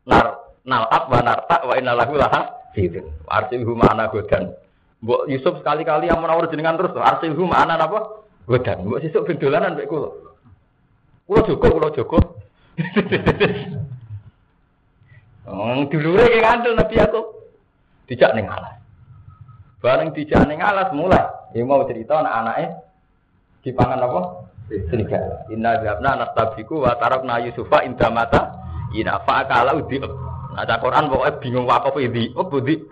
nar 0.08 0.40
nalap 0.64 1.04
wa 1.12 1.20
narta 1.20 1.58
wa 1.68 1.74
innalahu 1.76 2.16
laha 2.16 2.59
Gitu. 2.76 3.02
Arsilhu 3.26 3.74
ma'ana 3.74 4.10
godan. 4.14 4.54
Mbok 5.00 5.32
Yusuf 5.32 5.64
sekali-kali 5.64 6.12
yang 6.12 6.20
menawar 6.20 6.52
jenengan 6.52 6.78
terus 6.78 6.94
arsilhu 6.98 7.48
ma'ana 7.48 7.80
apa? 7.80 8.24
Godan. 8.46 8.86
Mbok 8.86 9.00
sesuk 9.02 9.26
ben 9.26 9.42
dolanan 9.42 9.78
mek 9.78 9.90
kula. 9.90 10.10
Kula 11.26 11.42
Joko, 11.46 11.68
kula 11.70 11.90
Joko. 11.94 12.20
Oh, 15.50 15.82
dulure 15.90 16.30
ki 16.30 16.46
kandel 16.46 16.78
Nabi 16.78 16.96
aku. 17.02 17.22
Dijak 18.06 18.38
ning 18.38 18.46
alas. 18.46 18.78
Bareng 19.82 20.14
dijak 20.14 20.46
ning 20.46 20.62
alas 20.62 20.94
mulai. 20.94 21.26
Ya 21.58 21.66
mau 21.66 21.82
cerita 21.90 22.22
anak 22.22 22.34
anaknya 22.38 22.68
dipangan 23.66 23.98
apa? 23.98 24.22
Serigala. 24.70 25.50
Inna 25.50 25.82
jabna 25.82 26.22
nastabiku 26.22 26.86
wa 26.86 26.94
tarakna 27.02 27.42
Yusufa 27.42 27.82
indamata 27.82 28.54
ina 28.94 29.18
fa'akala 29.26 29.74
udi 29.74 29.98
Nah, 30.50 30.66
Quran 30.82 31.14
pokoknya 31.14 31.40
bingung 31.40 31.66
wakaf 31.70 31.96
ini. 32.02 32.34
Oh, 32.34 32.46
budi. 32.48 32.76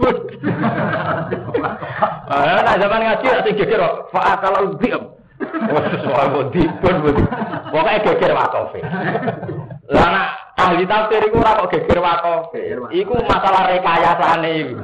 Nah, 2.28 2.76
zaman 2.76 3.08
ngaji 3.08 3.26
ada 3.32 3.50
geger 3.56 3.80
kok. 3.80 3.96
Fa 4.12 4.36
kalau 4.43 4.76
diam. 4.84 5.15
Wah, 5.72 5.84
soal 6.04 6.28
budi 6.36 6.67
budi. 6.84 7.24
Pokoknya 7.72 8.04
geger 8.04 8.32
wakaf. 8.36 8.76
Lah 9.88 10.08
nak 10.12 10.28
ahli 10.60 10.84
tafsir 10.84 11.24
iku 11.24 11.39
ora 11.39 11.63
kok 11.63 11.72
geger 11.72 12.00
wakaf. 12.04 12.52
Iku 12.91 13.13
masalah 13.26 13.72
rekayasane 13.72 14.52
iku. 14.60 14.76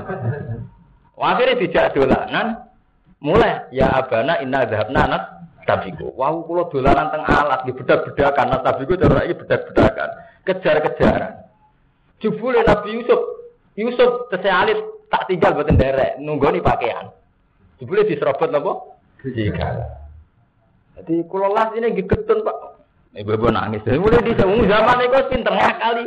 Akhirnya 1.19 1.59
dijak 1.59 1.91
dolanan. 1.95 2.63
Mulai 3.23 3.71
ya 3.71 3.87
abana 3.91 4.39
inna 4.43 4.67
dhahabna 4.67 5.01
nat 5.07 5.23
tabiku. 5.67 6.11
Wau 6.15 6.43
kula 6.47 6.67
dolanan 6.71 7.11
teng 7.11 7.23
alat 7.23 7.63
di 7.67 7.71
bedak-bedakan 7.75 8.55
nat 8.55 8.61
tabiku 8.63 8.95
cara 8.95 9.23
iki 9.27 9.35
bedak-bedakan. 9.43 10.09
Kejar-kejaran. 10.47 11.43
Jubule 12.23 12.63
Nabi 12.63 12.95
Yusuf, 12.95 13.19
Yusuf 13.75 14.31
tesealit 14.31 14.79
tak 15.11 15.27
tinggal 15.27 15.59
buatan 15.59 15.75
derek, 15.75 16.15
nih 16.23 16.63
pakaian. 16.63 17.11
Jubule 17.83 18.07
diserobot 18.07 18.47
nopo? 18.47 18.95
Jika. 19.27 19.99
Jadi 20.95 21.27
kalau 21.27 21.51
las 21.51 21.75
ini 21.75 21.91
gigetun 21.99 22.47
pak, 22.47 22.57
ibu-ibu 23.19 23.51
nangis. 23.51 23.83
Mulai 23.83 24.23
di 24.23 24.33
zaman 24.39 25.03
itu 25.03 25.19
pinter 25.27 25.53
kali. 25.53 26.05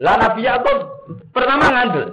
Lah 0.00 0.16
Nabi 0.18 0.40
Yakub 0.48 0.78
pertama 1.30 1.68
ngandel. 1.68 2.08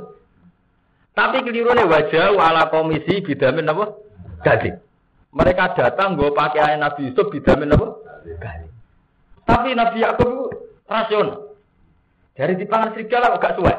Tapi 1.15 1.43
nih 1.43 1.87
wajah 1.87 2.31
wala 2.35 2.67
komisi 2.71 3.23
bidamin 3.23 3.71
apa? 3.71 3.95
Gading. 4.45 4.75
Mereka 5.35 5.77
datang 5.77 6.15
gue 6.15 6.31
pakaian 6.31 6.79
Nabi 6.79 7.11
Yusuf 7.11 7.31
bidamin 7.31 7.75
apa? 7.75 7.87
Gading. 8.27 8.71
Tapi 9.47 9.69
Nabi 9.73 9.97
Yakub 10.03 10.51
rasional. 10.87 11.48
Dari 12.39 12.55
di 12.55 12.63
pangan 12.63 12.95
serigala 12.95 13.35
kok 13.35 13.43
gak 13.43 13.55
suwe. 13.59 13.73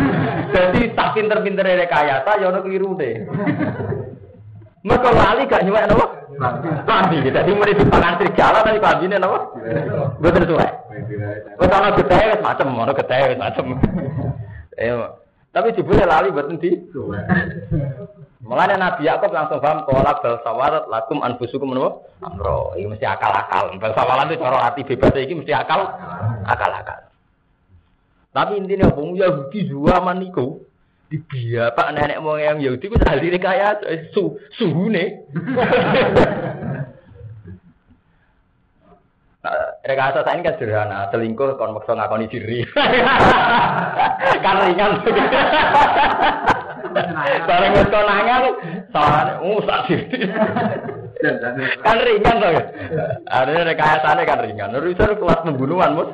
Jadi 0.56 0.80
tak 0.96 1.12
pinter-pinter 1.12 1.60
rekayasa 1.60 2.40
ya 2.40 2.48
ono 2.48 2.64
keliru 2.64 2.96
deh. 2.96 3.20
Mereka 4.80 5.08
lali 5.12 5.44
gak 5.44 5.68
nyuwek 5.68 5.84
napa? 5.84 6.06
Jadi 7.12 7.50
mulai 7.52 7.76
di 7.76 7.84
pangan 7.84 8.16
serigala 8.16 8.64
tapi 8.64 8.80
lambine 8.80 9.20
napa? 9.20 9.52
Mboten 10.24 10.48
suwe. 10.48 10.68
Wis 11.60 11.68
ana 11.68 11.92
getahe 12.00 12.24
wis 12.32 12.40
macem, 12.40 12.72
ana 12.72 12.92
getahe 12.96 13.24
wis 13.28 13.40
macem. 13.44 13.76
Eh, 14.80 14.96
tapi 15.52 15.76
jebule 15.76 16.08
lali 16.08 16.32
mboten 16.32 16.56
di. 16.64 16.80
Mulane 18.40 18.80
Nabi 18.80 19.04
Yakub 19.04 19.36
langsung 19.36 19.60
paham 19.60 19.84
kalau 19.84 20.00
bal 20.00 20.40
sawarat 20.40 20.88
lakum 20.88 21.20
anfusukum 21.20 21.76
menapa? 21.76 22.00
Amro. 22.24 22.72
Ini 22.72 22.88
mesti 22.88 23.04
akal-akal. 23.04 23.76
Bal 23.76 23.92
sawarat 23.92 24.32
itu 24.32 24.40
cara 24.40 24.64
hati 24.64 24.80
bebas 24.88 25.12
iki 25.12 25.36
mesti 25.36 25.52
akal 25.52 25.84
akal-akal. 26.48 27.07
Tapi 28.38 28.54
intinya 28.54 28.94
wong 28.94 29.18
Yahudi 29.18 29.66
zaman 29.66 30.22
niku 30.22 30.62
di 31.10 31.18
pak 31.58 31.90
nenek 31.90 32.22
moyang 32.22 32.62
Yahudi 32.62 32.86
ku 32.86 32.94
ahli 33.02 33.34
kaya 33.34 33.82
su 34.14 34.38
suhune. 34.54 35.26
Nah, 39.38 39.54
rekayasa 39.86 40.26
saya 40.26 40.34
ini 40.34 40.42
kan 40.42 40.58
sederhana, 40.58 41.06
selingkuh 41.14 41.54
kon 41.62 41.70
maksa 41.70 41.94
ngakoni 41.94 42.26
diri. 42.26 42.66
kan 44.44 44.56
ringan. 44.66 44.98
Bareng 47.46 47.78
wis 47.78 47.86
konangan 47.86 48.42
sawane 48.90 49.38
uh 49.38 49.58
sak 49.62 49.94
kan 51.86 51.96
ringan 52.02 52.42
toh. 52.42 52.50
Ada 53.30 53.62
rekayasane 53.62 54.26
kan 54.26 54.42
ringan. 54.42 54.74
Urusan 54.74 55.16
kelas 55.16 55.40
pembunuhan, 55.46 55.94
Mus. 55.94 56.10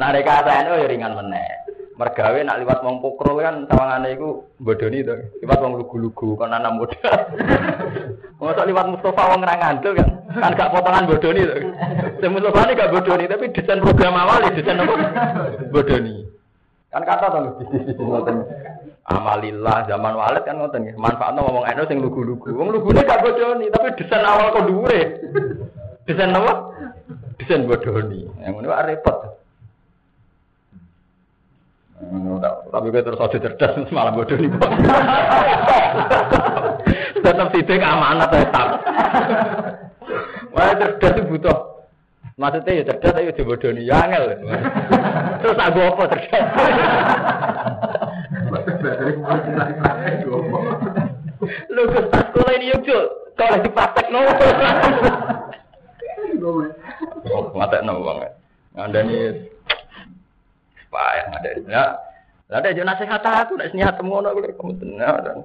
Nah 0.00 0.16
rekayasane 0.16 0.72
oh 0.72 0.80
ya 0.80 0.88
ringan 0.88 1.12
meneh. 1.12 1.60
Mergawe 2.00 2.40
nak 2.40 2.64
liwat 2.64 2.80
wong 2.80 3.04
pokrol 3.04 3.44
kan 3.44 3.68
sawangane 3.68 4.16
iku 4.16 4.48
bodoni 4.56 5.04
to. 5.04 5.12
Liwat 5.44 5.60
wong 5.60 5.76
lugu-lugu 5.76 6.32
kon 6.32 6.48
ana 6.48 6.72
modal. 6.72 7.12
Mosok 8.40 8.64
liwat 8.64 8.88
Mustafa 8.88 9.36
wong 9.36 9.44
ra 9.44 9.60
ngandel 9.60 9.92
kan. 10.00 10.08
Kan 10.32 10.56
gak 10.56 10.72
potongan 10.72 11.04
bodoni 11.04 11.44
to. 11.44 11.54
Sing 12.24 12.32
Mustafa 12.32 12.72
gak 12.72 12.88
bodoni 12.88 13.28
tapi 13.28 13.52
desain 13.52 13.84
program 13.84 14.16
awal 14.16 14.48
ya 14.48 14.56
desain 14.56 14.80
apa? 14.80 14.94
Bodoni. 15.68 16.24
Kan 16.88 17.04
kata 17.04 17.36
to 17.36 17.38
bisnis 17.60 17.92
ngoten. 18.00 18.48
Amalillah 19.04 19.84
zaman 19.84 20.16
walid 20.16 20.48
kan 20.48 20.56
ngoten 20.56 20.88
nggih. 20.88 20.96
Manfaatno 20.96 21.44
ngomong 21.44 21.68
eno 21.68 21.84
sing 21.84 22.00
lugu-lugu. 22.00 22.48
Wong 22.56 22.72
lugune 22.72 23.04
gak 23.04 23.20
bodoni 23.20 23.68
tapi 23.68 23.92
desain 24.00 24.24
awal 24.24 24.56
kok 24.56 24.64
dhuwure. 24.64 25.20
Desain 26.08 26.32
apa? 26.32 26.72
Desain 27.36 27.68
bodoni. 27.68 28.24
Yang 28.40 28.56
ngono 28.56 28.72
repot. 28.72 29.39
Tapi 32.70 32.86
gue 32.88 33.02
terus 33.04 33.20
aja 33.20 33.36
cerdas 33.36 33.76
malah 33.94 34.12
bodoh 34.16 34.36
nih 34.40 34.48
bos. 34.48 34.72
Tetap 37.20 37.52
sidik 37.52 37.84
amanat 37.84 38.32
tetap. 38.32 38.80
Wah 40.56 40.72
cerdas 40.80 41.12
itu 41.20 41.22
butuh. 41.28 41.58
Maksudnya 42.40 42.80
ya 42.80 42.84
cerdas 42.88 43.12
tapi 43.12 43.28
udah 43.28 43.44
bodoh 43.44 43.70
nih, 43.76 43.84
ya 43.84 43.96
angel. 44.00 44.24
Terus 45.44 45.58
aku 45.60 45.78
apa 45.84 46.02
cerdas? 46.08 46.44
Lu 51.68 51.82
ke 51.84 52.00
sekolah 52.08 52.52
ini 52.56 52.72
yuk 52.72 53.06
kalau 53.36 53.60
di 53.60 53.68
praktek 53.68 54.06
no. 54.08 54.20
Oh, 57.28 57.52
mata 57.52 57.84
no 57.84 58.00
banget. 58.00 58.32
Anda 58.72 59.04
nih 59.04 59.36
payah 60.90 61.26
ada 61.38 61.48
ya 61.56 61.84
ada 62.50 62.66
aja 62.66 62.82
nasihat 62.82 63.22
aku 63.22 63.54
nak 63.56 63.70
nasihat 63.70 63.94
temu 63.94 64.18
ono 64.18 64.34
kuwi 64.34 64.52
kamu 64.58 64.74
tenar 64.82 65.14
dan 65.22 65.38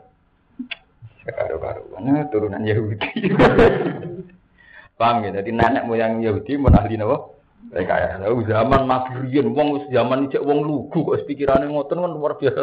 karo 1.26 1.58
karo 1.58 1.82
mana 1.94 2.26
turunan 2.30 2.62
Yahudi. 2.62 3.34
Paham 5.00 5.28
ya? 5.28 5.42
Jadi 5.42 5.52
nenek 5.52 5.84
moyang 5.90 6.22
Yahudi 6.22 6.56
mau 6.56 6.70
ahli 6.70 6.96
napa? 6.96 7.34
Mereka 7.74 7.96
ya 7.98 8.12
lalu 8.22 8.46
zaman 8.46 8.86
Nabi 8.86 9.42
wong 9.42 9.90
zaman 9.90 10.30
ijek 10.30 10.46
wong 10.46 10.62
lugu 10.62 11.02
kok 11.02 11.26
pikirannya 11.26 11.66
ngoten 11.74 11.98
kan 11.98 12.14
luar 12.14 12.38
biasa 12.38 12.62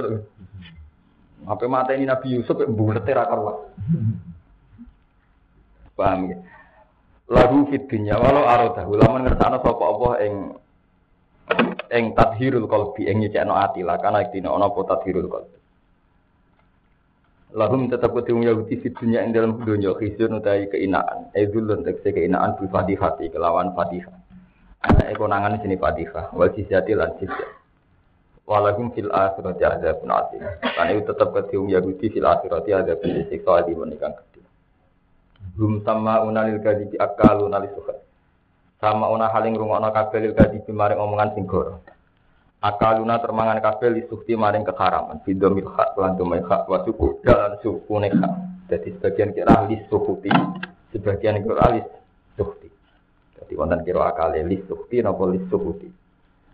apa 1.42 1.66
mata 1.66 1.90
ini 1.90 2.06
Nabi 2.06 2.38
Yusuf 2.38 2.54
bulat 2.54 3.02
ra 3.02 3.26
karuan. 3.26 3.66
Paham 5.98 6.30
ya? 6.30 6.38
Lagu 7.26 7.66
fitnya 7.66 8.14
walau 8.14 8.46
arodah 8.46 8.86
ulama 8.86 9.26
ngertana 9.26 9.58
sapa 9.58 9.82
Allah 9.82 10.12
ing 10.22 10.34
ing 11.92 12.04
tadhirul 12.16 12.66
qalbi 12.70 13.08
ing 13.10 13.22
nyecekno 13.22 13.54
ati 13.54 13.80
lah 13.84 13.98
kana 13.98 14.26
dina 14.30 14.50
ana 14.52 14.68
apa 14.68 14.80
tadhirul 14.96 15.28
qalbi. 15.28 15.58
Lahum 17.52 17.92
tetap 17.92 18.16
kudu 18.16 18.40
Yahudi 18.40 18.80
di 18.80 18.88
dunia 18.96 19.20
ing 19.22 19.36
dalam 19.36 19.60
dunia 19.60 19.92
khizyun 19.92 20.40
utawi 20.40 20.72
keinaan. 20.72 21.28
Edulun 21.36 21.84
tekse 21.84 22.12
keinaan 22.12 22.56
bil 22.56 22.72
fatihati 22.72 23.28
kelawan 23.28 23.76
fatihah 23.76 24.16
ana 24.82 25.02
ekonangan 25.12 25.60
sini 25.60 25.76
fatihah 25.76 26.32
wal 26.32 26.50
jizyati 26.50 26.96
lan 26.96 27.12
jizyah. 27.20 27.62
Walahum 28.42 28.90
fil 28.90 29.06
akhirati 29.06 29.62
adzabun 29.62 30.10
azim 30.10 30.42
lan 30.42 30.86
itu 30.90 31.06
tetap 31.06 31.30
kudu 31.30 31.70
Yahudi 31.70 32.10
fil 32.10 32.26
akhirati 32.26 32.74
adzabun 32.74 33.30
siksa 33.30 33.62
di 33.62 33.72
menikang 33.78 34.18
gede 34.18 34.42
hum 35.54 35.78
sama 35.86 36.26
unalil 36.26 36.58
kadibi 36.58 36.98
akalu 36.98 37.46
nalisuhat 37.46 38.01
sama 38.82 39.06
ona 39.06 39.30
haling 39.30 39.54
rungokno 39.54 39.94
kabeh 39.94 40.18
lil 40.18 40.34
kadi 40.34 40.66
maring 40.74 40.98
omongan 40.98 41.38
sing. 41.38 41.46
Akaluna 42.58 43.22
termangan 43.22 43.62
kabeh 43.62 43.94
lisukti 43.94 44.34
maring 44.34 44.66
keharaman. 44.66 45.22
Bidomil 45.22 45.70
hak 45.70 45.94
lan 45.94 46.18
domai 46.18 46.42
hak 46.42 46.66
wa 46.66 46.82
suku 46.82 47.22
dalan 47.22 47.54
suku. 47.62 47.94
Jadi 48.66 48.88
sebagian 48.98 49.30
kira 49.30 49.70
lis 49.70 49.86
sukuti, 49.86 50.32
sebagian 50.90 51.38
kira 51.46 51.78
lis 51.78 51.86
sukti. 52.34 52.66
Jadi 53.38 53.52
wonten 53.54 53.86
kira 53.86 54.10
akale 54.10 54.42
lis 54.42 54.66
sukti 54.66 54.98
napa 54.98 55.30
lis 55.30 55.46
sukuti. 55.46 55.86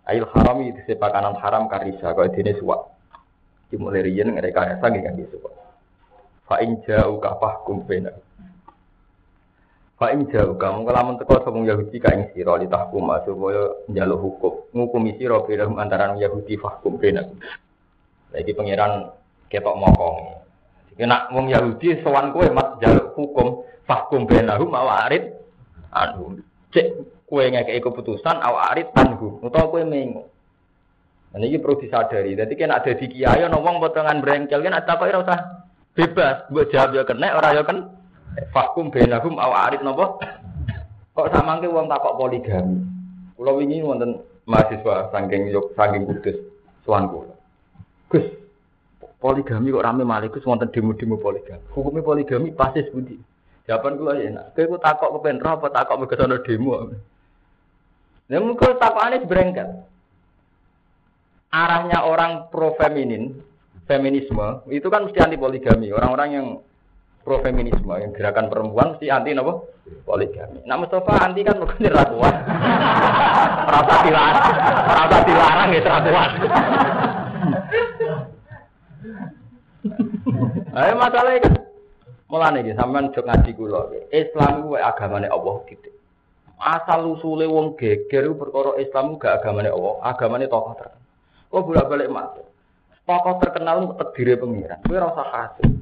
Ail 0.08 0.24
harami 0.28 0.72
sepakanan 0.84 1.36
haram 1.40 1.64
karisa 1.68 2.12
kau 2.12 2.28
dene 2.28 2.56
suwak. 2.60 2.92
Dimulai 3.72 4.04
riyen 4.04 4.36
ngereka 4.36 4.80
sangi 4.84 5.00
kan 5.00 5.16
suwak. 5.16 5.52
Fa 6.44 6.60
in 6.60 6.80
ja'u 6.84 7.20
Fa 7.20 7.64
ing 10.06 10.30
jauh 10.30 10.54
kamu 10.54 10.86
kelamun 10.86 11.18
teko 11.18 11.42
sapa 11.42 11.58
Yahudi 11.58 11.98
ka 11.98 12.14
ing 12.14 12.30
sira 12.30 12.54
li 12.54 12.70
tahkum 12.70 13.10
supaya 13.26 13.82
njaluk 13.90 14.22
hukum. 14.22 14.52
Ngukumi 14.70 15.18
sira 15.18 15.42
pirang 15.42 15.74
antarané 15.74 16.22
Yahudi 16.22 16.54
fahkum 16.54 17.02
benak. 17.02 17.26
Lagi 18.30 18.54
pangeran 18.54 19.10
ketok 19.50 19.74
mokong. 19.74 20.38
Nak 21.02 21.34
wong 21.34 21.50
Yahudi 21.50 21.98
sowan 22.06 22.30
kowe 22.30 22.46
mat 22.54 22.78
njaluk 22.78 23.10
hukum 23.18 23.66
fahkum 23.90 24.30
benahum 24.30 24.70
awarid 24.70 25.34
anu 25.90 26.38
cek 26.70 26.94
kowe 27.26 27.42
ngekeki 27.42 27.82
keputusan 27.82 28.38
awarid 28.38 28.94
tanhu 28.94 29.42
utawa 29.42 29.66
kowe 29.66 29.82
mengo. 29.82 30.30
Nah, 31.28 31.44
ini 31.44 31.60
perlu 31.60 31.76
disadari. 31.76 32.32
Jadi 32.32 32.56
kan 32.56 32.72
ada 32.72 32.88
di 32.88 33.04
kiai, 33.04 33.44
ngomong 33.44 33.84
potongan 33.84 34.24
brengkel 34.24 34.64
kan 34.64 34.80
ada 34.80 34.96
kok 34.96 35.12
usah 35.12 35.40
bebas. 35.92 36.48
Buat 36.48 36.72
jawab 36.72 36.96
ya 36.96 37.02
kena, 37.04 37.36
orang 37.36 37.52
ya 37.52 37.62
kan 37.68 37.78
Fakum 38.54 38.94
benahum 38.94 39.34
aw 39.38 39.50
arid 39.68 39.82
nopo. 39.82 40.22
Kok 41.14 41.30
samangke 41.34 41.66
wong 41.66 41.90
takok 41.90 42.14
poligami. 42.14 42.78
Kula 43.34 43.50
wingi 43.58 43.82
wonten 43.82 44.22
mahasiswa 44.46 45.10
saking 45.10 45.50
yuk 45.50 45.74
saking 45.74 46.06
kudus 46.06 46.38
sowan 46.86 47.10
kula. 47.10 47.34
Gus, 48.06 48.22
poligami 49.18 49.74
kok 49.74 49.82
rame 49.82 50.06
malih 50.06 50.30
Gus 50.30 50.46
wonten 50.46 50.70
demo-demo 50.70 51.18
poligami. 51.18 51.66
Hukumnya 51.74 52.06
poligami 52.06 52.54
pasti 52.54 52.86
sepundi? 52.86 53.18
Jawaban 53.66 53.98
kula 53.98 54.12
ya 54.16 54.30
enak. 54.30 54.54
Kowe 54.54 54.78
takok 54.78 55.18
kepen 55.18 55.42
apa 55.42 55.66
takok 55.74 55.98
mergo 55.98 56.14
ana 56.22 56.38
demo. 56.40 56.72
Lah 58.28 58.40
muga 58.40 58.68
takokane 58.78 59.26
brengket. 59.26 59.68
Arahnya 61.48 62.04
orang 62.04 62.52
pro 62.52 62.76
feminin, 62.76 63.40
feminisme 63.88 64.68
itu 64.68 64.86
kan 64.92 65.08
mesti 65.08 65.18
anti 65.18 65.40
poligami. 65.40 65.88
Orang-orang 65.90 66.28
yang 66.30 66.46
pro 67.28 67.44
feminisme 67.44 67.92
yang 67.92 68.16
gerakan 68.16 68.48
perempuan 68.48 68.96
mesti 68.96 69.12
anti 69.12 69.36
nopo 69.36 69.68
poligami. 70.08 70.64
Nah 70.64 70.80
Mustafa 70.80 71.28
anti 71.28 71.44
kan 71.44 71.60
bukan 71.60 71.84
rakuan. 71.92 72.32
Rasa 73.68 73.94
dilarang, 74.00 74.56
rasa 74.88 75.18
dilarang 75.28 75.68
ya 75.76 75.80
rakuan. 75.84 76.30
Ayo 80.72 80.92
masalahnya 80.96 81.44
kan 81.44 81.54
mulane 82.32 82.64
iki 82.64 82.72
sampean 82.72 83.12
jok 83.12 83.28
ngaji 83.28 83.50
kula. 83.52 83.92
Islam 84.08 84.64
kuwi 84.64 84.80
agamane 84.80 85.28
Allah 85.28 85.60
gitu. 85.68 85.92
Asal 86.56 87.12
usule 87.12 87.44
wong 87.44 87.76
geger 87.76 88.24
perkara 88.32 88.80
Islam 88.80 89.20
gak 89.20 89.44
agamane 89.44 89.68
Allah, 89.68 90.00
agamane 90.00 90.48
tokoh 90.48 90.80
terkenal. 90.80 91.04
Kok 91.52 91.60
bolak-balik 91.60 92.08
matur. 92.08 92.48
Tokoh 93.04 93.36
terkenal 93.36 93.94
terdiri 94.00 94.40
pengiran. 94.40 94.80
Ora 94.88 95.12
usah 95.12 95.28
kasih. 95.28 95.77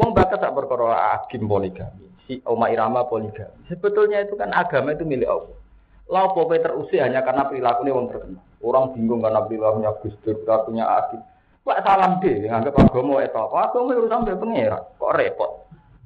Wong 0.00 0.16
bakat 0.16 0.40
tak 0.40 0.56
perkara 0.56 1.20
agim 1.20 1.44
poligami. 1.44 2.08
Si 2.24 2.40
Oma 2.48 2.72
Irama 2.72 3.04
poligami. 3.04 3.68
Sebetulnya 3.68 4.24
itu 4.24 4.32
kan 4.40 4.48
agama 4.56 4.96
itu 4.96 5.04
milik 5.04 5.28
Allah. 5.28 5.60
Lah 6.08 6.26
apa 6.32 6.56
terusir 6.56 7.04
hanya 7.04 7.20
karena 7.20 7.44
perilakunya 7.46 7.92
wong 7.92 8.08
terkenal. 8.08 8.42
Orang 8.64 8.96
bingung 8.96 9.20
karena 9.20 9.44
perilakunya 9.44 9.92
Gus 10.00 10.16
Dur, 10.24 10.40
perilakunya 10.42 10.84
agim. 10.88 11.20
Pak 11.60 11.84
salam 11.84 12.18
deh, 12.24 12.48
nganggap 12.48 12.74
agama 12.80 13.20
itu 13.20 13.36
apa? 13.36 13.56
Agama 13.68 13.92
itu 13.92 14.08
sampai 14.08 14.40
pengira. 14.40 14.78
Kok 14.96 15.12
repot? 15.12 15.50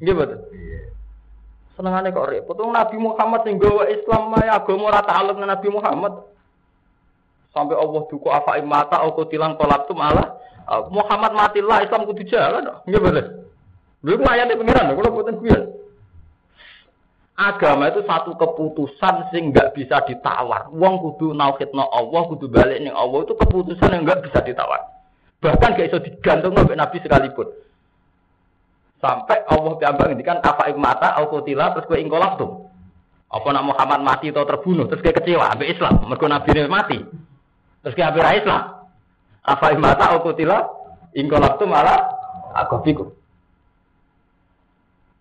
Iya 0.02 0.12
betul. 0.18 0.40
Senengane 1.78 2.11
kok 2.11 2.28
repot. 2.28 2.59
Wong 2.59 2.74
Nabi 2.74 2.96
Muhammad 2.98 3.40
sing 3.46 3.57
gawa 3.62 3.87
Islam 3.87 4.34
maya 4.34 4.59
agama 4.59 4.90
ora 4.90 5.01
ta'alluq 5.07 5.38
dengan 5.38 5.55
Nabi 5.55 5.68
Muhammad. 5.70 6.12
Sampai 7.55 7.78
Allah 7.78 8.03
duku 8.11 8.28
apa 8.34 8.59
imata 8.59 8.99
aku 9.07 9.30
tilang 9.30 9.55
kolak 9.55 9.86
tuh 9.86 9.95
malah 9.95 10.34
Muhammad 10.90 11.38
matilah 11.38 11.86
Islam 11.86 12.03
kudu 12.11 12.26
jalan. 12.26 12.66
Betul. 12.82 13.43
Ku 14.05 14.20
ayate 14.28 14.61
pengiran 14.61 14.92
kula 14.92 15.09
boten 15.09 15.40
guyon. 15.40 15.64
Agama 17.34 17.88
itu 17.88 18.05
satu 18.05 18.36
keputusan 18.36 19.32
sing 19.32 19.50
nggak 19.50 19.72
bisa 19.72 20.05
ditawar. 20.05 20.68
Wong 20.70 21.00
kudu 21.02 21.32
nauhidno 21.32 21.88
Allah, 21.88 22.22
kudu 22.30 22.46
balik 22.46 22.78
ning 22.84 22.92
Allah 22.92 23.24
itu 23.24 23.32
keputusan 23.34 23.90
yang 23.90 24.05
nggak 24.05 24.28
bisa 24.28 24.44
ditawar. 24.44 24.92
Bahkan 25.40 25.76
gak 25.76 25.88
iso 25.88 25.98
digantung 26.05 26.52
sampai 26.57 26.76
Nabi 26.76 26.96
sekalipun. 27.00 27.48
Sampai 29.00 29.44
Allah 29.44 29.72
piambang 29.76 30.16
kan 30.24 30.40
apa 30.40 30.72
mata 30.76 31.16
au 31.20 31.28
kutila 31.28 31.72
terus 31.76 31.88
kowe 31.88 31.98
ingkolak 31.98 32.40
tuh. 32.40 32.64
Apa 33.28 33.50
nak 33.50 33.66
Muhammad 33.66 34.00
mati 34.05 34.30
atau 34.30 34.46
terbunuh 34.46 34.86
terus 34.86 35.02
kayak 35.02 35.20
kecewa 35.20 35.52
ambek 35.52 35.74
Islam, 35.74 36.07
mergo 36.07 36.28
Nabi 36.30 36.48
mati. 36.68 37.02
Terus 37.82 37.92
kayak 37.96 38.14
ambek 38.14 38.40
Islam. 38.40 38.62
Apa 39.44 39.76
mata 39.76 40.16
aku 40.16 40.32
tila 40.32 40.64
ingkolak 41.12 41.61
tuh 41.61 41.68
malah 41.68 42.09
aku 42.57 42.80
pikir. 42.80 43.24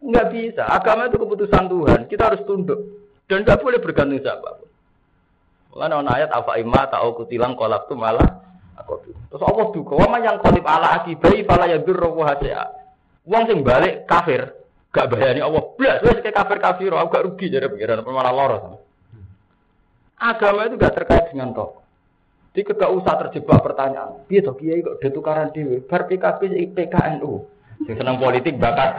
Enggak 0.04 0.36
bisa. 0.36 0.64
Agama 0.68 1.08
itu 1.08 1.16
keputusan 1.16 1.72
Tuhan. 1.72 1.99
Kita 2.12 2.28
harus 2.28 2.43
tunduk. 2.43 2.80
Dan 3.32 3.47
tidak 3.47 3.64
boleh 3.64 3.80
bergantung 3.80 4.20
siapa. 4.20 4.60
Mulane 5.74 5.95
ana 6.06 6.12
ayat 6.20 6.30
apa 6.30 6.60
imma 6.62 6.86
ta'u 6.86 7.18
kutilang 7.18 7.58
kolak 7.58 7.89
tu 7.89 7.97
malah 7.97 8.45
aku. 8.78 9.01
Terus 9.32 9.41
Allah 9.41 9.66
duka, 9.74 9.97
wa 9.97 10.20
yang 10.22 10.38
qalib 10.38 10.62
ala 10.70 11.01
akibai 11.01 11.41
fala 11.49 11.66
yadurru 11.66 12.14
wa 12.14 12.30
hasia. 12.30 12.70
Wong 13.26 13.49
sing 13.49 13.66
balik 13.66 14.06
kafir, 14.06 14.54
gak 14.91 15.10
bayani 15.10 15.39
Allah 15.39 15.64
blas 15.80 16.04
wis 16.04 16.20
kayak 16.20 16.36
kafir 16.36 16.58
kafir, 16.60 16.91
aku 16.91 17.10
gak 17.10 17.26
rugi 17.26 17.47
jadi 17.49 17.72
pikiran 17.72 18.06
malah 18.06 18.36
loro. 18.36 18.58
Agama 20.20 20.68
itu 20.70 20.76
gak 20.78 20.93
terkait 20.93 21.32
dengan 21.32 21.56
toh. 21.56 21.82
Jadi 22.54 22.70
gak 22.70 22.93
usah 22.93 23.16
terjebak 23.26 23.66
pertanyaan. 23.66 24.22
Piye 24.30 24.45
to 24.45 24.54
kiai 24.54 24.86
kok 24.86 25.01
detukaran 25.01 25.49
dhewe? 25.49 25.82
Bar 25.82 26.06
PKB 26.06 26.70
PKNU. 26.78 27.49
Sing 27.84 27.95
seneng 27.97 28.21
politik 28.21 28.61
bakat 28.61 28.93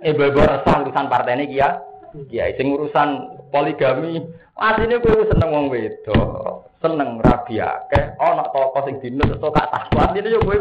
bebo 0.00 0.40
resah 0.42 0.76
urusan 0.84 1.10
partai 1.10 1.36
ini 1.38 1.56
kia. 1.56 1.82
Kiai 2.10 2.58
sing 2.58 2.74
urusan 2.74 3.08
poligami 3.54 4.18
Asline 4.60 5.00
kowe 5.00 5.24
seneng 5.24 5.56
wong 5.56 5.72
wedok, 5.72 6.68
seneng 6.84 7.16
rabi 7.24 7.64
akeh, 7.64 8.12
ana 8.20 8.44
toko 8.52 8.84
sing 8.84 9.00
dinut 9.00 9.40
terus 9.40 9.56
gak 9.56 9.72
takwa. 9.72 10.12
Ini 10.12 10.36
yo 10.36 10.40
kowe 10.44 10.52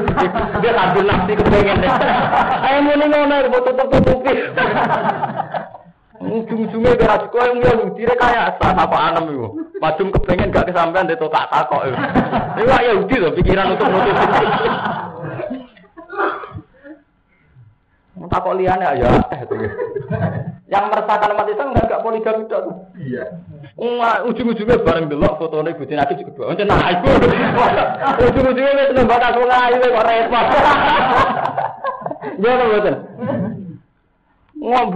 dia 0.63 0.71
sambil 0.71 1.03
nafsi 1.03 1.35
kepengen. 1.35 1.83
Ayo 2.63 2.79
muni 2.79 3.05
ngono 3.11 3.35
kok 3.51 3.63
tutup-tutupi. 3.67 4.33
Ujung-ujungnya 6.19 6.95
kira 6.95 7.27
kau 7.27 7.43
yang 7.43 7.59
yang 7.59 7.91
dire 7.91 8.15
kayak 8.15 8.55
asal 8.55 8.71
apa 8.71 8.97
anem 9.11 9.35
itu. 9.35 9.47
Macam 9.83 10.15
kepengen 10.15 10.55
gak 10.55 10.71
kesampaian 10.71 11.11
dia 11.11 11.19
tak 11.19 11.51
takok 11.51 11.91
lah 12.55 12.79
ya 12.79 12.95
udah 13.03 13.19
tuh 13.19 13.35
pikiran 13.35 13.75
untuk 13.75 13.87
nutupi. 13.91 14.47
Takok 18.27 18.59
liane 18.59 18.83
ya. 18.99 19.07
Yang 20.67 20.83
meresahkan 20.91 21.33
umat 21.33 21.47
Islam 21.47 21.71
enggak 21.71 21.85
enggak 21.87 22.03
poligami 22.03 22.43
itu. 22.43 22.59
Iya. 22.99 23.23
Ujung-ujungnya 24.27 24.83
bareng 24.83 25.07
delok 25.07 25.39
fotone 25.39 25.71
Gusti 25.71 25.95
Nabi 25.95 26.19
juga. 26.19 26.51
Nah 26.67 26.83
iku. 26.91 27.07
Ujung-ujungnya 28.27 28.75
wis 28.75 28.91
nembak 28.91 29.23
aku 29.23 29.47
ngayu 29.47 29.79
kok 29.79 30.05
repot. 30.05 30.47
Ya 32.39 32.51
mboten. 32.59 32.95
Ngom 34.59 34.91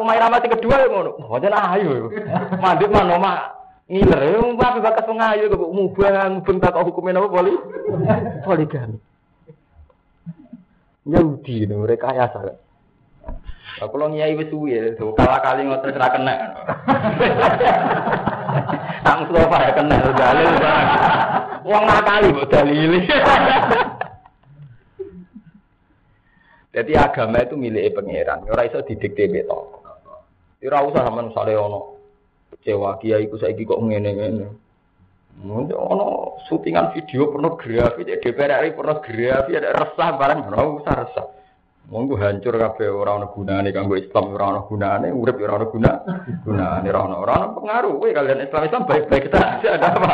Umay 0.00 0.16
Ramati 0.16 0.48
kedua 0.48 0.80
ya 0.80 0.88
ngono. 0.88 1.20
Oncen 1.28 1.52
ayu. 1.52 2.08
Mandip 2.56 2.88
mano 2.88 3.20
mak 3.20 3.38
ngiler. 3.92 4.40
Wong 4.40 4.56
kok 5.52 5.72
mubang 5.76 6.40
mubeng 6.40 6.58
tak 6.64 6.72
apa 6.72 6.88
poli? 7.28 7.52
Poligami. 8.42 8.96
Yahudi 11.08 11.64
mereka 11.64 12.12
ya 12.12 12.28
salah. 12.28 12.56
Aku 13.80 13.94
lo 13.96 14.12
nyai 14.12 14.36
wis 14.36 14.50
ya, 14.50 14.92
kala 15.16 15.38
kali 15.40 15.64
ngotot 15.64 15.96
ra 15.96 16.08
kena. 16.12 16.34
Tak 18.98 19.24
Mustafa 19.24 19.58
ya 19.64 19.72
kena 19.72 19.96
dalil 20.12 20.50
barang. 20.58 20.88
Wong 21.64 21.84
nakali 21.84 22.26
mbok 22.32 22.48
dalili. 22.50 23.00
Jadi 26.76 26.92
agama 26.94 27.40
itu 27.40 27.56
milik 27.56 27.96
pangeran, 27.96 28.44
ora 28.52 28.68
iso 28.68 28.84
didikte 28.84 29.32
beto. 29.32 29.80
Ora 30.60 30.84
usah 30.84 31.08
sampean 31.08 31.32
sale 31.32 31.56
ono 31.56 31.96
kecewa 32.52 33.00
kiai 33.00 33.24
iku 33.24 33.40
saiki 33.40 33.64
kok 33.64 33.80
ngene-ngene. 33.80 34.67
Ono 35.46 36.34
syutingan 36.50 36.90
video 36.90 37.30
pornografi, 37.30 38.02
DPR 38.02 38.58
RI 38.58 38.74
pornografi, 38.74 39.54
ada 39.54 39.70
resah 39.70 40.18
barang, 40.18 40.50
ora 40.50 40.62
usah 40.66 40.94
resah. 40.98 41.26
Monggo 41.88 42.20
hancur 42.20 42.52
kabeh 42.52 42.90
ora 42.92 43.16
ana 43.16 43.32
gunane 43.32 43.72
kanggo 43.72 43.96
Islam 43.96 44.34
ora 44.36 44.52
ana 44.52 44.60
gunane, 44.68 45.08
urip 45.08 45.40
ora 45.40 45.56
ana 45.56 45.66
guna. 45.72 45.92
Gunane 46.44 46.84
ora 46.90 47.00
ana 47.00 47.16
ora 47.16 47.32
ana 47.38 47.46
pengaruh 47.56 47.96
kowe 47.96 48.10
kalian 48.12 48.44
Islam 48.44 48.66
Islam 48.68 48.82
baik-baik 48.84 49.24
kita 49.30 49.40
ada 49.40 49.88
apa. 49.96 50.12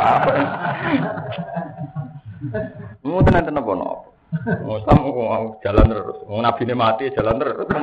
Mau 3.03 3.25
tenan 3.27 3.49
tenan 3.49 3.67
bono. 3.67 4.04
Islam 4.43 4.99
mau 5.07 5.57
jalan 5.63 5.87
terus, 5.87 6.19
mau 6.27 6.43
nabi 6.43 6.67
ini 6.67 6.75
mati 6.75 7.07
jalan 7.15 7.39
terus. 7.39 7.67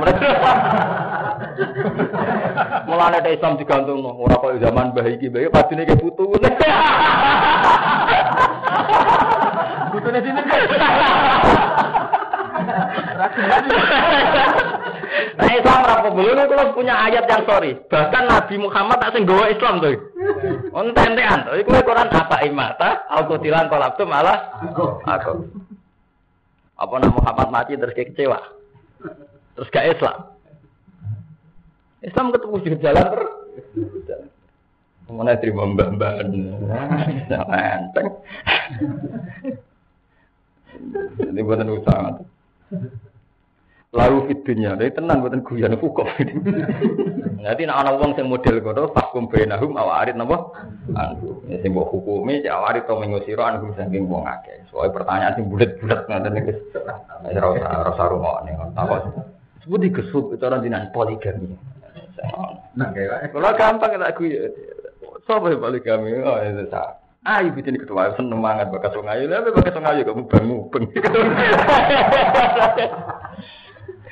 Mulane 2.87 3.23
ada 3.23 3.31
Islam 3.31 3.55
digantung, 3.55 4.03
ora 4.03 4.35
kok 4.35 4.59
zaman 4.59 4.91
bayi 4.91 5.15
iki 5.15 5.31
bayi 5.31 5.47
pasti 5.47 5.79
nih 5.79 5.87
kayak 5.87 6.01
putu. 6.03 6.27
Putune 9.91 10.19
sini. 10.23 10.41
Nah 15.35 15.49
Islam 15.51 15.79
rapo 15.83 16.09
belum 16.15 16.47
kalau 16.47 16.75
punya 16.75 16.95
ayat 17.07 17.25
yang 17.27 17.43
sorry. 17.47 17.75
Bahkan 17.87 18.23
Nabi 18.27 18.55
Muhammad 18.59 18.97
tak 18.99 19.11
sing 19.15 19.23
gawa 19.27 19.51
Islam 19.51 19.83
tuh. 19.83 19.95
Onten-entean. 20.71 21.47
Iku 21.59 21.71
Quran 21.83 22.07
apa 22.07 22.37
imata? 22.47 23.03
Aku 23.11 23.35
tilang 23.43 23.67
kolak 23.67 23.99
tuh 23.99 24.07
malah 24.07 24.39
aku. 25.03 25.60
Apa 26.81 26.97
nama 26.97 27.13
Muhammad 27.13 27.47
mati 27.53 27.77
terus 27.77 27.93
kayak 27.93 28.17
kecewa. 28.17 28.41
Terus 29.53 29.69
gak 29.69 29.85
Islam. 29.93 30.17
Islam 32.01 32.33
ketemu 32.33 32.57
di 32.65 32.69
jalan 32.81 33.05
terus. 33.13 33.31
Mana 35.11 35.37
terima 35.37 35.69
mbak-mbak. 35.69 36.25
Enteng. 37.53 38.07
Ini 41.21 41.39
buatan 41.45 41.69
usaha. 41.77 42.17
Lalu 43.91 44.31
fitunya, 44.31 44.71
dari 44.79 44.87
tenan 44.95 45.19
buatan 45.19 45.43
guyon 45.43 45.75
hukum. 45.75 46.07
Nanti 47.43 47.61
nak 47.67 47.83
anak 47.83 47.99
uang 47.99 48.15
yang 48.15 48.31
model 48.31 48.55
kodo, 48.63 48.83
fakum 48.95 49.27
benahum 49.27 49.75
awarit 49.75 50.15
nabo. 50.15 50.55
Anu, 50.95 51.43
ya 51.51 51.59
sing 51.59 51.75
mbok 51.75 51.91
hukumi, 51.91 52.39
ya 52.39 52.55
awarit 52.55 52.87
to 52.87 52.95
mengusiro 52.95 53.43
anu 53.43 53.75
saking 53.75 54.07
wong 54.07 54.23
akeh. 54.23 54.63
Soalnya 54.71 54.95
pertanyaan 54.95 55.35
sing 55.35 55.51
bulat-bulat 55.51 56.07
ngoten 56.07 56.31
niku. 56.31 56.51
Ora 57.35 57.47
usah 57.51 57.71
ora 57.83 57.91
usah 57.91 58.07
rungokne. 58.07 58.51
Takok. 58.79 58.99
Sebut 59.67 59.79
dikesub 59.83 60.25
itu 60.31 60.43
orang 60.47 60.63
dinan 60.63 60.87
poligami. 60.95 61.51
Nah, 62.79 62.95
kalau 63.27 63.51
gampang 63.59 63.99
tak 63.99 64.15
guyon. 64.15 64.55
Sopo 65.27 65.51
poligami? 65.51 66.15
Oh, 66.23 66.39
itu 66.39 66.63
sah. 66.71 66.95
Ayo 67.27 67.53
bikin 67.53 67.77
ketua 67.77 68.15
seneng 68.15 68.39
banget 68.39 68.71
bakat 68.71 68.97
wong 68.97 69.05
ayu, 69.05 69.29
tapi 69.29 69.53
wong 69.53 69.85
ayu 69.85 70.01
kamu 70.07 70.23
bangu 70.25 70.57
beng. 70.73 70.89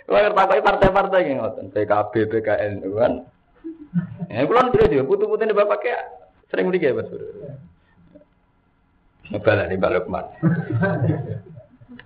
Lah 0.10 0.34
takoi 0.34 0.66
partai-partai 0.66 1.30
yang 1.30 1.46
ngoten, 1.46 1.70
PKB, 1.70 2.14
PKN 2.34 2.82
kan. 2.98 3.14
Ya 4.30 4.46
kula 4.46 4.70
terus 4.74 4.90
juga 4.90 5.06
putu-putu 5.06 5.54
bapak 5.54 5.86
kayak 5.86 6.02
sering 6.50 6.70
mriki 6.70 6.90
ya, 6.90 6.98
Mas. 6.98 7.10
Ngebala 9.30 9.70
nih 9.70 9.78
balok 9.78 10.10
man. 10.10 10.26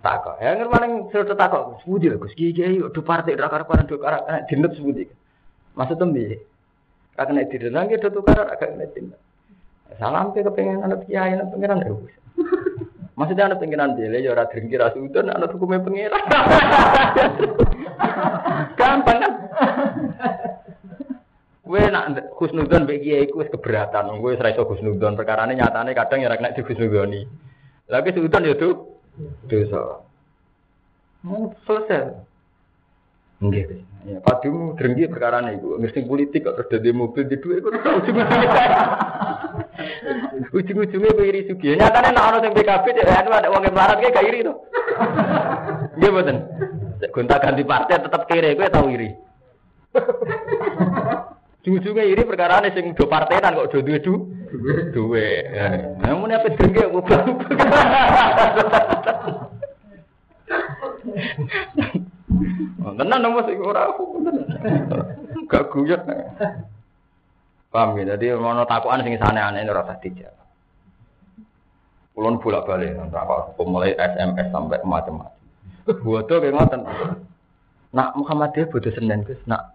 Takok, 0.03 0.35
ya 0.43 0.59
ngerti 0.59 0.71
paling 0.75 0.93
sudah 1.15 1.37
takok, 1.39 1.79
sebudi 1.79 2.11
lah 2.11 2.19
Gus, 2.19 2.35
kiai 2.35 2.75
do 2.75 3.01
partai 3.07 3.39
rakar 3.39 3.63
karan 3.63 3.87
do 3.87 3.95
karak 3.95 4.27
dinut 4.51 4.75
sebudi. 4.75 5.07
Maksud 5.79 5.95
tembi. 5.95 6.35
Kakek 7.15 7.47
dinut 7.55 7.71
nggih 7.71 8.03
do 8.03 8.09
tukar 8.11 8.51
agak 8.51 8.75
nek 8.75 8.91
dinut. 8.91 9.15
Salam 9.95 10.35
ke 10.35 10.43
kepengen 10.43 10.83
anak 10.83 11.07
kiai 11.07 11.39
anak 11.39 11.55
pangeran 11.55 11.87
ya 11.87 11.95
wis. 11.95 12.22
Maksudnya 13.23 13.47
anak 13.47 13.63
pengiran 13.63 13.95
dia, 13.95 14.19
ya 14.19 14.35
ora 14.35 14.51
drengki 14.51 14.75
ra 14.75 14.91
sudon 14.91 15.31
anak 15.31 15.55
hukumnya 15.55 15.79
pengiran. 15.79 16.19
Gampang 18.79 19.17
kan? 19.23 19.33
Gue 21.63 21.87
nak 21.87 22.35
khusnudon 22.35 22.83
mbek 22.83 22.99
kiai 22.99 23.31
ku 23.31 23.39
wis 23.39 23.47
keberatan. 23.47 24.11
Gue 24.19 24.35
wis 24.35 24.43
ra 24.43 24.51
iso 24.51 24.67
khusnudon 24.67 25.15
perkarane 25.15 25.55
nyatane 25.55 25.95
kadang 25.95 26.19
ya 26.19 26.27
ra 26.27 26.35
kena 26.35 26.51
dikhusnudoni. 26.51 27.23
Lagi 27.87 28.11
sudon 28.11 28.43
ya 28.43 28.59
tuh 28.59 28.99
dosa. 29.47 30.03
Mau 31.23 31.55
selesai. 31.63 32.19
Nggih. 33.39 33.87
Ya, 34.03 34.19
padu 34.19 34.75
drengki 34.75 35.07
perkara 35.07 35.39
niku. 35.39 35.79
Ngerti 35.79 36.03
politik 36.03 36.43
kok 36.43 36.59
terus 36.59 36.91
mobil 36.91 37.23
di 37.23 37.39
dhuwit 37.39 37.63
kok 37.63 37.71
ujung-ujungnya. 37.71 38.27
Ujung-ujungnya 40.51 41.11
kowe 41.15 41.23
iri 41.23 41.47
sugih. 41.47 41.79
Nyatane 41.79 42.11
nek 42.11 42.27
ana 42.27 42.43
sing 42.43 42.51
PKB 42.51 42.85
ya 42.99 43.23
ada 43.23 43.47
wong 43.47 43.63
melarat 43.63 44.03
kayak 44.03 44.11
gak 44.19 44.27
iri 44.27 44.43
to. 44.43 44.53
Nggih 45.95 46.09
mboten. 46.11 46.37
Gonta 47.15 47.39
ganti 47.39 47.63
partai 47.63 48.03
tetap 48.03 48.27
kere 48.27 48.59
kowe 48.59 48.67
tau 48.67 48.91
iri. 48.91 49.07
Ujung-ujungnya 51.63 52.03
iri 52.03 52.27
perkara 52.27 52.59
nih 52.59 52.75
sing 52.75 52.91
do 52.91 53.07
partenan 53.07 53.55
kok 53.55 53.71
do 53.71 53.79
duwe 53.87 54.03
du 54.03 54.35
duwe. 54.91 55.47
Nah, 56.03 56.11
muni 56.19 56.35
apa 56.35 56.51
drengki 56.51 56.91
mobil. 56.91 57.19
Tenan 62.99 63.23
dong 63.23 63.33
mas, 63.37 63.49
ora 63.49 63.91
aku 63.91 64.03
Gak 65.49 65.69
guyon. 65.71 66.01
Paham 67.73 67.97
ya? 67.97 68.13
Jadi 68.13 68.37
mau 68.37 68.53
takuan 68.69 69.01
sing 69.01 69.17
sana 69.17 69.49
aneh 69.49 69.65
ora 69.65 69.81
usah 69.81 69.97
dijawab. 69.97 70.43
Kulon 72.13 72.37
bolak 72.37 72.69
balik, 72.69 72.93
apa 73.09 73.61
mulai 73.65 73.97
SMS 73.97 74.53
sampai 74.53 74.77
macam-macam. 74.85 75.33
Bodoh 76.05 76.37
kayak 76.37 76.53
ngoten. 76.53 76.81
Nak 77.97 78.13
Muhammadiyah 78.13 78.69
bodoh 78.69 78.93
Senin 78.93 79.25
Gus, 79.25 79.41
nak 79.49 79.73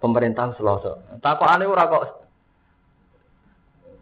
pemerintah 0.00 0.56
Selasa. 0.56 0.96
Takut 1.20 1.44
aneh 1.44 1.68
ora 1.68 1.84
kok. 1.84 2.24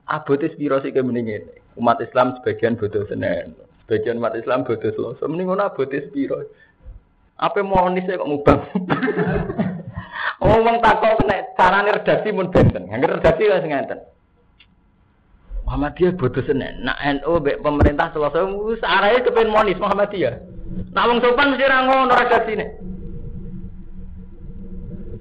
Abotis 0.07 0.55
biro 0.55 0.79
sih 0.79 0.95
mendingin. 0.95 1.43
Umat 1.75 1.99
Islam 1.99 2.39
sebagian 2.39 2.79
bodoh 2.79 3.03
Senin, 3.11 3.59
sebagian 3.85 4.23
umat 4.23 4.39
Islam 4.39 4.63
bodoh 4.63 4.95
Selasa. 4.95 5.27
Mending 5.27 5.51
ngono 5.51 5.67
abotis 5.67 6.07
biro. 6.15 6.47
Apa 7.37 7.61
nih 7.61 8.03
saya 8.09 8.21
kok 8.21 8.29
ngubah? 8.33 8.59
Ngomong 10.47 10.77
takut 10.85 11.17
kena 11.21 11.45
carane 11.57 11.91
redaksi 11.93 12.29
mun 12.33 12.49
benten. 12.53 12.89
Yang 12.89 13.21
redaksi 13.21 13.45
lah 13.49 13.61
sing 13.61 13.73
ngenten. 13.73 14.01
Muhammadiyah 15.67 16.15
bodoh 16.15 16.45
Senin. 16.47 16.87
Nak 16.87 16.97
NU 17.21 17.43
be 17.43 17.59
pemerintah 17.59 18.15
Selasa 18.15 18.47
wis 18.47 18.81
arahe 18.87 19.21
kepen 19.21 19.51
monis 19.51 19.81
Muhammadiyah. 19.81 20.39
Nah 20.95 21.05
wong 21.11 21.19
sopan 21.21 21.53
mesti 21.53 21.67
ra 21.67 21.85
ngono 21.85 22.15
redaksine. 22.15 22.67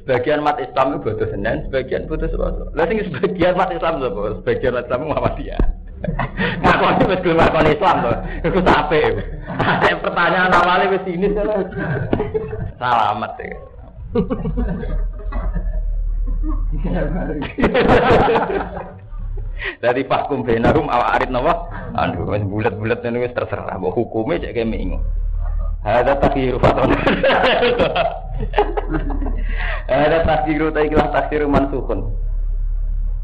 Sebagian 0.06 0.46
umat 0.46 0.62
Islam 0.62 0.94
itu 0.94 0.98
bodoh 1.02 1.28
Senin, 1.34 1.66
sebagian 1.66 2.06
bodoh 2.06 2.30
Selasa. 2.30 2.70
Lah 2.78 2.86
sing 2.86 3.02
sebagian 3.10 3.58
umat 3.58 3.74
Islam 3.74 4.06
sapa? 4.06 4.38
Sebagian 4.38 4.78
umat 4.78 4.86
Islam 4.86 5.02
Muhammadiyah. 5.10 5.64
Ngakoni 6.62 7.04
wis 7.10 7.22
gelem 7.26 7.42
ngakoni 7.42 7.70
Islam 7.74 7.96
to. 8.06 8.14
Iku 8.46 8.60
sape. 8.62 9.02
Ada 9.50 9.98
pertanyaan 10.06 10.54
awalnya 10.54 10.94
wis 10.94 11.06
ini 11.10 11.28
Selamat 12.78 13.34
ya. 13.42 13.58
Dari 19.82 20.06
fakum 20.06 20.46
benarum 20.46 20.86
awak 20.86 21.18
arit 21.18 21.34
nawa, 21.34 21.66
wis 22.30 22.46
bulat-bulat 22.46 23.02
ini 23.02 23.26
terserah, 23.34 23.82
hukume 23.82 24.38
cek 24.38 24.54
kene 24.54 24.78
ingo. 24.78 25.02
Ada 25.86 26.18
takdiru 26.18 26.58
faton. 26.58 26.90
Ada 29.86 30.26
takdiru 30.26 30.74
ta 30.74 30.82
ikhlas 30.82 31.14
takdiru 31.14 31.46
mansukun. 31.46 32.10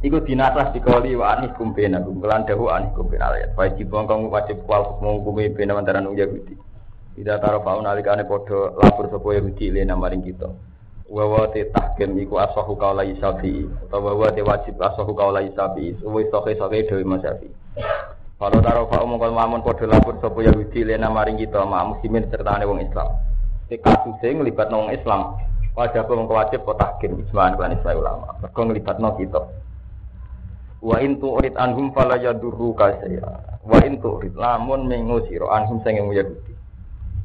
Iku 0.01 0.21
dinasah 0.25 0.73
dikoli 0.73 1.13
wa 1.13 1.37
anis 1.37 1.53
kumpena 1.57 2.01
kumpulan 2.01 2.45
dahu 2.45 2.69
anis 2.69 2.93
kumpena 2.93 3.33
ayat. 3.33 3.57
Wajib 3.57 3.89
bongkong 3.89 4.29
wajib 4.29 4.61
kual 4.65 4.97
menghukumi 5.01 5.49
bena 5.53 5.77
antara 5.77 6.01
nung 6.01 6.17
Yahudi. 6.17 6.57
Tidak 7.17 7.37
taruh 7.37 7.61
faun 7.65 7.85
alikane 7.85 8.25
podo 8.25 8.77
lapor 8.77 9.09
sopo 9.09 9.33
Yahudi 9.33 9.73
lena 9.73 9.97
maring 9.97 10.21
kita. 10.21 10.49
Wawa 11.11 11.49
te 11.53 11.69
iku 11.97 12.35
asahu 12.39 12.77
kaula 12.79 13.03
isabi 13.03 13.67
utawa 13.67 14.15
wawa 14.15 14.33
te 14.33 14.41
wajib 14.41 14.77
asahu 14.81 15.13
kaula 15.17 15.45
isabi. 15.45 15.97
Suwe 16.01 16.29
soke 16.29 16.57
soke 16.57 16.85
dewi 16.85 17.05
masyafi. 17.05 17.49
Kalau 18.41 18.57
taruh 18.57 18.89
faun 18.89 19.05
mongkol 19.05 19.37
mamun 19.37 19.61
podo 19.61 19.85
lapor 19.85 20.17
sopo 20.17 20.41
Yahudi 20.41 20.81
lena 20.81 21.13
maring 21.13 21.37
kita 21.37 21.61
ma 21.61 21.85
muslimin 21.85 22.25
serta 22.25 22.57
wong 22.65 22.81
Islam. 22.81 23.13
Te 23.69 23.77
kasusnya 23.77 24.33
ngelibat 24.33 24.73
wong 24.73 24.89
Islam. 24.89 25.37
Wajib 25.77 26.09
mongko 26.09 26.33
wajib 26.41 26.65
po 26.65 26.73
tahkim 26.73 27.21
ijmaan 27.21 27.53
kan 27.53 27.69
Islam 27.69 28.01
ulama. 28.01 28.33
Mergo 28.41 28.61
ngelibat 28.65 28.97
kita. 28.97 29.41
Wa 30.81 30.97
in 31.05 31.21
tu'rid 31.21 31.53
anhum 31.53 31.93
fala 31.93 32.17
yadurru 32.17 32.73
kasaya. 32.73 33.61
Wa 33.61 33.77
in 33.85 34.01
tu'rid 34.01 34.33
lamun 34.33 34.89
mengo 34.89 35.21
sira 35.29 35.45
anhum 35.61 35.77
sing 35.85 36.01
Yahudi. 36.01 36.57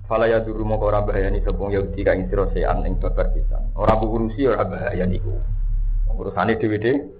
Fala 0.05 0.29
yadurru 0.29 0.69
moko 0.69 0.93
ora 0.93 1.01
bahayani 1.01 1.41
sapa 1.41 1.65
Yahudi 1.65 2.05
kang 2.05 2.29
sira 2.29 2.45
sean 2.53 2.85
ing 2.85 3.01
babar 3.01 3.33
pisan. 3.33 3.73
Ora 3.73 3.97
bukurusi 3.97 4.53
ora 4.53 4.69
bahaya 4.69 5.09
niku. 5.09 5.33
Urusane 6.13 6.61
dhewe-dhewe. 6.61 7.16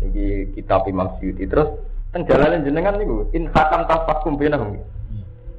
Iki 0.00 0.56
kitab 0.56 0.88
Imam 0.88 1.12
Suyuti 1.20 1.44
terus 1.44 1.68
teng 2.10 2.24
jalan 2.24 2.64
jenengan 2.64 2.96
niku 2.96 3.28
in 3.36 3.46
hakam 3.52 3.84
tafakum 3.84 4.40
bainahum. 4.40 4.80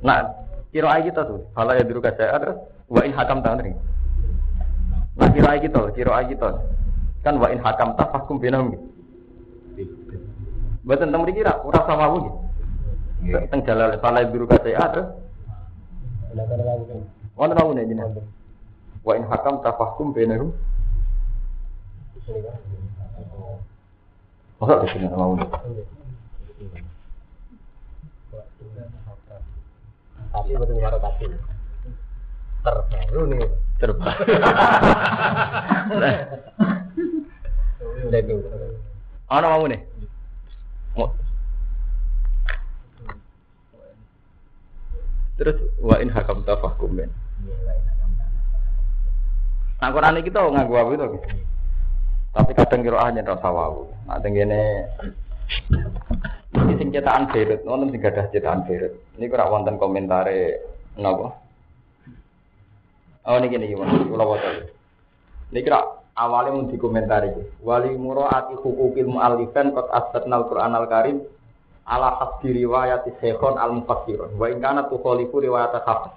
Nah, 0.02 0.26
kira 0.74 0.98
kita 1.06 1.22
tuh, 1.30 1.46
fala 1.54 1.78
yadurru 1.78 2.02
kasaya 2.02 2.42
terus 2.42 2.58
wa 2.90 3.06
in 3.06 3.14
hakam 3.14 3.46
tangri. 3.46 3.78
Nah, 5.14 5.30
kira 5.30 5.62
kita, 5.62 5.94
kira 5.94 6.26
kita. 6.26 6.50
Kan 7.22 7.38
wa 7.38 7.54
in 7.54 7.62
hakam 7.62 7.94
tafakum 7.94 8.42
binahum. 8.42 8.74
Mboten 10.82 11.14
teng 11.14 11.22
mriki 11.22 11.46
ra 11.46 11.62
ora 11.62 11.86
sama 11.86 12.18
nggih. 12.18 12.34
Teng 13.54 13.62
jalal 13.62 13.94
saleh 14.02 14.26
biru 14.34 14.50
kate 14.50 14.74
ada. 14.74 15.14
Wonten 17.38 17.54
tahu 17.54 17.78
nih 17.78 17.86
jenengan. 17.86 18.18
Wa 19.06 19.14
in 19.14 19.24
hakam 19.30 19.62
tafakum 19.62 20.10
binahum. 20.18 20.50
Masa 24.62 24.86
di 24.86 24.94
sini 24.94 25.10
mau 25.10 25.34
nih. 25.34 25.50
Tapi 30.32 30.54
betul 30.54 30.78
betul 30.78 31.02
tapi 31.02 31.26
terbaru 32.62 33.22
nih. 33.26 33.50
Terbaru. 33.82 34.24
Daging. 38.14 38.40
Ana 39.34 39.50
mau 39.50 39.66
nih. 39.66 39.82
Terus 45.42 45.58
wa 45.82 45.98
in 45.98 46.14
hakam 46.14 46.46
tafakum 46.46 47.02
ben. 47.02 47.10
Nah 49.82 49.90
Quran 49.90 50.22
kita 50.22 50.38
nganggo 50.38 50.78
apa 50.78 50.94
itu? 50.94 51.18
Tapi 52.32 52.52
kadang 52.56 52.82
kira 52.88 53.04
hanya 53.04 53.28
rasa 53.28 53.52
wau. 53.52 53.92
Nah 54.08 54.20
tenggene 54.24 54.88
ini 56.52 56.74
sing 56.80 56.90
cetakan 56.96 57.28
Beirut, 57.32 57.64
wonten 57.68 57.92
sing 57.92 58.00
gadah 58.00 58.32
cetakan 58.32 58.64
Beirut. 58.64 58.94
Ini 59.20 59.28
kira 59.28 59.52
wonten 59.52 59.76
komentare 59.76 60.64
napa? 60.96 61.36
Oh 63.28 63.38
niki 63.40 63.60
niki 63.60 63.76
wonten 63.76 64.08
kula 64.08 64.24
waca. 64.24 64.50
Niki 65.52 65.68
kira 65.68 65.84
awalnya 66.16 66.56
mau 66.56 66.72
dikomentari 66.72 67.36
wali 67.60 67.92
muraati 68.00 68.56
hukukil 68.56 69.12
mu'allifan 69.12 69.76
qad 69.76 69.88
asbatna 69.92 70.40
al-Qur'an 70.40 70.76
al-Karim 70.76 71.24
ala 71.84 72.16
hasbi 72.16 72.64
riwayat 72.64 73.08
Syekhon 73.20 73.60
al-Mufassirun 73.60 74.40
wa 74.40 74.48
in 74.48 74.64
kana 74.64 74.88
riwayat 74.88 75.76
Hafiz. 75.84 76.16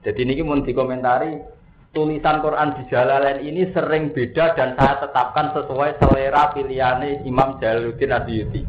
Jadi 0.00 0.22
niki 0.24 0.40
mau 0.40 0.56
dikomentari 0.64 1.55
tulisan 1.96 2.44
Quran 2.44 2.76
di 2.76 2.82
Jalalain 2.92 3.40
ini 3.40 3.72
sering 3.72 4.12
beda 4.12 4.52
dan 4.52 4.76
saya 4.76 5.00
tetapkan 5.00 5.56
sesuai 5.56 5.96
selera 5.96 6.52
pilihannya 6.52 7.24
Imam 7.24 7.56
Jalaluddin 7.56 8.12
Asyuti. 8.12 8.60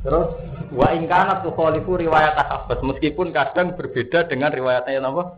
Terus 0.00 0.32
wa 0.72 0.88
in 0.96 1.04
kana 1.04 1.44
tukhalifu 1.44 2.00
riwayat 2.00 2.40
Hafiz 2.40 2.80
meskipun 2.80 3.36
kadang 3.36 3.76
berbeda 3.76 4.24
dengan 4.32 4.48
riwayatnya 4.48 5.04
apa? 5.04 5.36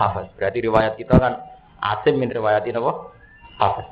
Hafiz. 0.00 0.32
Berarti 0.40 0.58
riwayat 0.64 0.96
kita 0.96 1.20
kan 1.20 1.44
Asim 1.84 2.16
min 2.16 2.32
riwayatin 2.32 2.80
apa? 2.80 3.12
Hafiz. 3.60 3.88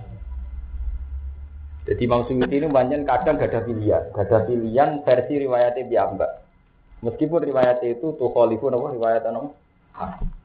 Jadi 1.92 2.08
Imam 2.08 2.24
Suyuti 2.24 2.56
ini 2.56 2.72
banyak 2.72 3.04
kadang 3.04 3.36
gak 3.36 3.52
ada 3.52 3.60
pilihan, 3.68 4.02
gak 4.16 4.32
ada 4.32 4.48
pilihan 4.48 5.04
versi 5.04 5.34
riwayatnya 5.44 5.90
biamba. 5.92 6.26
Meskipun 7.04 7.42
riwayatnya 7.42 8.00
itu 8.00 8.16
tuh 8.16 8.32
apa 8.32 8.48
riwayat 8.96 9.28
apa? 9.28 9.52
Hafiz. 9.92 10.41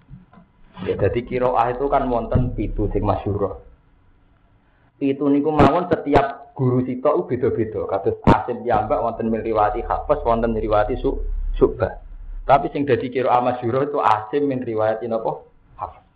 Ya, 0.86 0.94
jadi 0.94 1.20
kiroah 1.26 1.74
itu 1.74 1.90
kan 1.90 2.06
wonten 2.06 2.54
pitu 2.54 2.86
sing 2.94 3.02
masyhur. 3.02 3.66
Itu 5.02 5.26
niku 5.30 5.50
mawon 5.50 5.90
setiap 5.90 6.54
guru 6.54 6.86
sitok 6.86 7.26
beda-beda. 7.26 7.86
Kados 7.90 8.22
Asim 8.30 8.62
biamba 8.62 9.02
wonten 9.02 9.30
min 9.30 9.42
riwayati 9.42 9.82
Hafiz, 9.82 10.22
wonten 10.22 10.54
min 10.54 10.62
riwayati 10.62 11.02
su 11.02 11.18
Subah. 11.58 11.98
Tapi 12.46 12.70
sing 12.70 12.86
dadi 12.86 13.10
kiroah 13.10 13.42
masyhur 13.42 13.90
itu 13.90 13.98
Asim 13.98 14.46
min 14.46 14.62
riwayatin 14.62 15.18
apa? 15.18 15.32
Hafiz. 15.82 16.08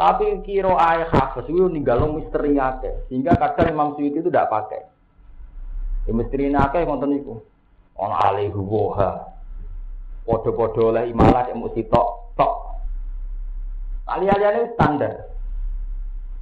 Tapi 0.00 0.40
kiro 0.48 0.80
ayah 0.80 1.12
hafes 1.12 1.44
itu 1.52 1.68
ninggalo 1.68 2.16
misteri 2.16 2.56
akeh. 2.56 3.04
Sehingga 3.12 3.36
kadang 3.36 3.68
Imam 3.68 3.92
Suyuti 3.92 4.24
itu 4.24 4.32
tidak 4.32 4.48
pakai. 4.48 4.80
Ya 6.08 6.12
misteri 6.16 6.48
akeh 6.48 6.88
konten 6.88 7.20
itu. 7.20 7.36
Ono 8.00 8.16
alihu 8.16 8.64
woha. 8.64 9.28
Podo-podo 10.24 10.88
oleh 10.88 11.12
imalah 11.12 11.52
mesti 11.52 11.84
tok 11.92 12.32
tok. 12.32 12.69
Ali-aliannya 14.10 14.74
standar. 14.74 15.30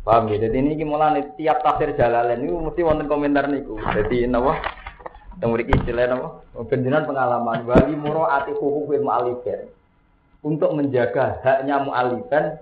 Paham 0.08 0.32
ya? 0.32 0.40
Jadi 0.48 0.56
ini 0.56 0.84
mulai 0.88 1.20
tiap 1.36 1.60
tafsir 1.60 1.92
jalalain 1.92 2.40
itu 2.40 2.56
mesti 2.56 2.80
wonten 2.80 3.12
komentar 3.12 3.44
niku. 3.44 3.76
Jadi 3.92 4.24
napa? 4.24 4.56
Yang 5.38 5.48
beri 5.52 5.64
istilah 5.76 6.04
napa? 6.08 6.28
Penjenan 6.64 7.04
pengalaman 7.04 7.68
wali 7.68 7.92
muro 7.92 8.24
ati 8.24 8.56
hukukil 8.56 9.04
mu'alifin. 9.04 9.68
Untuk 10.40 10.72
menjaga 10.72 11.44
haknya 11.44 11.82
mu'alifin 11.84 12.56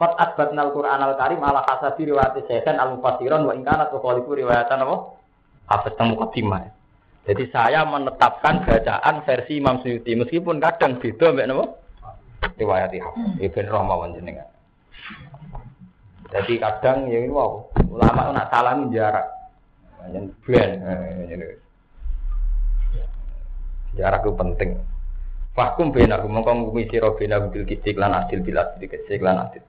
Qad 0.00 0.16
asbatna 0.16 0.64
al-Qur'an 0.64 1.04
al-Karim 1.04 1.44
ala 1.44 1.60
hasabi 1.60 2.08
riwayat 2.08 2.32
Syekhan 2.48 2.80
al-Mufassiron 2.80 3.44
wa 3.44 3.52
in 3.52 3.60
kana 3.60 3.92
tukhalifu 3.92 4.32
riwayatan 4.32 4.80
apa? 4.80 4.96
Hafiz 5.68 5.92
teng 6.00 6.16
mukaddimah. 6.16 6.72
Jadi 7.28 7.52
saya 7.52 7.84
menetapkan 7.84 8.64
bacaan 8.64 9.20
versi 9.28 9.60
Imam 9.60 9.84
Suyuti 9.84 10.16
meskipun 10.16 10.56
kadang 10.56 10.96
beda 10.96 11.36
mbek 11.36 11.46
napa? 11.52 11.64
Riwayat 12.40 12.92
Hafiz. 12.92 13.04
Ibn 13.40 13.66
Rahmawan 13.68 14.16
jenengan. 14.16 14.48
Jadi 16.30 16.62
kadang 16.62 17.10
ya 17.10 17.26
ini 17.26 17.34
wow, 17.34 17.66
ulama 17.90 18.30
nak 18.30 18.48
salah 18.54 18.78
jarak. 18.94 19.26
Yang 20.14 20.32
ben. 20.46 20.70
Sejarah 23.90 24.22
itu 24.22 24.30
penting. 24.38 24.70
Fakum 25.50 25.90
bena 25.90 26.22
mongko 26.22 26.70
ngumi 26.70 26.86
sira 26.86 27.10
bena 27.18 27.42
bil 27.50 27.66
kisik 27.66 27.98
lan 27.98 28.14
adil 28.14 28.38
bil 28.40 28.54
adil 28.54 28.86
kisik 28.86 29.18
lan 29.18 29.50
adil. 29.50 29.66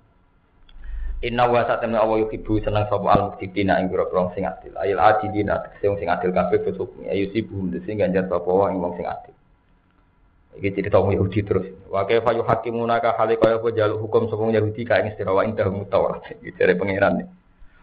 Inna 1.25 1.49
wa 1.49 1.65
satamna 1.65 2.05
awa 2.05 2.21
yuhibbu 2.21 2.61
seneng 2.61 2.85
sapa 2.85 3.05
al 3.13 3.33
muktitina 3.33 3.81
ing 3.81 3.89
pira 3.89 4.05
sing 4.37 4.45
adil. 4.45 4.77
Ayil 4.77 5.01
adilina 5.01 5.57
sing 5.81 5.97
sing 5.97 6.09
adil 6.09 6.29
kabeh 6.29 6.61
besok 6.61 6.93
ayu 7.09 7.33
sibum 7.33 7.73
sing 7.85 7.97
ganjar 7.97 8.29
sapa 8.29 8.45
wong 8.45 8.77
wong 8.77 8.93
sing 8.93 9.09
adil. 9.09 9.33
Iki 10.51 10.75
cerita 10.75 10.99
wong 10.99 11.15
Yahudi 11.15 11.47
terus. 11.47 11.67
Wa 11.87 12.03
kaifa 12.03 12.35
yuhakimuna 12.35 12.99
ka 12.99 13.15
hale 13.15 13.39
kaya 13.39 13.55
apa 13.55 13.71
jaluk 13.71 14.03
hukum 14.03 14.27
sapa 14.27 14.51
Yahudi 14.51 14.83
ka 14.83 14.99
ing 14.99 15.15
sira 15.15 15.31
wa 15.31 15.47
indah 15.47 15.71
mutawrat. 15.71 16.27
Iki 16.43 16.59
jare 16.59 16.75
pangeran. 16.75 17.23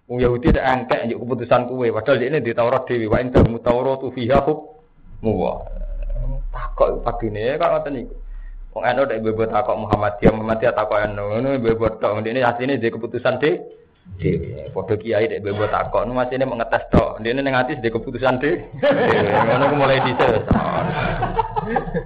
Wong 0.09 0.19
Yahudi 0.21 0.53
tak 0.53 0.65
angkat 0.65 1.09
njuk 1.09 1.21
keputusan 1.25 1.69
kuwe 1.69 1.93
padahal 1.93 2.21
ini 2.25 2.41
di 2.41 2.53
Taurat 2.57 2.89
dhewe 2.89 3.13
wa 3.13 3.21
indah 3.21 3.45
mutawratu 3.45 4.09
fiha 4.13 4.41
hukmu 4.41 5.33
takok 6.49 7.05
padine 7.05 7.61
kok 7.61 7.71
ngoten 7.73 7.93
niku. 7.93 8.17
Wong 8.73 8.85
anu 8.85 9.03
nek 9.09 9.21
bebot 9.25 9.49
takok 9.49 9.77
Muhammadiyah, 9.89 10.33
Muhammadiyah 10.33 10.73
takok 10.77 10.99
anu, 11.01 11.25
ngono 11.35 11.49
bebot 11.61 12.01
tok. 12.01 12.21
Ndene 12.21 12.45
asline 12.45 12.81
di 12.81 12.93
keputusan 12.93 13.41
de 13.41 13.51
dhewe. 14.21 14.71
Padha 14.73 14.95
kiai 14.97 15.29
nek 15.29 15.43
bebot 15.45 15.69
takok 15.73 16.05
nu 16.07 16.17
masine 16.17 16.45
mengetes 16.45 16.85
tok. 16.93 17.21
Ndene 17.21 17.41
ning 17.43 17.57
ati 17.57 17.81
di 17.81 17.89
keputusan 17.89 18.41
de 18.41 18.51
Ngono 19.45 19.65
mulai 19.77 20.01
dhisik. 20.05 20.47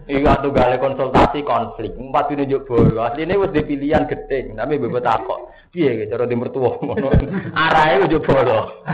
Iku 0.09 0.27
atu 0.27 0.49
gale 0.51 0.77
konsultasi 0.79 1.45
konflik. 1.47 1.93
Empat 1.95 2.33
dino 2.33 2.43
njuk 2.47 2.67
bolo. 2.67 3.03
Asline 3.07 3.39
wis 3.39 3.53
pilihan 3.53 4.09
gedhe, 4.09 4.53
tapi 4.55 4.81
bebot 4.81 5.03
takok. 5.03 5.53
Piye 5.73 6.05
cara 6.09 6.29
di 6.29 6.37
mertua 6.37 6.77
ngono. 6.85 7.09
Arahe 7.57 8.05
njuk 8.07 8.27
bolo. 8.27 8.85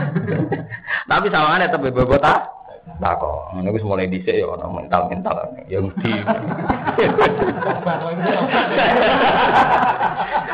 Tapi 1.09 1.27
sawangane 1.29 1.67
tetep 1.69 1.91
bebot 1.93 2.21
takok. 2.21 2.59
takok 2.97 3.53
ngono 3.53 3.69
wis 3.69 3.85
mulai 3.85 4.09
dhisik 4.09 4.33
ya 4.33 4.49
ono 4.49 4.65
mental-mental 4.73 5.53
ya 5.69 5.77
mesti 5.77 6.09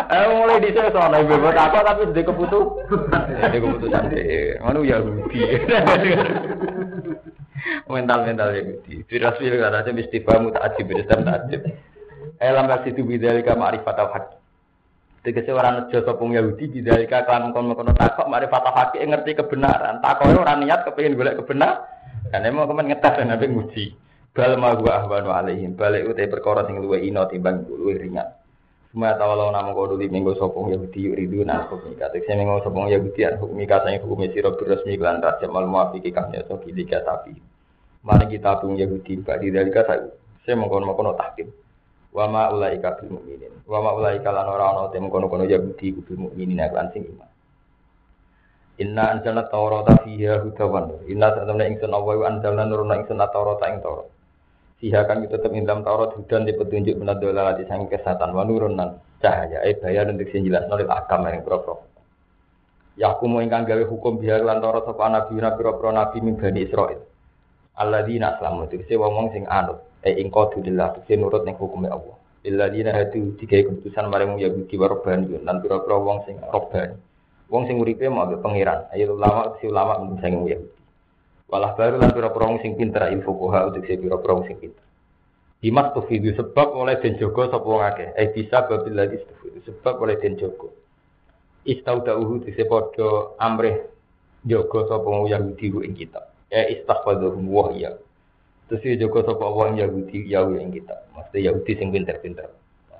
Eh 0.05 0.27
mulai 0.29 0.61
dhisik 0.61 0.91
to 0.91 0.99
ana 0.99 1.23
ibu 1.23 1.39
takok 1.39 1.81
tapi 1.87 2.01
sedhe 2.11 2.27
keputu 2.27 2.59
sedhe 3.39 3.57
keputusan 3.63 4.11
ngono 4.61 4.79
ya 4.83 4.99
mesti 4.99 5.39
mental-mental 7.89 8.49
ya 8.53 8.61
mesti 8.65 8.93
virus 9.09 9.35
virus 9.41 9.59
kata 9.61 9.77
aja 9.81 9.91
mesti 9.91 10.17
paham 10.21 10.53
tak 10.53 10.63
ajib 10.73 10.87
tak 11.05 11.21
ajib 11.25 11.61
Elam 12.35 12.67
kasih 12.67 12.91
tu 12.97 13.05
bidalika 13.05 13.53
ma'rifat 13.55 13.95
al-haq 13.95 14.25
Tegese 15.21 15.49
ora 15.53 15.73
nejo 15.73 16.05
sapa 16.05 16.21
Yahudi 16.21 16.69
bidalika 16.69 17.25
kan 17.25 17.49
kono-kono 17.53 17.93
takok 17.97 18.29
ma'rifat 18.29 18.63
al-haq 18.65 18.91
ngerti 18.97 19.37
kebenaran 19.37 20.01
takoke 20.01 20.37
ora 20.37 20.53
niat 20.57 20.85
kepengin 20.85 21.17
golek 21.17 21.41
kebenaran 21.41 21.95
karena 22.31 22.49
emang 22.49 22.67
kemen 22.69 22.89
ngetes 22.89 23.13
dan 23.15 23.27
nabi 23.29 23.45
nguji. 23.47 23.85
Bal 24.35 24.59
ma 24.59 24.75
gua 24.75 24.99
ahwanu 24.99 25.31
alaihim. 25.31 25.77
Balik 25.77 26.11
utai 26.11 26.27
perkara 26.27 26.67
sing 26.67 26.81
luwe 26.81 26.99
ino 26.99 27.23
timbang 27.29 27.63
luwe 27.69 27.95
ringan. 27.95 28.27
Semua 28.91 29.15
tawalau 29.19 29.51
nama 29.51 29.75
kau 29.75 29.91
dulu 29.91 30.03
minggu 30.07 30.39
sopong 30.39 30.71
Yahudi 30.71 31.11
yuridu 31.11 31.43
nah 31.43 31.67
hukum 31.67 31.95
ikat. 31.95 32.15
Saya 32.15 32.35
minggu 32.39 32.63
sopong 32.63 32.91
Yahudi 32.91 33.23
hukum 33.39 33.55
ikat 33.63 33.87
saya 33.87 33.99
hukum 34.03 34.23
siro 34.31 34.55
resmi 34.55 34.99
kelan 34.99 35.23
raja 35.23 35.47
mal 35.47 35.67
muafiki 35.67 36.11
kami 36.11 36.39
atau 36.39 36.59
kilika 36.59 37.03
tapi. 37.03 37.35
Mari 38.05 38.37
kita 38.37 38.61
pun 38.61 38.77
Yahudi 38.77 39.17
di 39.25 39.49
dari 39.49 39.69
kata 39.73 39.93
saya 40.45 40.55
mengkono 40.61 40.85
mengkono 40.85 41.17
tahkim. 41.17 41.49
Wama 42.13 42.53
ulaika 42.53 43.01
bil 43.01 43.17
mukminin. 43.17 43.49
Wama 43.65 43.97
ulaika 43.97 44.29
lan 44.29 44.45
ora 44.45 44.77
ana 44.77 44.93
te 44.93 45.01
mengkono 45.01 45.25
kono 45.25 45.49
Yahudi 45.49 46.05
bil 46.05 46.29
mukminin 46.29 46.61
lan 46.61 46.93
sing 46.93 47.01
iman. 47.01 47.29
Inna 48.77 49.09
anjalna 49.15 49.49
Taurata 49.49 50.05
fiha 50.05 50.43
hudawan. 50.45 51.07
Inna 51.09 51.33
satamna 51.33 51.65
ingsun 51.65 51.89
wa 51.89 52.13
anjalna 52.29 52.63
nuruna 52.69 53.01
ingsun 53.01 53.17
Taurata 53.17 53.73
ing 53.73 53.81
Taurat. 53.81 54.07
Fiha 54.77 55.01
kan 55.07 55.23
kita 55.23 55.39
tetap 55.39 55.55
dalam 55.55 55.81
Taurat 55.81 56.11
hudan 56.13 56.43
di 56.43 56.53
petunjuk 56.53 56.99
menad 56.99 57.23
dola 57.23 57.55
di 57.55 57.63
sang 57.65 57.87
kesehatan 57.87 58.35
wa 58.35 58.43
cahaya 59.23 59.63
eh 59.63 59.79
bayar 59.79 60.11
untuk 60.11 60.27
sing 60.29 60.43
jelas 60.43 60.67
nolil 60.67 60.91
akam 60.91 61.23
yang 61.25 61.41
pro 61.41 61.87
Ya 62.95 63.11
aku 63.15 63.27
mau 63.27 63.39
ingkang 63.43 63.67
gawe 63.67 63.83
hukum 63.87 64.19
biar 64.19 64.43
lan 64.43 64.59
Taurat 64.59 64.83
sapa 64.83 65.07
nabi 65.07 65.39
nabi 65.39 65.59
pro 65.63 65.91
nabi 65.91 66.17
min 66.19 66.35
bani 66.35 66.67
Israil. 66.67 67.14
Alladzina 67.75 68.39
aslamu 68.39 68.71
itu 68.71 68.87
se 68.87 68.95
wong 68.95 69.35
sing 69.35 69.43
anut 69.51 69.83
eh 69.99 70.15
ing 70.15 70.31
qadulillah 70.31 71.03
sing 71.03 71.19
nurut 71.19 71.43
ning 71.43 71.59
hukume 71.59 71.91
Allah. 71.91 72.15
Illadzina 72.45 72.95
hadu 72.95 73.35
digawe 73.35 73.67
keputusan 73.67 74.05
marang 74.07 74.37
Yahudi 74.37 74.77
wa 74.77 74.87
Rabbani 74.87 75.43
lan 75.43 75.59
pira-pira 75.59 75.97
wong 75.97 76.23
sing 76.23 76.37
Rabbani. 76.39 76.95
Wong 77.51 77.67
sing 77.67 77.81
uripe 77.81 78.05
mau 78.07 78.23
ambek 78.23 78.45
pangeran. 78.45 78.85
Ayo 78.93 79.17
ulama 79.17 79.57
si 79.59 79.65
ulama 79.65 79.97
sing 80.21 80.45
Yahudi. 80.45 80.77
Walah 81.51 81.75
baru 81.75 81.99
lan 81.99 82.13
pira-pira 82.15 82.45
wong 82.47 82.61
sing 82.61 82.77
pinter 82.77 83.01
fuqaha 83.25 83.67
untuk 83.67 83.83
si 83.83 83.97
pira-pira 83.97 84.31
wong 84.37 84.45
sing 84.45 84.57
pinter. 84.61 84.85
Dimas 85.59 85.89
tufidu 85.97 86.29
sebab 86.37 86.77
oleh 86.77 87.01
den 87.01 87.17
jogo 87.17 87.49
sapa 87.49 87.65
wong. 87.65 87.81
Eh 88.13 88.29
bisa 88.29 88.69
babil 88.69 88.93
lagi 88.93 89.17
sebab 89.65 89.99
oleh 89.99 90.15
den 90.21 90.37
jogo. 90.37 90.69
Istaudauhu 91.65 92.45
dise 92.45 92.63
padha 92.69 93.35
amrih 93.41 93.83
jogo 94.45 94.85
sapa 94.85 95.03
wong 95.03 95.27
Yahudi 95.33 95.73
ing 95.81 95.97
kitab. 95.97 96.34
Ya 96.53 96.69
istaghfadhum 96.69 97.45
wa 97.49 97.73
ya. 97.73 97.95
Terus 98.65 98.81
dia 98.81 98.97
jogo 99.05 99.21
sapa 99.21 99.45
wong 99.45 99.77
Yahudi 99.77 100.25
ya 100.25 100.41
ing 100.45 100.73
kitab. 100.73 101.05
Maksudnya 101.13 101.53
Yahudi 101.53 101.71
sing 101.77 101.89
pinter-pinter. 101.93 102.49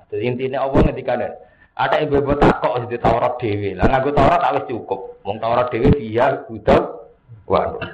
Jadi 0.06 0.22
intinya 0.22 0.62
Allah 0.62 0.86
ngendikanen 0.86 1.32
ada 1.76 2.00
ibu 2.00 2.16
ibu 2.16 2.32
takok 2.40 2.88
di 2.88 2.96
Taurat 2.96 3.36
dewi. 3.36 3.76
Lah 3.76 3.84
ngaku 3.92 4.16
Taurat 4.16 4.40
tak 4.40 4.64
cukup. 4.64 5.20
Wong 5.26 5.36
Taurat 5.36 5.68
dewi 5.68 5.92
dia 5.98 6.40
budak 6.48 7.12
waduh. 7.44 7.84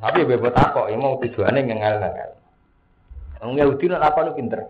Tapi 0.00 0.16
ibu 0.24 0.32
ibu 0.32 0.48
takok 0.48 0.88
ini 0.88 0.96
mau 0.96 1.20
tujuannya 1.20 1.60
ngengal-ngengal. 1.60 2.30
Wong 3.44 3.56
Yahudi 3.60 3.84
nak 3.92 4.14
apa 4.14 4.24
lu 4.24 4.32
pinter. 4.32 4.64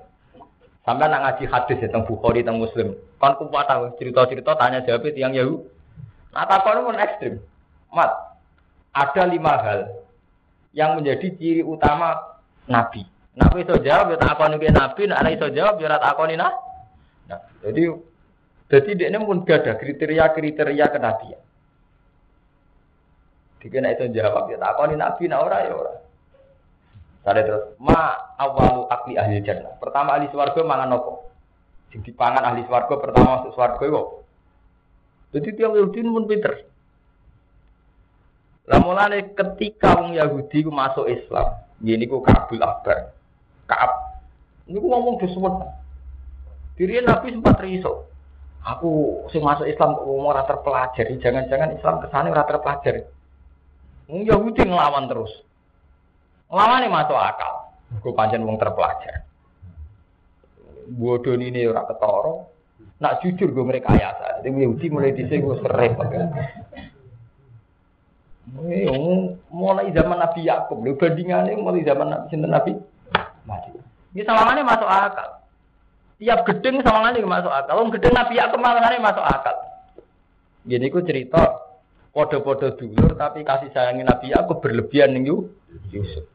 Sampai 0.83 1.07
nak 1.07 1.23
ngaji 1.23 1.45
hadis 1.47 1.79
ya 1.79 1.87
tentang 1.87 2.09
Bukhari 2.09 2.43
tentang 2.43 2.59
Muslim. 2.59 2.99
Kan 3.23 3.39
kuat 3.39 3.69
tahu 3.71 3.95
cerita-cerita 4.01 4.59
tanya 4.59 4.83
jawab 4.83 5.07
yang 5.15 5.31
Yahudi. 5.31 5.71
Nah 6.35 6.49
takok 6.51 6.83
pun 6.83 6.99
ekstrim. 6.99 7.35
Mat, 7.95 8.11
ada 8.91 9.23
lima 9.27 9.55
hal 9.61 9.81
yang 10.75 10.99
menjadi 10.99 11.35
ciri 11.35 11.63
utama 11.63 12.19
Nabi. 12.67 13.07
Nabi 13.35 13.63
itu 13.63 13.79
jawab, 13.83 14.15
ya 14.15 14.17
tak 14.19 14.39
Nabi, 14.39 14.67
nak 15.07 15.31
iso 15.31 15.47
jawab, 15.51 15.79
ya 15.79 15.99
tak 15.99 16.15
akoni 16.15 16.35
nah. 16.35 16.53
Nah, 17.31 17.41
jadi 17.63 17.95
jadi 18.71 18.91
dia 18.95 19.19
pun 19.19 19.43
gak 19.43 19.67
ada 19.67 19.73
kriteria-kriteria 19.75 20.87
kenabian. 20.95 21.43
Dikena 23.61 23.93
itu 23.93 24.09
jawab 24.15 24.49
ya 24.49 24.57
tak 24.57 24.73
kau 24.79 24.89
nabi 24.89 25.29
na 25.29 25.37
ora 25.43 25.59
ya 25.69 25.75
ora. 25.77 25.95
Tadi 27.21 27.41
terus 27.45 27.77
ma 27.77 28.17
awalu 28.41 28.89
akli 28.89 29.21
ahli 29.21 29.45
jannah. 29.45 29.77
Pertama 29.77 30.17
ahli 30.17 30.33
swarga 30.33 30.65
mangan 30.65 30.89
nopo. 30.89 31.29
Sing 31.93 32.01
dipangan 32.01 32.41
ahli 32.41 32.65
swarga 32.65 32.95
pertama 32.97 33.43
masuk 33.43 33.53
swarga 33.53 33.85
yo. 33.85 34.25
Jadi 35.37 35.49
tiang 35.61 35.77
Yahudi 35.77 36.01
pun 36.09 36.25
pinter. 36.25 36.70
Lah 38.71 38.79
mulane 38.79 39.35
ketika 39.35 39.99
wong 39.99 40.15
Yahudi 40.15 40.63
ku 40.63 40.71
masuk 40.71 41.11
Islam, 41.11 41.59
gini 41.83 42.07
ku 42.07 42.23
Kabul 42.23 42.63
Akbar. 42.63 43.11
Kaab. 43.67 43.93
Ini 44.71 44.79
ku 44.79 44.87
ngomong 44.87 45.19
disebut 45.19 45.55
Diri 46.79 47.03
Nabi 47.03 47.35
sempat 47.35 47.59
riso. 47.61 48.09
Aku 48.63 49.21
sing 49.35 49.43
masuk 49.43 49.67
Islam 49.67 49.99
kok 49.99 50.07
mau 50.07 50.31
ora 50.31 50.47
terpelajari, 50.47 51.19
jangan-jangan 51.19 51.77
Islam 51.77 52.01
ke 52.01 52.07
sana 52.09 52.31
ora 52.31 52.47
terpelajari. 52.47 53.03
Wong 54.07 54.23
Yahudi 54.25 54.65
ngelawan 54.65 55.11
terus. 55.11 55.35
Nglawane 56.49 56.87
masuk 56.89 57.19
akal. 57.19 57.75
Gue 57.99 58.15
pancen 58.15 58.47
wong 58.47 58.57
terpelajar. 58.57 59.27
Bodoh 60.95 61.35
ini 61.35 61.67
ora 61.67 61.85
ketara. 61.85 62.47
Nak 63.03 63.19
jujur 63.27 63.51
gue 63.51 63.65
mereka 63.67 63.93
ayasa. 63.93 64.41
Jadi 64.41 64.63
Yahudi 64.63 64.87
mulai 64.95 65.13
dhisik 65.13 65.43
gue. 65.43 65.59
Mulai 69.51 69.95
zaman 69.95 70.19
Nabi 70.19 70.47
Yakub, 70.47 70.83
lho 70.83 70.99
bandingannya 70.99 71.55
mulai 71.55 71.87
zaman 71.87 72.09
Nabi 72.11 72.27
sinten 72.31 72.51
Nabi. 72.51 72.73
Ini 74.11 74.27
salamane 74.27 74.67
masuk 74.67 74.91
akal. 74.91 75.39
Tiap 76.19 76.43
gedeng 76.45 76.83
sama 76.83 77.09
ngene 77.09 77.23
masuk 77.25 77.53
akal. 77.53 77.79
Wong 77.79 77.95
gedeng 77.95 78.13
Nabi 78.13 78.37
Yakub 78.37 78.59
malahane 78.59 78.99
masuk 78.99 79.23
akal. 79.23 79.57
Gini 80.67 80.91
ku 80.91 81.01
cerita 81.01 81.63
podo-podo 82.11 82.75
dulur 82.75 83.15
tapi 83.15 83.47
kasih 83.47 83.71
sayangin 83.71 84.11
Nabi 84.11 84.35
Yakub 84.35 84.59
berlebihan 84.59 85.15
ning 85.15 85.31
Yusuf. 85.95 86.27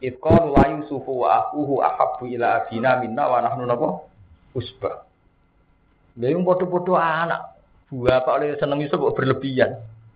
Ifqal 0.00 0.56
la 0.56 0.64
Yusufu 0.78 1.26
wa 1.26 1.44
akuhu 1.44 1.84
ahabbu 1.84 2.24
ila 2.32 2.64
abina 2.64 2.96
minna 3.02 3.28
wa 3.28 3.44
nahnu 3.44 3.68
napa? 3.68 4.06
Usbah. 4.56 5.04
Lha 6.16 6.38
podo-podo 6.40 6.96
anak. 6.96 7.58
Buah 7.90 8.22
apa 8.22 8.38
oleh 8.38 8.54
seneng 8.56 8.80
Yusuf 8.80 9.02
berlebihan. 9.12 9.74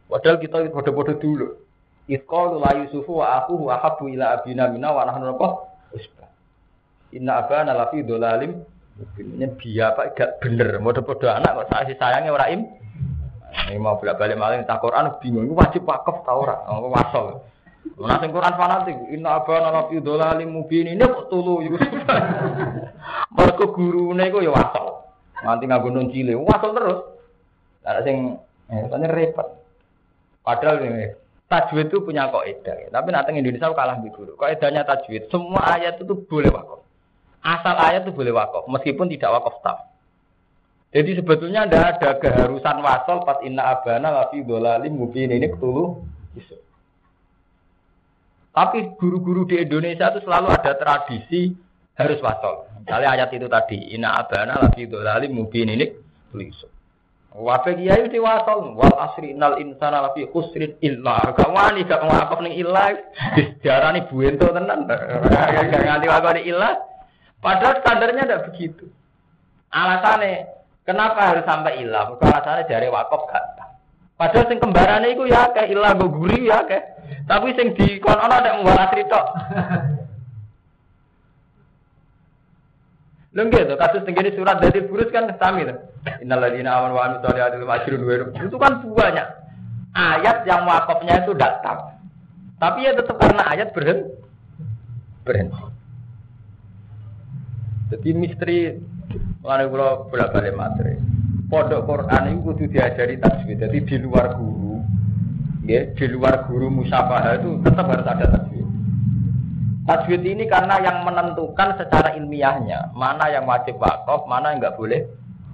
Padahal 0.08 0.36
kita 0.38 0.62
podo-podo 0.70 1.16
dulu. 1.16 1.48
Ifqal 2.04 2.60
la 2.60 2.70
Yusufu 2.84 3.24
wa 3.24 3.40
akuhu 3.40 3.72
ahabbu 3.72 4.12
ila 4.12 4.36
abina 4.36 4.68
minna 4.68 4.92
wa 4.92 5.08
nahnu 5.08 5.32
napa? 5.32 5.72
Usbah. 5.96 6.28
Inna 7.16 7.40
abana 7.40 7.72
lafi 7.72 8.04
dolalim. 8.04 8.60
Ini 9.18 9.46
biaya 9.56 9.96
pak 9.96 10.06
gak 10.14 10.30
bener. 10.44 10.78
Podo 10.84 11.26
anak 11.32 11.64
kok 11.64 11.68
kasih 11.72 11.96
sayangnya 11.96 12.36
orang 12.36 12.50
im. 12.52 12.60
Ini 13.72 13.80
mau 13.80 13.96
bolak 13.96 14.20
balik 14.20 14.36
malah 14.36 14.60
tak 14.68 14.84
Quran 14.84 15.16
bingung. 15.24 15.48
Ini 15.48 15.56
wajib 15.56 15.88
wakaf 15.88 16.26
tau 16.28 16.44
ora? 16.44 16.60
Oh, 16.68 16.92
wasol. 16.92 17.40
Nah, 17.94 18.18
Quran 18.18 18.54
fanatik, 18.58 18.96
inna 19.14 19.38
abana 19.38 19.70
la 19.70 19.82
fi 19.88 19.96
dhalalim 20.02 20.52
mubin. 20.52 20.92
Ini 20.92 21.04
kok 21.06 21.32
tulu 21.32 21.64
iku. 21.64 21.76
Mergo 23.38 23.64
gurune 23.72 24.28
iku 24.28 24.44
ya 24.44 24.52
wasol. 24.52 25.08
Nganti 25.40 25.64
nganggo 25.64 26.02
cile, 26.12 26.34
wasol 26.36 26.70
terus. 26.76 26.98
Ada 27.86 28.00
sing 28.04 28.36
eh 28.68 28.84
repot. 29.08 29.63
Padahal 30.44 30.84
ini 30.84 31.16
tajwid 31.48 31.88
itu 31.88 32.04
punya 32.04 32.28
kaidah, 32.28 32.92
tapi 32.92 33.08
nanti 33.08 33.32
Indonesia 33.32 33.72
kalah 33.72 33.96
di 34.04 34.12
guru. 34.12 34.36
Kaidahnya 34.36 34.84
tajwid, 34.84 35.32
semua 35.32 35.80
ayat 35.80 35.96
itu 35.96 36.12
boleh 36.12 36.52
wakaf. 36.52 36.84
Asal 37.40 37.76
ayat 37.80 38.04
itu 38.04 38.12
boleh 38.12 38.36
wakaf, 38.36 38.68
meskipun 38.68 39.08
tidak 39.08 39.40
wakaf 39.40 39.56
tam. 39.64 39.78
Jadi 40.94 41.10
sebetulnya 41.18 41.66
tidak 41.66 41.98
ada 41.98 42.10
keharusan 42.22 42.78
wasol 42.78 43.26
pas 43.26 43.42
inna 43.42 43.66
abana 43.66 44.14
lafi 44.14 44.46
dolalim 44.46 44.94
mubin 44.94 45.32
ini 45.32 45.50
ketulu. 45.50 46.06
Tapi 48.54 48.94
guru-guru 48.94 49.50
di 49.50 49.58
Indonesia 49.58 50.14
itu 50.14 50.22
selalu 50.22 50.54
ada 50.54 50.78
tradisi 50.78 51.50
harus 51.98 52.22
wasol. 52.22 52.70
Misalnya 52.86 53.10
ayat 53.10 53.30
itu 53.34 53.50
tadi, 53.50 53.90
inna 53.90 54.14
abana 54.14 54.60
lafi 54.62 54.86
dolalim 54.86 55.34
mubin 55.34 55.72
ini 55.72 55.90
tulis. 56.30 56.73
Wafe 57.34 57.74
kiai 57.74 58.06
di 58.06 58.22
wasol, 58.22 58.78
wal 58.78 58.94
asri 58.94 59.34
nal 59.34 59.58
insana 59.58 60.06
lafi 60.06 60.22
khusrin 60.30 60.78
illa. 60.78 61.34
Gak 61.34 61.50
wani 61.50 61.82
gak 61.82 62.06
ngakak 62.06 62.40
ning 62.46 62.54
illa, 62.54 62.94
dijarani 63.34 64.06
buento 64.06 64.54
tenan. 64.54 64.86
Gak 65.70 65.82
nganti 65.82 66.06
wakaf 66.06 66.38
illa. 66.46 66.78
Padahal 67.42 67.82
standarnya 67.82 68.22
tidak 68.22 68.44
begitu. 68.48 68.86
Alasannya 69.74 70.54
Kenapa 70.84 71.32
harus 71.32 71.48
sampai 71.48 71.80
ilah? 71.80 72.12
Mereka 72.12 72.28
alasannya 72.28 72.68
dari 72.68 72.88
wakaf 72.92 73.24
gak 73.24 73.44
Padahal 74.14 74.46
sing 74.46 74.62
kembarannya 74.62 75.16
itu 75.16 75.26
ya 75.26 75.50
kayak 75.50 75.74
ilah 75.74 75.90
gue 75.96 76.06
guri 76.06 76.46
ya 76.46 76.62
kayak. 76.68 77.02
Tapi 77.26 77.56
sing 77.56 77.74
di 77.74 77.98
kon 77.98 78.14
ono 78.14 78.30
ada 78.30 78.60
membalas 78.60 78.88
cerita. 78.94 79.20
Lho 83.34 83.50
gitu, 83.50 83.74
kasus 83.74 84.06
tenggini 84.06 84.30
surat 84.38 84.62
dari 84.62 84.78
burus 84.86 85.10
kan 85.10 85.26
sami 85.42 85.66
tuh. 85.66 85.74
Innalladzina 86.22 86.78
amanu 86.78 86.94
wa 86.94 87.02
amilus 87.10 87.22
solihati 87.26 87.56
ajrun 87.66 88.02
wa 88.06 88.14
Itu 88.46 88.56
kan 88.62 88.72
banyak 88.86 89.26
ayat 89.90 90.36
yang 90.46 90.62
wakafnya 90.62 91.26
itu 91.26 91.34
datang. 91.34 91.98
Tapi 92.62 92.86
ya 92.86 92.94
tetap 92.94 93.18
karena 93.18 93.42
ayat 93.50 93.74
berhenti. 93.74 94.14
Berhenti. 95.26 95.62
Jadi 97.90 98.08
misteri 98.14 98.58
Mulane 99.44 99.68
kula 99.68 100.08
bolak-balik 100.08 100.56
materi. 100.56 100.96
Pondok 101.52 101.84
Quran 101.84 102.32
itu 102.32 102.40
kudu 102.48 102.64
diajari 102.72 103.20
tajwid. 103.20 103.60
Jadi 103.60 103.78
di 103.84 103.96
luar 104.00 104.40
guru, 104.40 104.80
ya, 105.68 105.84
di 105.92 106.06
luar 106.08 106.48
guru 106.48 106.72
musafah 106.72 107.36
itu 107.36 107.60
tetap 107.60 107.84
harus 107.92 108.08
ada. 108.08 108.48
Tajwid 109.84 110.24
ini 110.24 110.48
karena 110.48 110.80
yang 110.80 111.04
menentukan 111.04 111.76
secara 111.76 112.16
ilmiahnya 112.16 112.96
mana 112.96 113.28
yang 113.28 113.44
wajib 113.44 113.76
wakaf, 113.76 114.24
mana 114.24 114.56
yang 114.56 114.64
nggak 114.64 114.80
boleh 114.80 115.04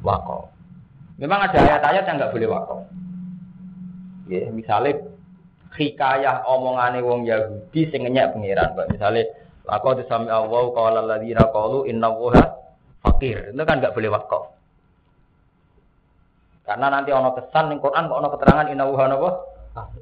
wakaf. 0.07 0.47
Memang 1.19 1.51
ada 1.51 1.59
ayat-ayat 1.59 2.05
yang 2.07 2.17
nggak 2.17 2.35
boleh 2.35 2.49
wakaf. 2.49 2.81
Ya, 4.31 4.47
misalnya 4.55 5.03
hikayah 5.75 6.47
omongane 6.47 7.03
wong 7.03 7.27
Yahudi 7.27 7.91
sing 7.91 8.07
ngenyek 8.07 8.31
pangeran, 8.31 8.71
misalnya 8.95 9.27
Laqad 9.71 10.03
sami 10.09 10.27
Allah 10.33 10.63
qala 10.73 10.99
alladziina 11.05 11.47
qalu 11.53 11.87
inna 11.87 12.11
fakir. 13.07 13.53
Itu 13.53 13.63
kan 13.63 13.79
nggak 13.79 13.95
boleh 13.95 14.11
wakaf. 14.11 14.45
Karena 16.65 16.87
nanti 16.87 17.11
ono 17.11 17.35
kesan 17.35 17.75
di 17.75 17.77
Quran 17.83 18.11
ono 18.11 18.31
keterangan 18.31 18.71
inna 18.71 18.87
wuha 18.87 19.05
apa? 19.11 19.31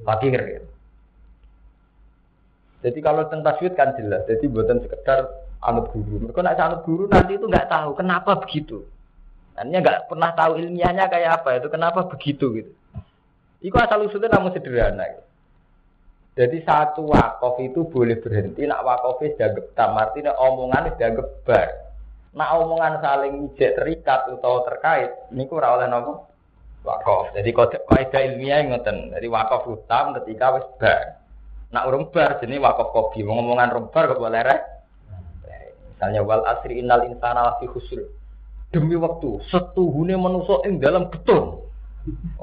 Fakir. 0.04 0.40
Gitu. 0.40 0.68
Jadi 2.78 2.98
kalau 3.02 3.26
tentang 3.26 3.58
tajwid 3.58 3.74
kan 3.74 3.94
jelas. 3.98 4.22
Jadi 4.30 4.46
buatan 4.46 4.78
sekedar 4.82 5.26
anut 5.62 5.90
guru. 5.90 6.22
Mereka 6.22 6.40
nak 6.42 6.58
anut 6.62 6.80
guru 6.86 7.10
nanti 7.10 7.34
itu 7.34 7.46
nggak 7.50 7.66
tahu 7.66 7.98
kenapa 7.98 8.38
begitu. 8.38 8.86
Artinya 9.58 9.78
nggak 9.82 10.00
pernah 10.06 10.30
tahu 10.38 10.52
ilmiahnya 10.62 11.10
kayak 11.10 11.42
apa 11.42 11.58
itu 11.58 11.66
kenapa 11.66 12.06
begitu 12.06 12.46
gitu. 12.54 12.72
Iku 13.58 13.74
asal 13.74 14.06
usulnya 14.06 14.38
namun 14.38 14.54
sederhana. 14.54 15.02
Gitu. 15.10 15.22
Jadi 16.38 16.62
satu 16.62 17.10
wakaf 17.10 17.58
itu 17.58 17.82
boleh 17.90 18.22
berhenti, 18.22 18.62
nak 18.62 18.86
wakafnya 18.86 19.34
sudah 19.34 19.50
getam, 19.58 19.90
artinya 19.98 20.38
omongannya 20.38 20.94
sudah 20.94 21.10
gebar. 21.18 21.68
Nah 22.38 22.54
omongan 22.62 23.02
saling 23.02 23.50
ijek 23.50 23.74
terikat 23.74 24.30
atau 24.30 24.62
terkait, 24.62 25.10
ini 25.34 25.50
ora 25.50 25.74
oleh 25.74 25.90
nopo 25.90 26.30
wakaf. 26.86 27.34
Jadi 27.34 27.50
kaidah 27.50 28.22
ilmiah 28.22 28.70
ngoten. 28.70 29.10
Jadi 29.18 29.26
wakaf 29.26 29.66
utam 29.66 30.14
ketika 30.22 30.54
wis 30.54 30.66
bar. 30.78 31.18
Nak 31.68 31.84
urung 31.84 32.08
bar 32.08 32.40
jenis 32.40 32.62
wakaf 32.62 32.92
kopi. 32.96 33.24
Ngomongan 33.24 33.72
rumbar 33.72 34.08
kok 34.08 34.20
boleh 34.20 34.40
rek. 34.40 34.60
Misalnya 35.98 36.22
wal 36.22 36.46
asri 36.46 36.78
innal 36.78 37.04
insana 37.10 37.42
lafi 37.42 37.66
khusr. 37.66 38.00
Demi 38.70 38.94
waktu 38.94 39.42
setuhune 39.50 40.14
manusa 40.14 40.62
ing 40.68 40.78
dalam 40.78 41.10
betul. 41.10 41.66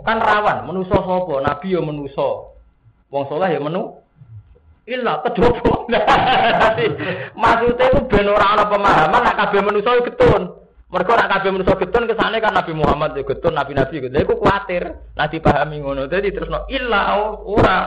Kan 0.04 0.20
rawan, 0.22 0.68
manusa 0.68 0.94
sapa? 0.94 1.42
Nabi 1.42 1.74
ya 1.74 1.82
manusa. 1.82 2.52
Wong 3.10 3.24
saleh 3.30 3.56
ya 3.56 3.62
menu 3.62 4.02
Illa 4.86 5.18
kedopo. 5.26 5.90
Maksudnya 7.42 7.86
itu 7.90 8.02
ben 8.06 8.30
ora 8.30 8.54
ana 8.54 8.70
pemahaman 8.70 9.22
nek 9.26 9.38
kabeh 9.40 9.62
getun. 10.14 10.44
Mergo 10.94 11.14
nek 11.18 11.30
kabeh 11.32 11.50
manusa 11.50 11.74
getun 11.82 12.06
kesane 12.06 12.38
kan 12.38 12.54
Nabi 12.54 12.78
Muhammad 12.78 13.18
ya 13.18 13.26
getun, 13.26 13.58
nabi-nabi 13.58 13.98
gitu. 13.98 14.14
Lha 14.14 14.22
iku 14.22 14.38
kuwatir 14.38 14.94
nek 15.18 15.30
dipahami 15.34 15.82
ngono. 15.82 16.06
Dadi 16.06 16.30
terusno 16.30 16.70
illa 16.70 17.18
ora. 17.42 17.78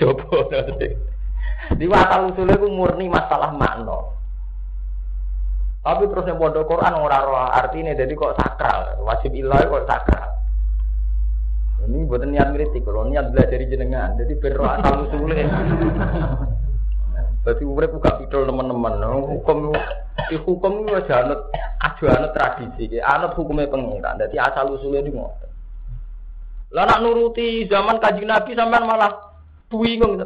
Kedopo. 0.00 0.48
Di 1.76 1.84
wasal 1.84 2.32
usule 2.32 2.56
ku 2.56 2.72
murni 2.72 3.12
masalah 3.12 3.52
makna. 3.52 4.16
Tapi 5.84 6.08
terus 6.08 6.24
yang 6.24 6.40
bodoh 6.40 6.64
Quran 6.64 6.96
ora 6.96 7.20
roh 7.24 7.36
artinya 7.36 7.92
jadi 7.92 8.12
kok 8.12 8.36
sakral, 8.40 9.00
wajib 9.04 9.32
ilah 9.36 9.60
kok 9.64 9.84
sakral. 9.84 10.28
Ini 11.84 12.04
buat 12.04 12.24
niat 12.24 12.52
kritik, 12.52 12.84
kalau 12.84 13.08
niat 13.08 13.32
belajar 13.32 13.60
jenengan, 13.64 14.12
jadi 14.16 14.36
berroh 14.36 14.68
asal 14.68 15.08
usulnya. 15.08 15.48
Berarti 17.40 17.64
urip 17.64 17.96
buka 17.96 18.20
pidol 18.20 18.44
teman-teman. 18.44 19.00
Hukum 19.00 19.72
di 20.28 20.36
hukum 20.36 20.84
itu 20.84 20.92
aja 20.92 21.24
anut 21.24 21.48
aja 21.80 22.28
tradisi, 22.36 23.00
anut 23.00 23.32
hukumnya 23.32 23.72
pengiran. 23.72 24.20
Jadi 24.20 24.36
asal 24.36 24.76
usulnya 24.76 25.00
di 25.00 25.12
ngotot. 25.16 25.48
Lah 26.76 26.84
nak 26.84 27.00
nuruti 27.00 27.64
zaman 27.64 27.96
kaji 27.96 28.28
Nabi 28.28 28.52
sampean 28.52 28.84
malah 28.84 29.29
bingung. 29.70 30.18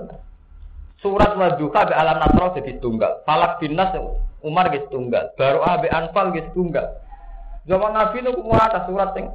Surat 1.04 1.36
Wadduha 1.36 1.80
be 1.84 1.92
alam 1.92 2.16
nasro 2.24 2.56
jadi 2.56 2.80
tunggal. 2.80 3.20
Falak 3.28 3.60
binas 3.60 3.92
Umar 4.40 4.72
gitu 4.72 4.88
tunggal. 4.88 5.36
Baru 5.36 5.60
abe 5.60 5.92
anfal 5.92 6.32
gitu 6.32 6.48
tunggal. 6.56 7.00
Zaman 7.68 7.96
Nabi 7.96 8.20
itu 8.20 8.32
mau 8.44 8.60
atas 8.60 8.84
surat 8.88 9.16
yang 9.16 9.32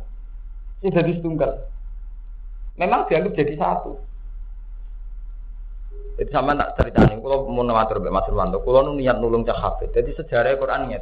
jadi 0.85 1.17
tunggal 1.21 1.69
memang 2.79 3.05
dianggap 3.11 3.35
jadi 3.35 3.53
satu. 3.59 3.99
Jadi 6.15 6.31
sama 6.35 6.55
tak 6.55 6.75
cerita 6.79 7.07
ini, 7.07 7.23
kalau 7.23 7.47
mau 7.47 7.63
namatur 7.63 8.03
Mas 8.03 8.27
Irwanto, 8.27 8.59
kalau 8.63 8.91
niat 8.95 9.19
nulung 9.23 9.47
hafid. 9.47 9.91
Jadi 9.95 10.15
sejarah 10.19 10.55
Quran 10.59 10.91
ini, 10.91 10.99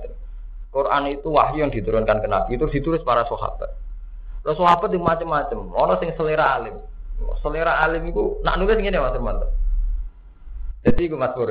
Quran 0.70 1.04
itu 1.10 1.30
wahyu 1.34 1.66
yang 1.66 1.74
diturunkan 1.74 2.22
ke 2.22 2.28
Nabi 2.30 2.54
itu 2.54 2.70
ditulis 2.70 3.02
para 3.02 3.26
sahabat. 3.26 3.74
Terus 4.46 4.58
sahabat 4.62 4.94
itu 4.94 5.02
macam-macam. 5.02 5.74
Orang 5.74 5.98
yang 6.06 6.14
selera 6.14 6.62
alim, 6.62 6.78
selera 7.42 7.82
alim 7.82 8.10
itu 8.10 8.42
nak 8.46 8.58
nulis 8.62 8.78
ini 8.78 8.98
Mas 8.98 9.16
Irwanto. 9.16 9.48
Jadi 10.86 11.10
gue 11.10 11.20
Mas 11.20 11.34
Pur, 11.34 11.50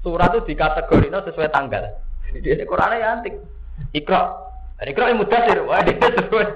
surat 0.00 0.30
itu 0.32 0.54
dikategorikan 0.54 1.26
sesuai 1.26 1.52
tanggal. 1.52 1.84
Jadi 2.32 2.48
ini 2.48 2.64
Qurannya 2.64 3.02
ya 3.02 3.08
antik. 3.18 3.34
Ikra, 3.90 4.30
Ikra 4.82 5.10
yang 5.10 5.20
mudah 5.20 5.40
sih, 5.44 5.60
wah 5.66 5.82
dia 5.82 5.98
sesuai. 5.98 6.46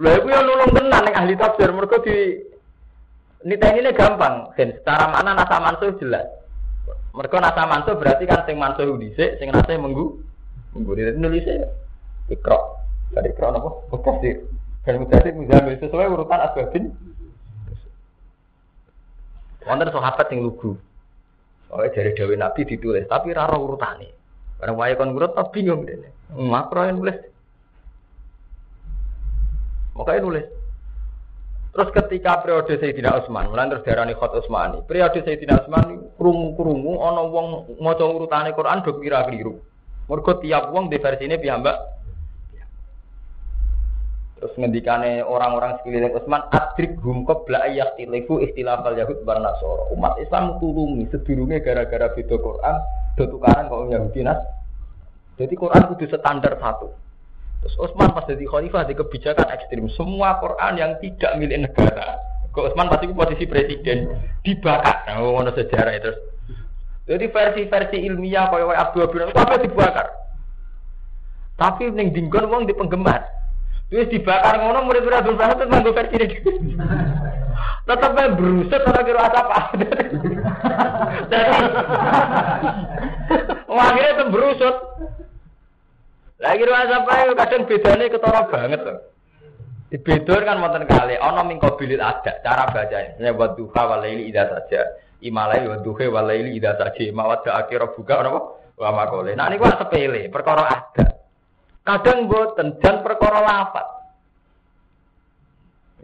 Lha 0.00 0.10
iku 0.16 0.26
yo 0.32 0.40
nulung 0.40 0.72
tenan 0.72 1.04
ning 1.04 1.14
ahli 1.16 1.34
tafsir 1.36 1.68
mergo 1.76 2.00
di 2.00 2.40
niteni 3.44 3.84
gampang, 3.92 4.48
kan 4.56 4.72
secara 4.72 5.12
mana 5.12 5.36
nasa 5.36 5.60
mansuh 5.60 5.92
jelas. 6.00 6.24
Mergo 7.12 7.36
nasa 7.36 7.68
mansuh 7.68 7.96
berarti 8.00 8.24
kan 8.24 8.48
sing 8.48 8.56
mansuh 8.56 8.96
dhisik, 8.96 9.36
sing 9.36 9.52
nasa 9.52 9.76
menggu 9.76 10.16
menggu 10.72 10.96
nulis. 11.20 11.44
Ikra. 12.32 12.58
Dari 13.10 13.34
ikra 13.34 13.50
napa? 13.50 13.90
Mutafsir. 13.90 14.46
Dan 14.84 15.04
mutafsir 15.04 15.36
muzamil 15.36 15.76
sesuai 15.76 16.08
urutan 16.08 16.40
asbabin. 16.40 16.84
Wonten 19.68 19.92
sahabat 19.92 20.26
sing 20.32 20.40
lugu. 20.40 20.80
Oh, 21.70 21.86
dari 21.86 22.10
Dewi 22.16 22.34
Nabi 22.34 22.66
ditulis, 22.66 23.06
tapi 23.06 23.30
rara 23.30 23.54
urutane. 23.54 24.10
Barang 24.58 24.76
wae 24.76 24.98
kon 24.98 25.14
ngurut 25.14 25.38
tak 25.38 25.54
bingung 25.54 25.86
dene. 25.86 26.10
Makro 26.34 26.84
yang 26.84 26.98
nulis 27.00 27.16
Makanya 30.00 30.20
nulis. 30.24 30.46
Terus 31.70 31.88
ketika 31.94 32.42
periode 32.42 32.74
Sayyidina 32.80 33.14
Utsman, 33.20 33.46
mulai 33.46 33.70
terus 33.70 33.86
darani 33.86 34.16
Khot 34.16 34.34
Utsmani. 34.34 34.82
Periode 34.88 35.22
Sayyidina 35.22 35.62
Utsman 35.62 36.08
krungu-krungu 36.18 36.98
ana 36.98 37.22
wong 37.22 37.78
maca 37.78 38.04
urutane 38.08 38.50
Quran 38.56 38.82
do 38.82 38.98
kira 38.98 39.28
keliru. 39.28 39.60
Mergo 40.10 40.32
tiap 40.42 40.74
wong 40.74 40.90
di 40.90 40.98
versine 40.98 41.38
piyambak. 41.38 41.99
Terus 44.40 44.56
ngendikane 44.56 45.20
orang-orang 45.20 45.76
sekeliling 45.80 46.16
Utsman 46.16 46.40
adrik 46.48 46.96
hum 47.04 47.28
qabla 47.28 47.60
ayyakhtilifu 47.68 48.40
ikhtilafal 48.40 48.96
yahud 48.96 49.20
wan 49.28 49.44
nasara. 49.44 49.92
Umat 49.92 50.16
Islam 50.16 50.56
tulungi 50.56 51.12
sedurunge 51.12 51.60
gara-gara 51.60 52.08
beda 52.16 52.40
Quran 52.40 52.76
do 53.20 53.28
tukaran 53.28 53.68
kok 53.68 53.92
Yahudi 53.92 54.24
nas. 54.24 54.40
Jadi 55.36 55.52
Quran 55.52 55.92
kudu 55.92 56.08
standar 56.08 56.56
satu. 56.56 56.88
Terus 57.60 57.76
Utsman 57.76 58.16
pas 58.16 58.24
jadi 58.24 58.40
khalifah 58.48 58.88
di 58.88 58.96
kebijakan 58.96 59.44
ekstrim. 59.52 59.92
Semua 59.92 60.40
Quran 60.40 60.72
yang 60.80 60.96
tidak 61.04 61.36
milik 61.36 61.68
negara. 61.68 62.16
Kok 62.56 62.72
Utsman 62.72 62.88
pasti 62.88 63.12
posisi 63.12 63.44
presiden 63.44 64.08
dibakar. 64.40 65.04
Nah, 65.04 65.20
ngono 65.20 65.52
sejarah 65.52 65.92
itu. 66.00 66.12
Jadi 67.12 67.28
versi-versi 67.28 68.08
ilmiah 68.08 68.48
kaya 68.48 68.72
Abdul 68.72 69.04
Abdul 69.04 69.28
apa 69.28 69.60
dibakar. 69.60 70.08
Tapi 71.60 71.92
ning 71.92 72.16
dinggon 72.16 72.48
wong 72.48 72.64
di 72.64 72.72
penggemar. 72.72 73.39
Wis 73.90 74.06
dibakar 74.06 74.54
ngono 74.62 74.86
murid-murid 74.86 75.18
Abdul 75.18 75.34
Bahar 75.34 75.58
itu 75.58 75.66
nganggo 75.66 75.90
versi 75.90 76.14
ini. 76.14 76.38
Tetap 77.90 78.14
ae 78.14 78.30
brusut 78.38 78.82
ora 78.86 79.02
kira 79.02 79.26
apa. 79.26 79.58
Wah, 83.66 83.86
akhirnya 83.90 84.14
itu 84.14 84.24
berusut. 84.30 84.76
Lagi 86.38 86.62
kira 86.62 86.86
apa 86.86 87.12
ya 87.18 87.34
kadang 87.34 87.66
bedanya 87.66 88.06
ketara 88.06 88.46
banget 88.46 88.80
tuh. 88.86 88.98
Di 89.90 89.98
bedor 89.98 90.46
kan 90.46 90.62
wonten 90.62 90.86
kali, 90.86 91.18
ana 91.18 91.42
ming 91.42 91.58
bilit 91.58 91.98
ada 91.98 92.38
cara 92.46 92.70
bacanya. 92.70 93.18
Ya 93.18 93.34
wa 93.34 93.50
duha 93.58 93.82
walaili 93.90 94.30
idza 94.30 94.46
saja. 94.46 94.86
Imalai 95.18 95.66
wa 95.66 95.82
duha 95.82 96.06
walaili 96.06 96.54
idza 96.54 96.78
saja. 96.78 97.10
Mawadda 97.10 97.58
akhir 97.58 97.90
buka 97.98 98.22
apa? 98.22 98.40
Wa 98.78 98.94
makole. 98.94 99.34
Nah 99.34 99.50
niku 99.50 99.66
sepele, 99.66 100.30
perkara 100.30 100.62
ada. 100.62 101.19
Kadang 101.84 102.28
boten 102.28 102.76
dan 102.78 103.00
perkara 103.00 103.40
lafat. 103.40 103.86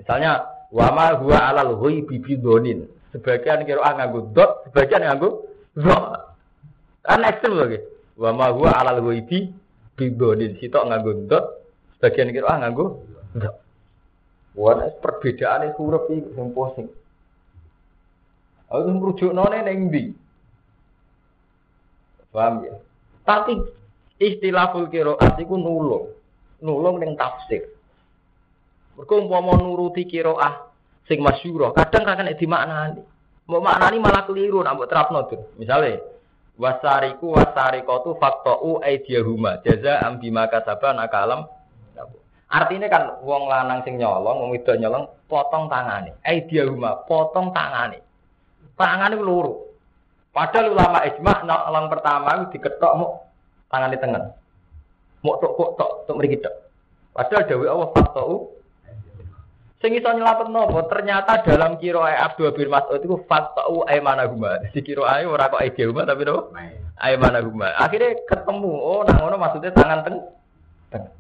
Misalnya 0.01 0.45
wama 0.73 1.17
huwa 1.21 1.39
alal 1.53 1.77
ghaibi 1.81 2.21
bidonin. 2.21 2.89
Sebagian 3.13 3.65
kira 3.65 3.97
nganggo 3.97 4.33
dot, 4.33 4.69
sebagian 4.69 5.05
nganggo 5.05 5.47
dot. 5.77 6.03
Kan 7.05 7.25
ekstrem 7.25 7.57
lagi. 7.57 7.79
Wama 8.17 8.53
huwa 8.57 8.73
alal 8.73 9.05
ghaibi 9.05 9.53
bidonin. 9.95 10.57
Sitok 10.61 10.89
nganggo 10.89 11.13
dot, 11.29 11.45
sebagian 11.97 12.33
kira 12.33 12.61
nganggo 12.61 13.05
dot. 13.37 13.57
Wah, 14.57 14.89
perbedaan 15.05 15.77
huruf 15.77 16.09
iki 16.09 16.33
sing 16.33 16.49
pusing. 16.57 16.89
Aku 18.73 18.89
merujuk 18.89 19.31
ning 19.37 19.93
ndi? 19.93 20.17
Paham 22.33 22.65
ya? 22.65 22.75
Tapi 23.23 23.63
Istilahul 24.17 24.89
qiraat 24.89 25.37
iku 25.37 25.61
nulung. 25.61 26.09
Nulung 26.65 26.97
ning 27.01 27.13
tafsir. 27.21 27.69
Umpama 28.97 29.61
nuruti 29.61 30.09
qiraah 30.09 30.73
sing 31.05 31.21
masyhur, 31.21 31.71
kadang 31.77 32.03
kan 32.09 32.25
nek 32.25 32.41
dimaknani. 32.41 33.05
Mau 33.47 33.63
maknani 33.63 34.03
malah 34.03 34.25
keliru 34.27 34.65
mbok 34.65 34.89
terapno 34.89 35.29
tuh. 35.29 35.55
Misale 35.61 36.03
wasariku 36.57 37.37
wasariqatu 37.37 38.17
faqta'u 38.17 38.83
aydiyahuma 38.83 39.63
jazaa'an 39.63 40.19
bima 40.19 40.49
kasaba 40.49 40.97
nakalam. 40.97 41.45
Artinya 42.47 42.89
kan 42.89 43.03
wong 43.21 43.51
lanang 43.51 43.85
sing 43.85 44.01
nyolong, 44.01 44.49
wong 44.49 44.51
wedok 44.57 44.81
nyolong 44.81 45.05
potong 45.29 45.69
tangane. 45.69 46.17
Aydiyahuma 46.25 47.05
potong 47.05 47.53
tangane. 47.53 48.01
Tangane 48.75 49.15
loro. 49.21 49.77
Padahal 50.33 50.73
ulama 50.73 51.05
ijma' 51.05 51.45
nang 51.49 51.87
pertama 51.89 52.49
diketok 52.53 52.93
mau 52.97 53.26
tangan 53.71 53.93
di 53.93 53.99
tengah. 53.99 54.23
Mau 55.25 55.37
tok 55.43 55.53
kok 55.59 55.71
tok 55.81 55.91
tok 56.07 56.17
mriki 56.19 56.39
tok. 56.39 56.55
Padahal 57.17 57.49
dawuh 57.49 57.67
Allah 57.67 57.91
fatau. 57.97 58.31
Sing 59.81 59.93
iso 59.93 60.09
nyelamet 60.09 60.49
nopo? 60.49 60.81
Ternyata 60.89 61.45
dalam 61.45 61.77
kiro 61.77 62.01
Abdul 62.01 62.53
bin 62.57 62.73
Mas'ud 62.73 63.01
itu 63.01 63.17
fatau 63.29 63.85
mana 64.01 64.25
huma. 64.25 64.61
Di 64.73 64.81
kiro 64.81 65.05
ae 65.05 65.29
ora 65.29 65.53
kok 65.53 65.65
ide 65.65 65.85
huma 65.89 66.09
tapi 66.09 66.25
nopo? 66.25 66.53
mana 67.21 67.39
huma. 67.45 67.77
Akhirnya 67.77 68.17
ketemu. 68.25 68.73
Oh, 68.73 69.05
nang 69.05 69.21
ngono 69.21 69.37
maksudnya 69.37 69.73
tangan 69.77 70.01
teng 70.05 70.17
tengah. 70.93 71.13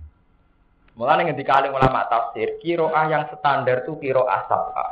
Mulane 0.96 1.28
ngendika 1.28 1.60
alim 1.60 1.76
ulama 1.76 2.08
tafsir, 2.08 2.56
kiroah 2.64 3.04
yang 3.12 3.28
standar 3.28 3.84
itu 3.84 4.00
kiroah 4.00 4.48
sabha. 4.48 4.86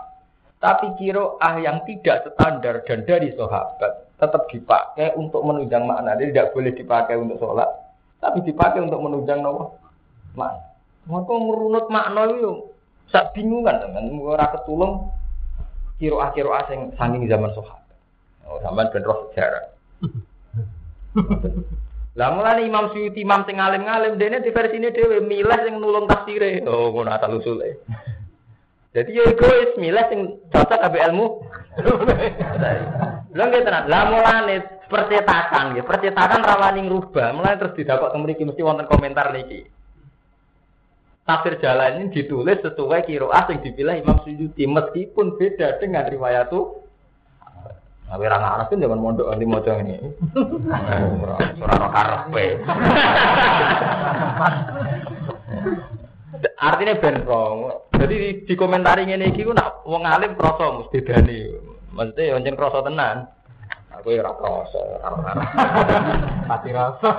Tapi 0.61 0.93
kiroah 1.01 1.55
yang 1.65 1.81
tidak 1.89 2.29
standar 2.37 2.85
dan 2.85 3.09
dari 3.09 3.33
sahabat 3.33 4.04
tetap 4.25 4.49
dipakai 4.49 5.13
untuk 5.21 5.45
menunjang 5.45 5.85
makna. 5.85 6.17
Jadi 6.17 6.33
tidak 6.33 6.57
boleh 6.57 6.73
dipakai 6.73 7.15
untuk 7.21 7.37
sholat, 7.37 7.69
tapi 8.19 8.41
dipakai 8.41 8.81
untuk 8.81 9.05
menunjang 9.05 9.45
nawa 9.45 9.69
makna. 10.33 10.73
Maka 11.05 11.33
merunut 11.37 11.87
makna 11.93 12.25
itu 12.33 12.73
sak 13.13 13.37
bingungan 13.37 13.77
teman. 13.85 14.09
Ora 14.25 14.49
ketulung 14.57 15.13
kiro 16.01 16.17
kiro 16.33 16.57
asing 16.57 16.97
saking 16.97 17.29
zaman 17.29 17.53
sahabat. 17.53 17.97
Oh, 18.49 18.57
zaman 18.65 18.89
ben 18.89 19.05
roh 19.05 19.29
sejarah. 19.33 19.65
Lah 22.15 22.31
mulane 22.31 22.63
Imam 22.63 22.95
Suyuti 22.95 23.27
Imam 23.27 23.43
sing 23.43 23.59
alim-alim 23.59 24.15
dene 24.23 24.39
di 24.39 24.55
versine 24.55 24.95
dhewe 24.95 25.19
milih 25.19 25.61
sing 25.67 25.83
nulung 25.83 26.07
tafsire. 26.07 26.63
Oh, 26.63 26.95
ngono 26.95 27.11
asal 27.11 27.43
usule. 27.43 27.83
Jadi 28.95 29.19
ya 29.19 29.27
egois 29.27 29.75
milih 29.75 30.05
sing 30.07 30.21
cocok 30.55 30.79
ambek 30.79 31.11
ilmu. 31.11 31.27
Lha 33.35 33.45
nggih 33.51 33.63
tenan. 33.67 33.91
Lah 33.91 34.03
mulane 34.07 34.57
percetakan 34.87 35.75
nggih, 35.75 35.85
percetakan 35.85 36.41
rawani 36.41 36.87
ngrubah. 36.87 37.35
Mulane 37.35 37.59
terus 37.59 37.75
didakok 37.75 38.15
teng 38.15 38.23
mriki 38.23 38.47
mesti 38.47 38.63
wonten 38.63 38.87
komentar 38.87 39.35
niki. 39.35 39.67
Tafsir 41.25 41.57
jalan 41.57 42.05
ini 42.05 42.13
ditulis 42.13 42.61
sesuai 42.61 43.09
kiroah 43.09 43.49
yang 43.49 43.65
dipilih 43.65 43.97
Imam 43.97 44.21
Suyuti 44.23 44.69
meskipun 44.69 45.41
beda 45.41 45.81
dengan 45.81 46.05
riwayat 46.05 46.53
itu 46.53 46.85
Nah, 48.05 48.21
ora 48.21 48.37
ngaras 48.37 48.69
kan 48.69 48.85
zaman 48.85 49.01
mondok 49.01 49.33
anti 49.33 49.49
maca 49.49 49.81
ini. 49.81 49.97
Ora 51.57 51.89
karepe. 51.89 52.47
Artinya 56.61 57.01
ben. 57.01 57.17
Jadi 57.97 58.45
di 58.45 58.55
komentari 58.61 59.09
ngene 59.09 59.33
iki 59.33 59.49
ku 59.49 59.57
nak 59.57 59.89
wong 59.89 60.05
alim 60.05 60.37
krasa 60.37 60.85
mesti 60.85 61.01
dani. 61.01 61.39
Maksudnya 61.95 62.39
njen 62.43 62.59
krasa 62.59 62.83
tenan. 62.83 63.17
Aku 63.95 64.11
ya 64.11 64.27
ora 64.27 64.35
krasa, 64.35 64.81
ora 64.83 65.33
Pati 66.51 66.71
rasa. 66.75 67.11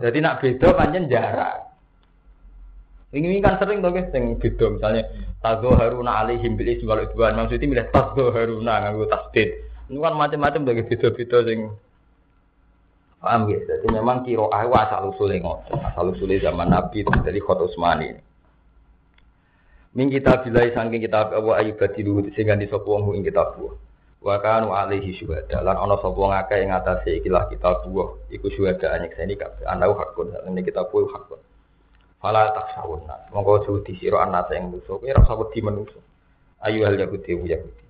Nak 0.00 0.38
beda 0.40 0.68
pancen 0.72 1.12
jarak. 1.12 1.68
Ini 3.14 3.40
kan 3.40 3.56
sering 3.56 3.80
tuh 3.80 3.94
guys, 3.94 4.12
yang 4.12 4.36
beda 4.36 4.76
misalnya 4.76 5.08
tazo 5.40 5.72
haruna 5.78 6.26
alaihim 6.26 6.58
bil 6.58 6.68
iswal 6.68 7.00
idwan 7.00 7.38
maksudnya 7.38 7.70
milih 7.70 7.86
tazo 7.94 8.34
haruna 8.34 8.82
nganggo 8.82 9.06
tasdid. 9.08 9.56
Ini 9.86 10.02
kan 10.02 10.18
macam-macam 10.18 10.66
dari 10.66 10.82
beda-beda 10.82 11.38
sing 11.46 11.70
Paham 13.16 13.48
ya? 13.48 13.58
Jadi 13.64 13.86
memang 13.90 14.22
kiro 14.22 14.52
ahu 14.52 14.70
asal 14.76 15.10
usulnya 15.10 15.40
ngotot. 15.42 15.80
Asal 15.80 16.12
usulnya 16.12 16.46
zaman 16.46 16.68
Nabi 16.68 17.02
dari 17.02 17.40
Khot 17.40 17.64
Utsmani. 17.64 18.12
Min 19.96 20.12
kita 20.12 20.44
bilai 20.44 20.76
sangking 20.76 21.08
kita 21.08 21.32
Abu 21.32 21.56
Ayyub 21.56 21.80
badilu 21.80 22.20
sehingga 22.36 22.52
di 22.52 22.68
sapa 22.68 22.84
wong 22.84 23.16
ing 23.16 23.24
kita 23.24 23.56
buah. 23.56 23.72
Wa 24.20 24.36
kanu 24.44 24.76
alaihi 24.76 25.16
syuhada. 25.16 25.64
Lan 25.64 25.72
ana 25.72 25.96
sapa 25.96 26.12
wong 26.12 26.36
akeh 26.36 26.60
ing 26.60 26.68
atase 26.68 27.16
ikilah 27.16 27.48
kita 27.48 27.80
buah 27.80 28.28
iku 28.28 28.52
syuhada 28.52 28.92
nyekseni 29.00 29.40
kabeh. 29.40 29.64
Anau 29.64 29.96
hakun. 29.96 30.36
Lan 30.36 30.52
kita 30.60 30.84
buah 30.92 31.16
hakun. 31.16 31.40
Fala 32.20 32.52
taksawun 32.52 33.08
nas. 33.08 33.24
Monggo 33.32 33.80
di 33.88 33.96
sira 33.96 34.28
anak 34.28 34.52
yang 34.52 34.68
musuh 34.68 35.00
kowe 35.00 35.08
ora 35.08 35.24
usah 35.24 35.36
wedi. 35.40 35.60
Ayu 36.60 36.84
hal 36.84 37.00
yahudi 37.00 37.32
yahudi 37.32 37.84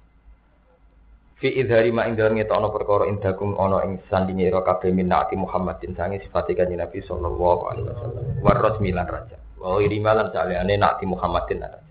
fi 1.36 1.52
idhari 1.52 1.92
ma 1.92 2.09
ing 2.09 2.16
dalem 2.16 2.40
ngetokno 2.40 2.72
perkara 2.72 3.04
indakum 3.12 3.61
ana 3.61 3.84
ing 3.84 4.00
sandinge 4.09 4.48
ira 4.48 4.64
kabeh 4.64 4.88
minati 4.88 5.36
Muhammadin 5.36 5.92
sange 5.92 6.22
sifate 6.24 6.57
kanjeng 6.57 6.80
Nabi 6.80 7.04
sallallahu 7.04 7.62
alaihi 7.70 7.86
wasallam. 7.92 8.24
Waras 8.40 8.76
milan 8.80 9.04
raja. 9.04 9.36
Wa 9.61 9.76
iri 9.82 10.00
malan 10.00 10.32
salehane 10.32 10.80
nakti 10.80 11.04
Muhammadin. 11.04 11.61
raja 11.61 11.86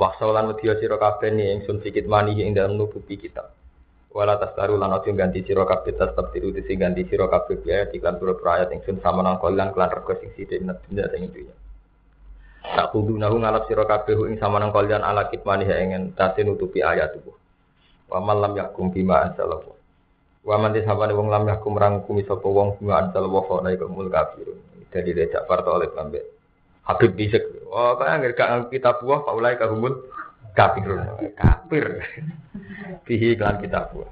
wa 0.00 0.16
sawalan 0.16 0.56
wedi 0.56 0.72
sira 0.80 0.96
kabeh 0.96 1.28
ni 1.28 1.60
ingsun 1.60 1.84
sikit 1.84 2.08
mani 2.08 2.40
ing 2.40 2.56
dalem 2.56 2.80
nubuti 2.80 3.20
kita 3.20 3.52
wala 4.16 4.40
tastaru 4.40 4.80
lan 4.80 4.96
aja 4.96 5.12
ganti 5.12 5.44
sira 5.44 5.68
kabeh 5.68 5.92
tetep 5.92 6.26
tiru 6.32 6.48
dise 6.56 6.72
ganti 6.80 7.04
sira 7.04 7.28
kabeh 7.28 7.60
biaya 7.60 7.84
iklan 7.92 8.16
pura 8.16 8.32
ayat 8.56 8.72
ingsun 8.72 9.04
sama 9.04 9.20
nang 9.20 9.36
kolan 9.36 9.76
kelan 9.76 9.92
rego 9.92 10.16
sing 10.16 10.32
sithik 10.32 10.64
nek 10.64 10.80
dunya 10.88 11.04
ing 11.20 11.28
dunya 11.28 11.54
tak 12.64 12.96
kudu 12.96 13.20
nahu 13.20 13.44
ngalap 13.44 13.68
sira 13.68 13.84
kabeh 13.84 14.16
ing 14.32 14.40
sama 14.40 14.56
nang 14.56 14.72
kalian 14.72 15.04
ala 15.04 15.28
kitmani 15.28 15.68
ing 15.68 16.16
tate 16.16 16.48
nutupi 16.48 16.80
ayat 16.80 17.12
tubuh 17.12 17.36
Wa 18.10 18.18
lam 18.18 18.58
yakum 18.58 18.90
bima 18.90 19.22
anzalallahu. 19.22 19.70
Wa 20.42 20.58
man 20.58 20.74
disabane 20.74 21.14
wong 21.14 21.30
lam 21.30 21.46
yakum 21.46 21.78
rangkumi 21.78 22.26
sapa 22.26 22.42
wong 22.42 22.82
bima 22.82 23.06
anzalallahu 23.06 23.46
fa 23.46 23.54
ulaika 23.62 23.86
humul 23.86 24.10
kafirun. 24.10 24.58
Jadi 24.90 25.14
dia 25.14 25.30
Ja'far 25.30 25.62
oleh 25.70 25.86
Lambe. 25.94 26.39
Habib 26.86 27.14
bisik. 27.14 27.44
Oh, 27.70 27.94
kaya 28.00 28.18
nggak 28.18 28.34
gak 28.34 28.70
kitab 28.72 28.98
buah 29.04 29.22
fa 29.22 29.32
ulaika 29.36 29.70
humul 29.70 30.10
kafirun. 30.56 31.06
Kafir. 31.38 32.02
Fihi 33.06 33.36
kitab 33.36 33.94
buah. 33.94 34.10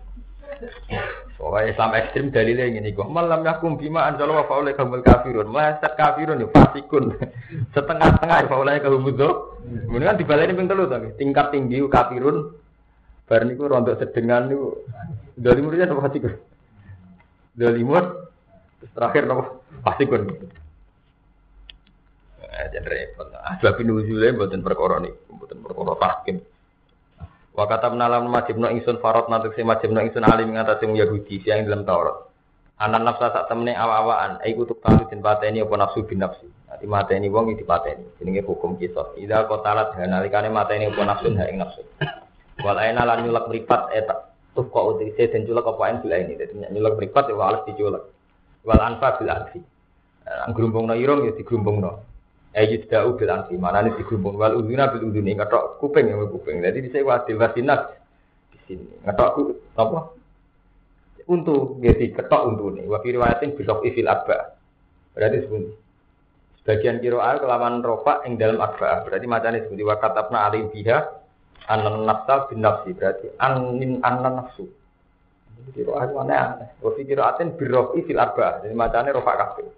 Pokoknya 1.39 1.71
Islam 1.71 1.95
ekstrim 1.95 2.35
dalilnya 2.35 2.67
ini 2.67 2.91
kok 2.91 3.07
malam 3.15 3.47
yakum 3.47 3.79
bima 3.79 4.11
anjalo 4.11 4.43
wa 4.43 4.45
faulai 4.51 4.75
kaumul 4.75 5.07
kafirun. 5.07 5.47
Meleset 5.55 5.95
kafirun 5.95 6.43
ya 6.43 6.51
fasikun. 6.51 7.15
Setengah-setengah 7.79 8.37
ya 8.43 8.47
faulai 8.51 8.83
kaumul 8.83 9.15
tuh. 9.15 9.63
Kemudian 9.63 10.19
dibaleni 10.19 10.59
ping 10.59 10.67
telu 10.67 10.91
to. 10.91 10.99
Tingkat 11.15 11.55
tinggi 11.55 11.79
kafirun 11.87 12.59
bar 13.31 13.47
niku 13.47 13.71
rontok 13.71 14.03
sedengan 14.03 14.51
niku 14.51 14.83
dalimurnya 15.39 15.87
apa 15.87 16.11
fasikun. 16.11 16.35
Dalimur 17.55 18.35
terus 18.83 18.91
terakhir 18.99 19.23
apa 19.31 19.45
fasikun. 19.87 20.23
Eh, 22.59 22.67
jadi 22.75 22.89
repot. 22.91 23.31
Asbab 23.39 23.79
nuzule 23.87 24.35
mboten 24.35 24.67
perkara 24.67 24.99
niku, 24.99 25.31
mboten 25.31 25.63
perkara 25.63 25.95
tahkim. 25.95 26.43
Wa 27.55 27.71
kata 27.71 27.95
menalam 27.95 28.27
majibno 28.27 28.67
ingsun 28.67 28.99
farot 28.99 29.31
nanti 29.31 29.55
si 29.55 29.63
majibno 29.63 30.03
ingsun 30.03 30.27
alim 30.27 30.51
ngatasi 30.51 30.91
wong 30.91 30.99
Yahudi 30.99 31.39
siang 31.43 31.63
dalam 31.67 31.87
Taurat. 31.87 32.27
Anak 32.79 33.03
nafsa 33.03 33.35
sak 33.35 33.51
temene 33.51 33.75
awa-awaan, 33.75 34.39
ai 34.43 34.55
kutuk 34.55 34.79
talu 34.79 35.07
den 35.11 35.19
pateni 35.19 35.63
apa 35.63 35.75
nafsu 35.75 36.07
bin 36.07 36.23
nafsi. 36.23 36.47
Nanti 36.71 36.87
mateni 36.87 37.27
wong 37.27 37.55
iki 37.55 37.67
dipateni. 37.67 38.07
Jenenge 38.19 38.47
hukum 38.47 38.79
kisah. 38.79 39.15
Ida 39.19 39.47
kotalat 39.51 39.99
nalikane 39.99 40.51
mateni 40.51 40.87
apa 40.91 41.03
nafsu 41.03 41.31
ha 41.35 41.45
ing 41.51 41.59
nafsu. 41.59 41.83
Wal 42.63 42.79
aina 42.79 43.03
lan 43.07 43.27
nyulek 43.27 43.51
mripat 43.51 43.95
eta 43.95 44.35
tuh 44.55 44.67
kok 44.71 44.99
utise 44.99 45.31
den 45.31 45.47
culek 45.47 45.67
apa 45.67 45.83
en 45.91 45.97
bila 46.03 46.17
ini. 46.23 46.39
Dadi 46.39 46.55
nyulek 46.71 46.95
mripat 47.03 47.31
ya 47.31 47.35
alas 47.39 47.63
diculek. 47.67 48.03
Wal 48.63 48.79
anfa 48.79 49.19
bil 49.19 49.31
aksi. 49.31 49.59
Anggerumbungno 50.47 50.95
irung 50.95 51.27
ya 51.27 51.35
digrumbungno. 51.35 52.08
Ayat 52.57 52.89
da'u 52.89 53.15
bil 53.15 53.29
anfi, 53.29 53.61
mana 53.61 53.85
ini 53.85 53.95
digumpung 54.01 54.41
wal 54.41 54.57
udhuna 54.57 54.89
bil 54.89 55.13
udhuni, 55.13 55.37
ngetok 55.37 55.79
kuping 55.85 56.09
yang 56.09 56.27
kuping. 56.33 56.65
Jadi 56.65 56.81
bisa 56.81 57.05
wadil 57.05 57.37
wasinak 57.37 58.01
di 58.51 58.59
sini. 58.65 58.89
Ngetok 59.05 59.31
apa? 59.77 60.19
Untuk, 61.29 61.77
jadi 61.85 62.17
ketok 62.17 62.43
untuk 62.49 62.73
ini. 62.73 62.89
Wa 62.89 63.05
riwayatin 63.05 63.53
bilok 63.53 63.85
ifil 63.85 64.09
abba. 64.09 64.57
Berarti. 65.13 65.45
Sebagian 66.65 67.05
kiro'al 67.05 67.45
kelaman 67.45 67.85
rofa 67.85 68.25
yang 68.25 68.41
dalam 68.41 68.65
abba. 68.65 69.05
Berarti 69.05 69.29
macamnya 69.29 69.61
sebuti. 69.69 69.85
Wa 69.85 70.01
katabna 70.01 70.49
alim 70.49 70.73
biha 70.73 71.05
anan 71.69 72.09
nafsa 72.09 72.49
bin 72.49 72.65
nafsi. 72.65 72.97
Berarti 72.97 73.29
anin 73.37 74.01
anan 74.01 74.41
nafsu. 74.41 74.73
Kiro'al 75.77 76.17
mana 76.17 76.57
aneh. 76.57 76.69
Wa 76.81 76.97
kiro'atin 76.97 77.61
bilok 77.61 78.01
ifil 78.01 78.17
abba. 78.17 78.65
Jadi 78.65 78.73
macamnya 78.73 79.13
rofa 79.13 79.33
kafir. 79.37 79.69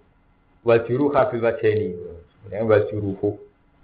Wal 0.63 0.87
juruha 0.87 1.27
bil 1.27 1.43
wajeni. 1.43 1.89
Yang 2.49 2.65
wal 2.65 2.83
juruhu 2.89 3.29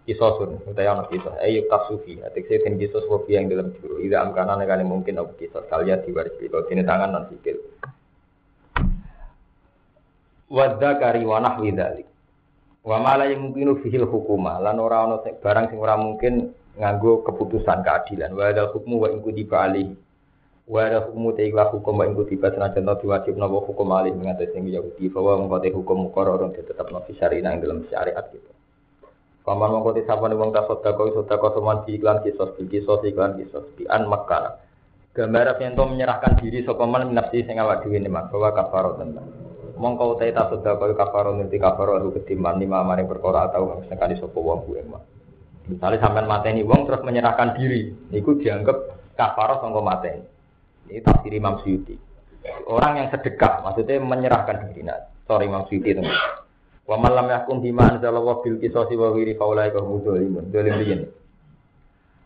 kisosun, 0.07 0.63
utawa 0.63 0.89
ana 0.97 1.03
kisos. 1.11 1.35
Ayo 1.43 1.67
kasufi, 1.67 2.23
atik 2.23 2.47
den 2.47 2.79
kisos 2.79 3.03
kopi 3.05 3.35
yang 3.35 3.51
dalam 3.51 3.75
juru. 3.77 3.99
Ida 3.99 4.23
amkana 4.23 4.55
nekane 4.55 4.87
mungkin 4.87 5.19
apa 5.19 5.35
kisos 5.35 5.67
kalian 5.67 6.01
diwaris 6.07 6.33
kalau 6.39 6.65
sini 6.65 6.81
tangan 6.87 7.11
non 7.11 7.27
sikil. 7.27 7.59
Wadda 10.47 10.95
kari 10.95 11.27
wanah 11.27 11.59
widalik. 11.59 12.07
Wa 12.87 13.03
mala 13.03 13.27
yang 13.27 13.51
mungkin 13.51 13.83
fihil 13.83 14.07
hukuma, 14.07 14.63
lan 14.63 14.79
ora 14.79 15.03
ana 15.03 15.19
barang 15.19 15.75
sing 15.75 15.79
ora 15.83 15.99
mungkin 15.99 16.55
nganggo 16.79 17.27
keputusan 17.27 17.83
keadilan. 17.83 18.31
Wa 18.31 18.55
ada 18.55 18.71
hukmu 18.71 19.03
wa 19.03 19.11
ingku 19.11 19.35
dibali. 19.35 20.06
Wa 20.67 20.83
ada 20.83 20.99
hukmu 21.07 21.31
te 21.31 21.47
ikhlas 21.47 21.71
hukum 21.71 21.95
wa 21.95 22.03
ingku 22.03 22.27
tiba 22.27 22.51
senajan 22.51 22.83
to 22.83 23.07
diwajib 23.07 23.39
napa 23.39 23.63
hukum 23.63 23.87
alih 23.95 24.11
mengatas 24.11 24.51
sing 24.51 24.67
Yahudi 24.67 25.07
bahwa 25.07 25.47
mengkote 25.47 25.71
hukum 25.71 26.11
mukarrarun 26.11 26.51
tetap 26.51 26.91
nabi 26.91 27.15
syariah 27.15 27.55
ing 27.55 27.63
dalam 27.63 27.87
syariat 27.87 28.27
gitu. 28.35 28.51
Paman 29.47 29.79
mengkoti 29.79 30.03
sapa 30.03 30.27
wong 30.27 30.51
ta 30.51 30.67
sedekah 30.67 31.07
sedekah 31.15 31.51
soman 31.55 31.87
iklan 31.87 32.19
kisos 32.19 32.59
kisos 32.67 32.99
iklan 33.07 33.39
kisos 33.39 33.63
di 33.79 33.87
an 33.87 34.11
Makkah. 34.11 34.59
Gambar 35.15 35.55
yang 35.55 35.79
to 35.79 35.87
menyerahkan 35.87 36.35
diri 36.35 36.59
sapa 36.67 36.83
man 36.83 37.15
nafsi 37.15 37.47
sing 37.47 37.55
awak 37.63 37.87
dhewe 37.87 38.03
ne 38.03 38.11
bahwa 38.11 38.51
kafarot 38.51 38.99
tentang. 38.99 39.23
Mongko 39.79 40.19
utai 40.19 40.35
ta 40.35 40.51
sedekah 40.51 40.99
kafarot 40.99 41.39
nanti 41.39 41.63
kafarot 41.63 42.03
lu 42.03 42.11
ketimbang 42.11 42.59
lima 42.59 42.83
mari 42.83 43.07
perkara 43.07 43.47
atau 43.47 43.71
wong 43.71 43.87
sekali 43.87 44.19
sapa 44.19 44.35
wong 44.35 44.67
kuwi 44.67 44.83
mah. 44.83 44.99
Misalnya 45.71 46.03
sampean 46.03 46.27
mateni 46.27 46.67
wong 46.67 46.83
terus 46.83 47.07
menyerahkan 47.07 47.55
diri, 47.55 47.87
niku 48.11 48.35
dianggap 48.35 48.99
kafarot 49.15 49.63
sangka 49.63 49.79
mateni. 49.79 50.35
Ini 50.87 51.03
tafsir 51.03 51.35
Imam 51.35 51.59
Suyuti. 51.63 51.95
Orang 52.67 52.99
yang 52.99 53.07
sedekah, 53.11 53.63
maksudnya 53.63 53.99
menyerahkan 53.99 54.71
diri. 54.71 54.87
Nah, 54.87 55.11
sorry 55.27 55.51
Imam 55.51 55.67
Suyuti 55.67 55.91
teman. 55.91 56.15
Wa 56.87 56.95
man 56.95 57.11
lam 57.11 57.27
yahkum 57.27 57.59
bima 57.59 57.91
anzalallahu 57.91 58.47
bil 58.47 58.57
qisasi 58.63 58.95
wa 58.95 59.11
ghairi 59.11 59.35
faulai 59.35 59.75
ka 59.75 59.83
hum 59.83 59.99
dzalimun. 59.99 60.47
Dzalim 60.47 60.79
riyen. 60.79 61.01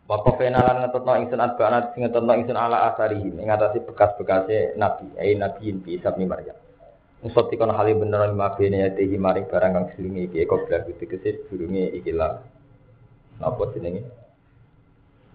Wa 0.05 0.22
qafena 0.22 0.62
lan 0.62 0.86
ngetotno 0.86 1.18
ingsun 1.18 1.41
adbana 1.41 1.89
sing 1.97 2.05
ngetotno 2.05 2.38
ingsun 2.38 2.53
ala 2.53 2.93
asarihi 2.93 3.34
ing 3.34 3.49
atase 3.49 3.82
bekas-bekase 3.82 4.78
nabi, 4.78 5.09
ai 5.18 5.34
nabiin 5.34 5.82
bi 5.82 5.97
Isa 5.97 6.14
bin 6.14 6.30
Maryam. 6.30 6.53
Musot 7.26 7.49
dikon 7.49 7.74
hale 7.74 7.97
bener 7.97 8.30
lima 8.30 8.53
bene 8.53 8.86
ya 8.86 8.89
tehi 8.93 9.18
maring 9.18 9.47
barang 9.49 9.72
kang 9.72 9.88
selingi 9.95 10.30
iki 10.30 10.45
kok 10.45 10.68
bla 10.70 10.84
gitu 10.84 11.09
kesis 11.09 11.41
durunge 11.49 11.95
iki 11.97 12.12
lah. 12.14 12.43
Napa 13.41 13.72
jenenge? 13.74 14.05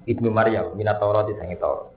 Ibnu 0.07 0.29
Maryam 0.31 0.77
minat 0.79 1.03
Taurat 1.03 1.27
sange 1.35 1.59
Taurat. 1.59 1.96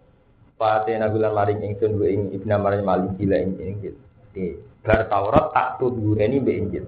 Patena 0.59 1.07
gulan 1.07 1.31
maring 1.31 1.63
ingsun 1.63 1.95
wa 1.95 2.03
ing 2.03 2.35
Ibnu 2.35 2.51
Maryam 2.59 2.83
maling 2.83 3.15
gila 3.15 3.39
ing 3.39 3.55
Injil. 3.63 3.95
Di 4.35 4.59
bar 4.83 5.07
Taurat 5.07 5.55
tak 5.55 5.79
tudureni 5.79 6.43
be 6.43 6.51
Injil. 6.51 6.83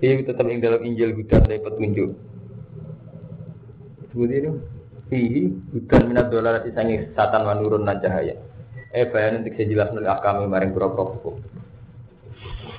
Fihi 0.00 0.24
tetap 0.24 0.48
ing 0.48 0.64
dalam 0.64 0.80
Injil 0.80 1.12
hudan 1.12 1.44
dari 1.44 1.60
petunjuk. 1.60 2.10
Seperti 4.08 4.34
itu. 4.40 4.52
Fihi 5.12 5.42
hudan 5.76 6.08
minat 6.08 6.32
dolar 6.32 6.64
sangi 6.72 7.12
satan 7.12 7.44
manurun 7.44 7.84
dan 7.84 8.00
cahaya. 8.00 8.32
Eh 8.96 9.04
bayan 9.12 9.44
untuk 9.44 9.60
sejelas 9.60 9.92
nol 9.92 10.08
akami 10.08 10.48
maring 10.48 10.72
pura-pura 10.72 11.12
hukum. 11.12 11.36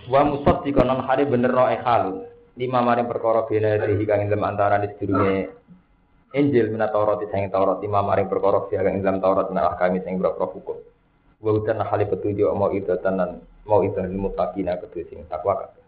Wa 0.10 0.26
musad 0.26 0.66
dikonon 0.66 1.06
hari 1.06 1.30
bener 1.30 1.54
no 1.54 1.70
ekhalun. 1.70 2.26
Lima 2.58 2.82
maring 2.82 3.06
perkara 3.06 3.46
bina 3.46 3.78
dihi 3.86 4.02
kang 4.10 4.26
dalam 4.26 4.50
antara 4.50 4.82
di 4.82 4.90
sedurunge 4.98 5.63
Injil 6.34 6.74
minat 6.74 6.90
Taurat 6.90 7.22
sangi 7.30 7.50
Taurat 7.54 7.78
lima 7.78 8.02
maring 8.02 8.26
perkara 8.26 8.66
biha 8.66 8.82
kang 8.82 8.98
dalam 9.06 9.22
Taurat 9.22 9.48
minat 9.54 9.70
akami 9.78 10.02
sing 10.02 10.18
pura-pura 10.18 10.50
hukum. 10.50 10.78
Wa 11.44 11.50
hudan 11.54 11.86
hali 11.86 12.10
petunjuk 12.10 12.50
mau 12.58 12.74
itu 12.74 12.90
tenan 13.02 13.46
mau 13.70 13.86
itu 13.86 14.02
mutakina 14.18 14.82
kedua 14.82 15.04
sing 15.06 15.22
takwa 15.30 15.62
kabeh. 15.62 15.84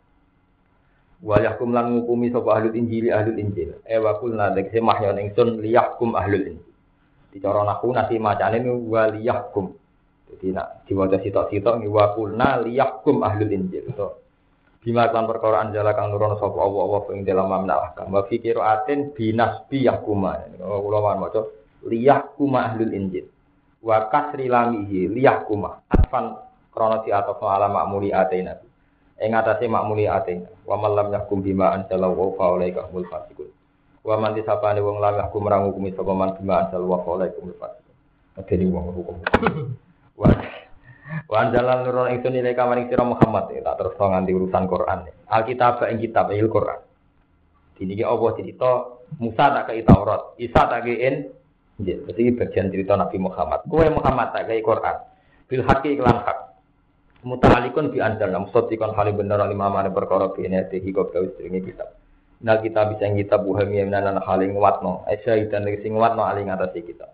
wa 1.26 1.40
yahkum 1.40 1.72
lan 1.72 1.96
ngukumi 1.96 2.30
sapa 2.30 2.60
ahlul 2.60 2.76
injil 2.76 3.10
ahlul 3.10 3.40
injil 3.40 3.70
e 3.82 3.96
wa 3.98 4.14
kulna 4.20 4.52
dekse 4.52 4.84
mahyon 4.84 5.18
ingsun 5.18 5.64
liyahkum 5.64 6.12
ahlul 6.14 6.54
injil 6.54 6.74
dicara 7.32 7.64
nahu 7.64 7.96
nasi 7.96 8.20
macane 8.20 8.60
ni 8.60 8.70
wa 8.70 9.08
liyahkum 9.10 9.72
jadi 10.30 10.54
nak 10.54 10.84
diwaca 10.90 11.18
sitok-sitok 11.24 11.82
wa 11.88 12.12
kulna 12.14 12.62
liyahkum 12.68 13.24
ahlul 13.24 13.50
injil 13.50 13.90
to 13.96 14.08
bima 14.86 15.10
kan 15.10 15.26
perkara 15.26 15.66
anjala 15.66 15.98
kang 15.98 16.14
nurono 16.14 16.38
sapa 16.38 16.62
Allah 16.62 16.82
Allah 16.86 17.02
ing 17.18 17.26
dalam 17.26 17.50
mamna 17.50 17.74
ahkam. 17.90 18.14
Wa 18.14 18.22
fi 18.30 18.38
qiraatin 18.38 19.18
binasbi 19.18 19.90
yahkuma. 19.90 20.46
Kula 20.62 21.00
wan 21.02 21.18
maca 21.26 21.42
liyahkum 21.90 22.54
ahlul 22.54 22.94
injil. 22.94 23.26
Wa 23.82 24.06
kasri 24.14 24.46
lamihi 24.46 25.10
liyahkum 25.10 25.66
atfan 25.90 26.38
krana 26.70 27.02
di 27.02 27.10
atas 27.10 27.42
ala 27.42 27.66
makmuli 27.66 28.14
atina 28.14 28.54
ing 29.22 29.32
atase 29.32 29.66
makmuli 29.72 30.06
ate 30.12 30.44
wa 30.68 30.76
man 30.76 30.92
lam 30.92 31.08
yakum 31.16 31.40
bima 31.40 31.72
anzala 31.72 32.12
wa 32.12 32.36
fa 32.36 32.52
ulaika 32.52 32.84
humul 32.92 33.08
fasiqun. 33.08 33.48
Wa 34.04 34.20
man 34.20 34.36
disapane 34.36 34.84
wong 34.84 35.00
lam 35.00 35.16
yakum 35.24 35.42
marang 35.48 35.72
hukumi 35.72 35.96
sapa 35.96 36.12
man 36.12 36.36
bima 36.36 36.68
anzala 36.68 36.84
wa 36.84 37.00
fa 37.00 37.10
ulaika 37.16 37.40
humul 37.40 37.56
fasiqun. 37.56 37.96
Adene 38.36 38.66
wong 38.68 38.86
hukum. 38.92 39.16
wa 40.20 40.28
wa 41.06 41.38
anzala 41.38 41.86
nurun 41.86 42.10
ingsun 42.18 42.34
ile 42.34 42.58
kamaring 42.58 42.90
sira 42.90 43.06
Muhammad. 43.06 43.54
Ya 43.54 43.62
tak 43.62 43.76
terus 43.82 43.98
nganti 43.98 44.32
urusan 44.34 44.64
Quran. 44.66 45.00
Alkitab 45.30 45.86
ing 45.90 45.98
kitab 46.02 46.34
il 46.34 46.50
Quran. 46.50 46.80
Dini 47.76 48.00
Allah 48.02 48.32
cerita 48.40 48.72
Musa 49.20 49.52
tak 49.52 49.70
kei 49.70 49.86
Taurat, 49.86 50.34
Isa 50.42 50.66
tak 50.66 50.88
kei 50.88 50.98
Injil. 51.06 52.08
Jadi 52.10 52.24
bagian 52.34 52.68
cerita 52.74 52.98
Nabi 52.98 53.18
Muhammad. 53.22 53.68
Kue 53.70 53.86
Muhammad 53.92 54.34
tak 54.34 54.50
kei 54.50 54.64
Quran. 54.66 54.98
Bil 55.46 55.62
haki 55.62 56.00
iklan 56.00 56.26
hak. 56.26 56.40
Mutalikun 57.26 57.90
bi 57.90 58.02
anjal 58.02 58.30
nam 58.30 58.50
sotikon 58.54 58.94
hal 58.94 59.10
bener 59.14 59.42
lima 59.50 59.70
mana 59.70 59.90
perkara 59.90 60.30
bi 60.34 60.46
ini 60.46 60.62
tehi 60.70 60.94
kau 60.94 61.10
kau 61.10 61.26
istringi 61.26 61.62
kitab. 61.62 61.94
Nah 62.46 62.62
kita 62.62 62.86
bisa 62.94 63.10
kitab 63.10 63.46
buhami 63.46 63.82
menanan 63.82 64.22
hal 64.22 64.42
yang 64.46 64.58
watno 64.58 65.06
esya 65.10 65.42
dan 65.50 65.66
lagi 65.66 65.82
sing 65.82 65.98
watno 65.98 66.22
aling 66.22 66.54
atas 66.54 66.74
kitab. 66.78 67.14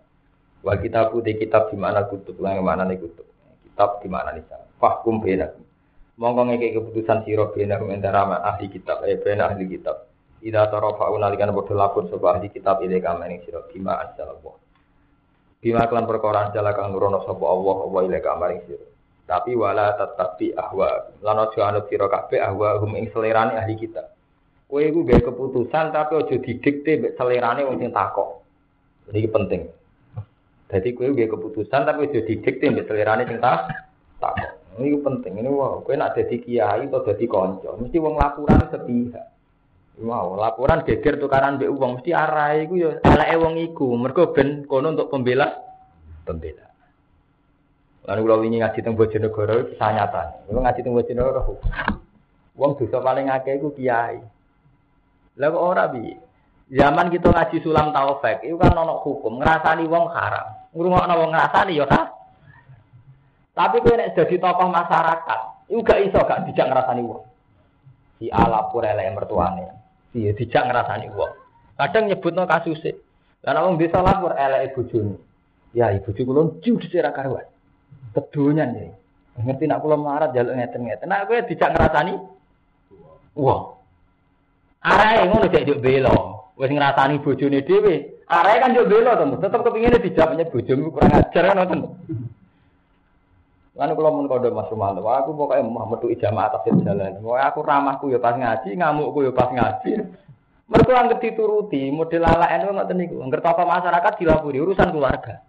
Wal 0.60 0.78
kita 0.84 1.08
putih 1.08 1.40
kitab 1.40 1.72
di 1.72 1.80
mana 1.80 2.04
kutub 2.06 2.36
yang 2.44 2.60
mana 2.60 2.84
kutub 2.92 3.31
kitab 3.72 4.04
di 4.04 4.08
mana 4.12 4.36
nih 4.36 4.44
fahkum 4.76 5.24
benak 5.24 5.56
mongko 6.20 6.52
ngeke 6.52 6.76
keputusan 6.76 7.24
siro 7.24 7.48
benak 7.56 7.80
antara 7.88 8.28
ahli 8.44 8.68
kitab 8.68 9.00
eh 9.08 9.16
benak 9.16 9.56
ahli 9.56 9.66
kitab 9.66 10.12
Ida 10.42 10.66
tarafa 10.66 11.06
unalikan 11.14 11.54
bodoh 11.54 11.72
lapor 11.72 12.10
sebuah 12.10 12.36
ahli 12.42 12.50
kitab 12.52 12.82
ide 12.84 13.00
kamane 13.00 13.40
siro 13.48 13.64
bima 13.72 13.96
anjal 14.02 14.36
Allah 14.36 14.54
bima 15.62 15.86
kelan 15.88 16.04
perkara 16.04 16.50
anjal 16.50 16.66
kang 16.76 16.92
nurono 16.92 17.24
sapa 17.24 17.44
Allah 17.46 17.76
Allah 17.88 18.00
ile 18.04 18.18
kamane 18.20 18.58
siro 18.66 18.92
tapi 19.32 19.56
wala 19.56 19.96
tetapi 19.96 20.52
ahwa. 20.52 21.08
Lan 21.22 21.40
aja 21.46 21.70
anut 21.70 21.88
kabeh 21.88 22.40
ahwa 22.42 22.76
hum 22.82 22.98
ing 22.98 23.08
selerane 23.14 23.56
ahli 23.56 23.78
kita. 23.78 24.04
Iku 24.72 25.04
gawe 25.04 25.20
keputusan 25.20 25.92
tapi 25.92 26.12
aja 26.20 26.36
didikte 26.36 27.16
wong 27.16 27.76
sing 27.80 27.92
takok. 27.92 28.44
Ini 29.12 29.28
penting. 29.28 29.62
Jadi 30.72 30.96
kowe 30.96 31.12
gawe 31.12 31.28
keputusan 31.36 31.84
tapi 31.84 32.08
aja 32.08 32.24
didikte 32.24 32.64
mbek 32.72 32.88
selerane 32.88 33.28
sing 33.28 33.36
takok. 33.36 34.52
Ini 34.80 34.96
penting. 35.04 35.36
Ini 35.36 35.52
wow. 35.52 35.84
Kue 35.84 36.00
nak 36.00 36.16
jadi 36.16 36.36
kiai 36.40 36.88
atau 36.88 37.04
jadi 37.04 37.24
konco, 37.28 37.76
mesti 37.76 38.00
wong 38.00 38.16
laporan 38.16 38.72
sepihak. 38.72 39.28
Wow, 40.00 40.40
laporan 40.40 40.88
geger 40.88 41.20
tukaran 41.20 41.60
be 41.60 41.68
uang 41.68 42.00
mesti 42.00 42.16
arah 42.16 42.56
iku 42.56 42.80
ya 42.80 42.90
eleke 43.04 43.36
wong 43.36 43.60
iku. 43.60 43.92
Mergo 44.00 44.32
ben 44.32 44.64
kono 44.64 44.96
untuk 44.96 45.12
pembela 45.12 45.52
pembela. 46.24 46.64
Lalu 48.08 48.20
kalau 48.24 48.42
ini 48.48 48.64
ngaji 48.64 48.78
tentang 48.80 48.96
Bojonegoro 48.96 49.52
itu 49.52 49.66
kisah 49.76 49.90
nyata. 49.92 50.48
Kalau 50.48 50.60
ngaji 50.64 50.80
tentang 50.80 50.96
Bojonegoro, 50.96 51.42
wong 52.56 52.70
dosa 52.80 52.98
paling 53.04 53.28
akeh 53.28 53.60
iku 53.60 53.76
kiai. 53.76 54.18
Lah 55.36 55.48
kok 55.52 55.60
ora 55.62 55.84
bi? 55.92 56.10
Zaman 56.72 57.12
kita 57.12 57.28
ngaji 57.28 57.56
sulam 57.60 57.92
taufik, 57.92 58.48
itu 58.48 58.56
kan 58.56 58.72
ono 58.72 59.04
hukum 59.04 59.44
ngrasani 59.44 59.84
wong 59.84 60.08
haram. 60.08 60.61
Ngrungokno 60.72 61.14
wong 61.20 61.30
ngrasani 61.36 61.76
ya 61.76 61.84
kan? 61.84 62.08
Tapi 63.52 63.84
kowe 63.84 63.92
nek 63.92 64.16
dadi 64.16 64.40
tokoh 64.40 64.68
masyarakat, 64.72 65.68
iku 65.68 65.80
gak 65.84 66.00
iso 66.08 66.18
gak 66.24 66.48
dijak 66.48 66.72
ngrasani 66.72 67.04
wong. 67.04 67.20
Si 68.16 68.32
ala 68.32 68.72
pura 68.72 68.96
elek 68.96 69.12
mertuane. 69.12 69.68
Si 70.12 70.24
dijak 70.24 70.72
ngrasani 70.72 71.12
wong. 71.12 71.32
Kadang 71.76 72.08
nyebutno 72.08 72.48
kasuse. 72.48 72.96
Lah 73.44 73.52
nek 73.52 73.64
wong 73.68 73.76
desa 73.76 74.00
lapor 74.00 74.32
elek 74.32 74.72
bojone. 74.72 75.20
Ya 75.76 75.92
ibu 75.92 76.12
kula 76.12 76.56
judes 76.64 76.92
ora 76.96 77.12
karuan. 77.12 77.44
Kedonyan 78.16 78.72
ya. 78.72 78.92
Ngerti 79.36 79.64
nak 79.68 79.80
kula 79.84 79.96
melarat 80.00 80.32
jaluk 80.32 80.56
ngeten-ngeten. 80.56 81.08
Nak 81.08 81.28
kowe 81.28 81.44
dijak 81.44 81.76
ngrasani 81.76 82.16
wong. 83.36 83.62
Arae 84.80 85.28
ngono 85.28 85.52
cek 85.52 85.68
juk 85.68 85.80
belo. 85.84 86.48
Wis 86.56 86.72
ngrasani 86.72 87.20
bojone 87.20 87.60
dhewe. 87.60 88.11
Arae 88.32 88.64
kan 88.64 88.72
juk 88.72 88.88
belo 88.88 89.12
to, 89.12 89.44
tetep 89.44 89.60
kepingine 89.60 90.00
dijawabnya 90.00 90.48
bojomu 90.48 90.88
kurang 90.88 91.12
ajar 91.20 91.52
kan 91.52 91.56
ngoten. 91.60 91.80
Lalu 93.76 93.92
kalau 93.92 94.12
mun 94.16 94.28
kode 94.28 94.48
Mas 94.52 94.68
Rumanto, 94.72 95.04
aku 95.04 95.36
pokoknya 95.36 95.68
mau 95.68 95.84
metu 95.88 96.08
ijama 96.08 96.48
atas 96.48 96.64
jalan. 96.64 97.20
Mau 97.20 97.36
aku 97.36 97.60
ramahku 97.60 98.08
ya 98.08 98.20
pas 98.20 98.36
ngaji, 98.36 98.76
ngamukku 98.76 99.24
ya 99.24 99.32
pas 99.32 99.52
ngaji. 99.52 100.00
Mereka 100.72 100.92
anggap 100.96 101.20
dituruti, 101.20 101.92
model 101.92 102.24
ala 102.24 102.48
itu 102.52 102.72
nggak 102.72 102.88
niku. 102.96 103.20
Angger 103.20 103.44
apa 103.44 103.64
masyarakat 103.68 104.12
dilapuri 104.16 104.64
urusan 104.64 104.88
keluarga. 104.88 105.44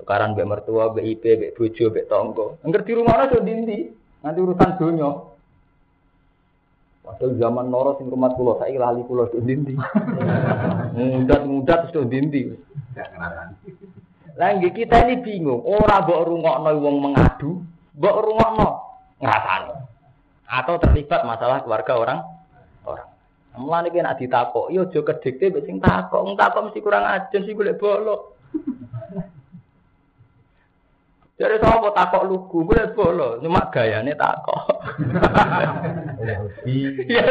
Tukaran 0.00 0.32
mbek 0.32 0.48
mertua, 0.48 0.92
mbek 0.96 1.04
IP, 1.04 1.24
mbek 1.36 1.52
bojo, 1.56 1.84
mbek 1.92 2.08
tonggo. 2.08 2.46
Angger 2.64 2.80
di 2.84 2.92
rumah 2.96 3.28
aja 3.28 3.36
dindi, 3.40 3.92
nanti 4.24 4.38
urusan 4.40 4.70
dunia. 4.80 5.10
Padahal 7.04 7.36
zaman 7.36 7.66
noro 7.68 8.00
sing 8.00 8.08
rumah 8.08 8.32
kulo, 8.32 8.56
saya 8.56 8.76
lali 8.80 9.04
tuh 9.04 9.44
dindi. 9.44 9.76
Mudat 10.94 11.90
tuh 11.94 12.06
dindi. 12.06 12.50
Lah 14.38 14.56
nggih 14.56 14.72
kita 14.72 15.04
ini 15.04 15.20
bingung, 15.20 15.60
ora 15.60 16.00
mbok 16.00 16.24
rungokno 16.24 16.70
wong 16.80 16.96
mengadu, 17.02 17.60
mbok 17.98 18.16
rungokno 18.24 18.68
ngrasani. 19.20 19.74
Atau 20.50 20.80
terlibat 20.80 21.22
masalah 21.28 21.62
keluarga 21.62 21.92
orang 21.94 22.20
orang. 22.88 23.08
Mulane 23.60 23.92
ki 23.92 24.00
nek 24.00 24.16
ditakok, 24.16 24.70
yo 24.72 24.88
aja 24.88 25.00
kedikte 25.04 25.52
mbek 25.52 25.66
sing 25.66 25.76
takok, 25.82 26.24
wong 26.24 26.34
takok 26.38 26.70
mesti 26.70 26.80
kurang 26.80 27.04
ajen 27.04 27.44
sih 27.44 27.52
golek 27.52 27.76
bolok. 27.76 28.39
Jadi 31.40 31.56
sama 31.56 31.88
takok 31.96 32.28
lugu, 32.28 32.68
boleh 32.68 32.92
bolo, 32.92 33.40
cuma 33.40 33.72
gayane 33.72 34.12
takok. 34.12 34.60
Iya. 36.68 37.24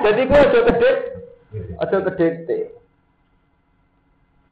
Jadi 0.00 0.20
gue 0.24 0.40
aja 0.40 0.60
kedek, 0.64 0.96
aja 1.84 1.96
kedek 2.00 2.80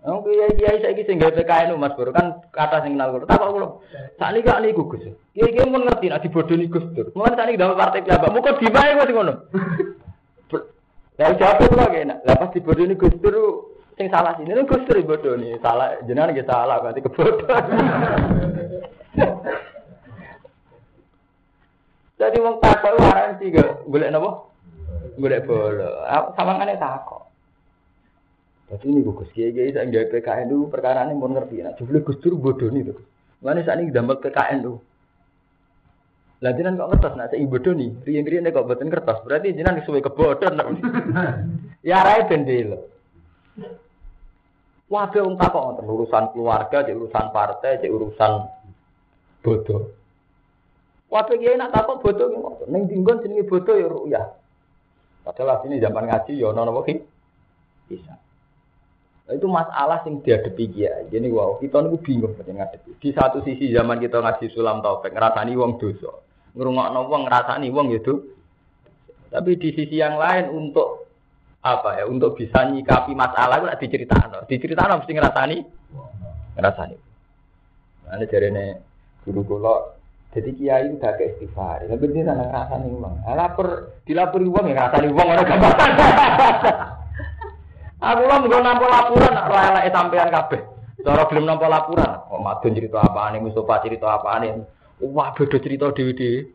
Oh 0.09 0.25
kiai 0.25 0.57
kiai 0.57 0.79
saya 0.81 0.97
kisah 0.97 1.21
nggak 1.21 1.37
PKN 1.43 1.77
mas 1.77 1.93
baru 1.93 2.17
kan 2.17 2.41
kata 2.49 2.81
sing 2.81 2.97
kenal 2.97 3.13
gue. 3.13 3.29
Tak 3.29 3.45
gue 3.45 3.61
saat 4.17 4.33
ini 4.33 4.47
gak 4.47 4.61
nih 4.65 4.73
gus. 4.73 5.05
Kiai 5.37 5.53
kiai 5.53 5.69
mau 5.69 5.85
ngerti 5.85 6.09
nanti 6.09 6.33
bodoh 6.33 6.57
nih 6.57 6.71
gus 6.73 6.87
tur. 6.97 7.13
Mulai 7.13 7.37
saat 7.37 7.49
ini 7.51 7.61
dalam 7.61 7.77
partai 7.77 8.07
piaba. 8.07 8.33
Muka 8.33 8.57
di 8.57 8.73
mana 8.73 9.05
gue 9.05 9.13
ngono. 9.13 9.35
Lalu 11.19 11.35
jawab 11.35 11.61
tuh 11.61 11.77
lagi 11.77 12.09
nak. 12.09 12.25
Lepas 12.25 12.53
di 12.57 12.61
bodoh 12.65 12.85
nih 12.89 12.97
gus 12.97 13.15
tur 13.21 13.37
sing 13.99 14.07
salah 14.15 14.39
sini 14.39 14.55
nih 14.55 14.63
gus 14.63 14.87
tur 14.87 15.03
bodoh 15.03 15.35
nih 15.35 15.59
salah 15.59 15.99
jenengan 16.07 16.31
kita 16.31 16.55
salah 16.55 16.79
berarti 16.79 17.03
kebodohan. 17.03 17.65
Jadi 22.19 22.37
wong 22.43 22.57
takok 22.63 22.99
waran 22.99 23.39
sih 23.43 23.51
gak 23.51 23.87
boleh 23.87 25.41
bolo. 25.43 25.91
Sama 26.39 26.59
kan 26.63 26.71
takok. 26.79 27.23
Jadi 28.71 28.85
ini 28.87 29.01
gus 29.03 29.31
kiai 29.35 29.51
kiai 29.51 29.75
saya 29.75 29.91
nggak 29.91 30.15
PKN 30.15 30.47
dulu 30.47 30.71
perkara 30.71 31.03
ini 31.09 31.19
mau 31.19 31.27
ngerti. 31.27 31.65
Nah, 31.65 31.75
coba 31.75 31.99
gus 32.05 32.19
tur 32.23 32.39
bodoh 32.39 32.71
nih 32.71 32.87
tuh. 32.87 32.99
Mana 33.43 33.67
saat 33.67 33.83
ini 33.83 33.91
dampak 33.91 34.23
PKN 34.23 34.63
dulu. 34.63 34.79
Lah 36.39 36.55
jenengan 36.55 36.87
kok 36.87 36.91
kertas 36.95 37.19
nak 37.19 37.35
saya 37.35 37.43
bodoh 37.51 37.75
nih. 37.75 37.91
Riyen-riyen 38.07 38.47
kok 38.55 38.69
boten 38.69 38.93
kertas. 38.93 39.19
Berarti 39.27 39.57
jenengan 39.57 39.83
disuwe 39.83 39.99
kebodohan. 39.99 40.55
ya 41.89 41.99
rai 42.07 42.29
bendel. 42.31 42.79
Wah, 44.89 45.05
wong 45.13 45.37
takok 45.37 45.63
ngoten 45.69 45.85
urusan 45.85 46.25
keluarga, 46.33 46.81
cek 46.81 46.97
urusan 46.97 47.27
partai, 47.29 47.77
cek 47.77 47.93
urusan 47.93 48.33
bodoh. 49.45 49.93
Wah, 51.13 51.29
kiai 51.29 51.61
nak 51.61 51.77
takok 51.77 52.01
bodoh 52.01 52.29
ngoten. 52.33 52.73
Ning 52.73 52.89
dinggon 52.89 53.21
jenenge 53.21 53.45
bodoh 53.45 53.77
ya 53.77 53.89
ruyah. 53.89 54.27
Padahal 55.29 55.61
sini 55.61 55.77
zaman 55.77 56.09
ngaji 56.09 56.41
ya 56.41 56.57
ono 56.57 56.65
napa 56.65 56.81
Bisa. 57.85 58.17
Itu 59.29 59.45
masalah 59.45 60.01
yang 60.09 60.25
dihadapi 60.25 60.65
dia. 60.73 61.05
Jadi 61.13 61.29
wow, 61.29 61.61
kita 61.61 61.85
nih 61.85 62.01
bingung 62.01 62.33
dengan 62.41 62.65
ngadepi. 62.65 62.97
Di 62.97 63.13
satu 63.13 63.45
sisi 63.45 63.69
zaman 63.69 64.01
kita 64.01 64.25
ngaji 64.25 64.49
sulam 64.49 64.81
taufik, 64.81 65.13
ngerasani 65.13 65.53
wong 65.53 65.77
dosa. 65.77 66.17
Ngrungokno 66.57 67.01
wong 67.13 67.29
ngrasani 67.29 67.69
wong 67.69 67.93
itu. 67.93 68.25
Tapi 69.29 69.61
di 69.61 69.69
sisi 69.77 70.01
yang 70.01 70.17
lain 70.17 70.49
untuk 70.49 71.08
apa 71.63 72.03
ya? 72.03 72.05
Untuk 72.07 72.39
bisa 72.39 72.67
nyikapi 72.69 73.13
masalah 73.15 73.59
itu 73.59 73.89
diceritakan. 73.89 74.47
Diceritakan 74.47 75.03
mesti 75.03 75.13
ngerasani 75.15 75.57
ngerasani. 76.59 76.97
Nah, 78.09 78.17
ini 78.17 78.49
nih 78.51 78.69
guru 79.29 79.41
kula 79.45 79.75
jadi 80.33 80.51
kiai 80.55 80.87
udah 80.97 81.13
ke 81.17 81.25
istighfar. 81.37 81.85
Tapi 81.89 82.05
dia 82.13 82.23
nang 82.25 82.41
ngrasani 82.41 82.87
wong. 82.95 83.15
Lapor 83.25 83.69
dilapori 84.05 84.47
wong 84.49 84.65
ya 84.71 84.75
ngrasani 84.77 85.09
wong 85.13 85.27
ora 85.29 85.43
gampang. 85.45 85.93
Aku 87.99 88.23
lah 88.31 88.39
mau 88.39 88.63
nampa 88.63 88.87
laporan, 88.87 89.35
ora 89.35 89.75
elek 89.75 89.91
sampean 89.91 90.31
kabeh. 90.31 90.63
Cara 91.03 91.27
belum 91.27 91.51
nampa 91.51 91.67
laporan, 91.67 92.31
kok 92.31 92.43
madun 92.43 92.71
cerita 92.79 93.03
apaan 93.03 93.43
Mustafa 93.43 93.83
cerita 93.83 94.07
apaan 94.07 94.63
Wah, 94.99 95.31
beda 95.31 95.63
cerita 95.63 95.95
dhewe-dhewe. 95.95 96.51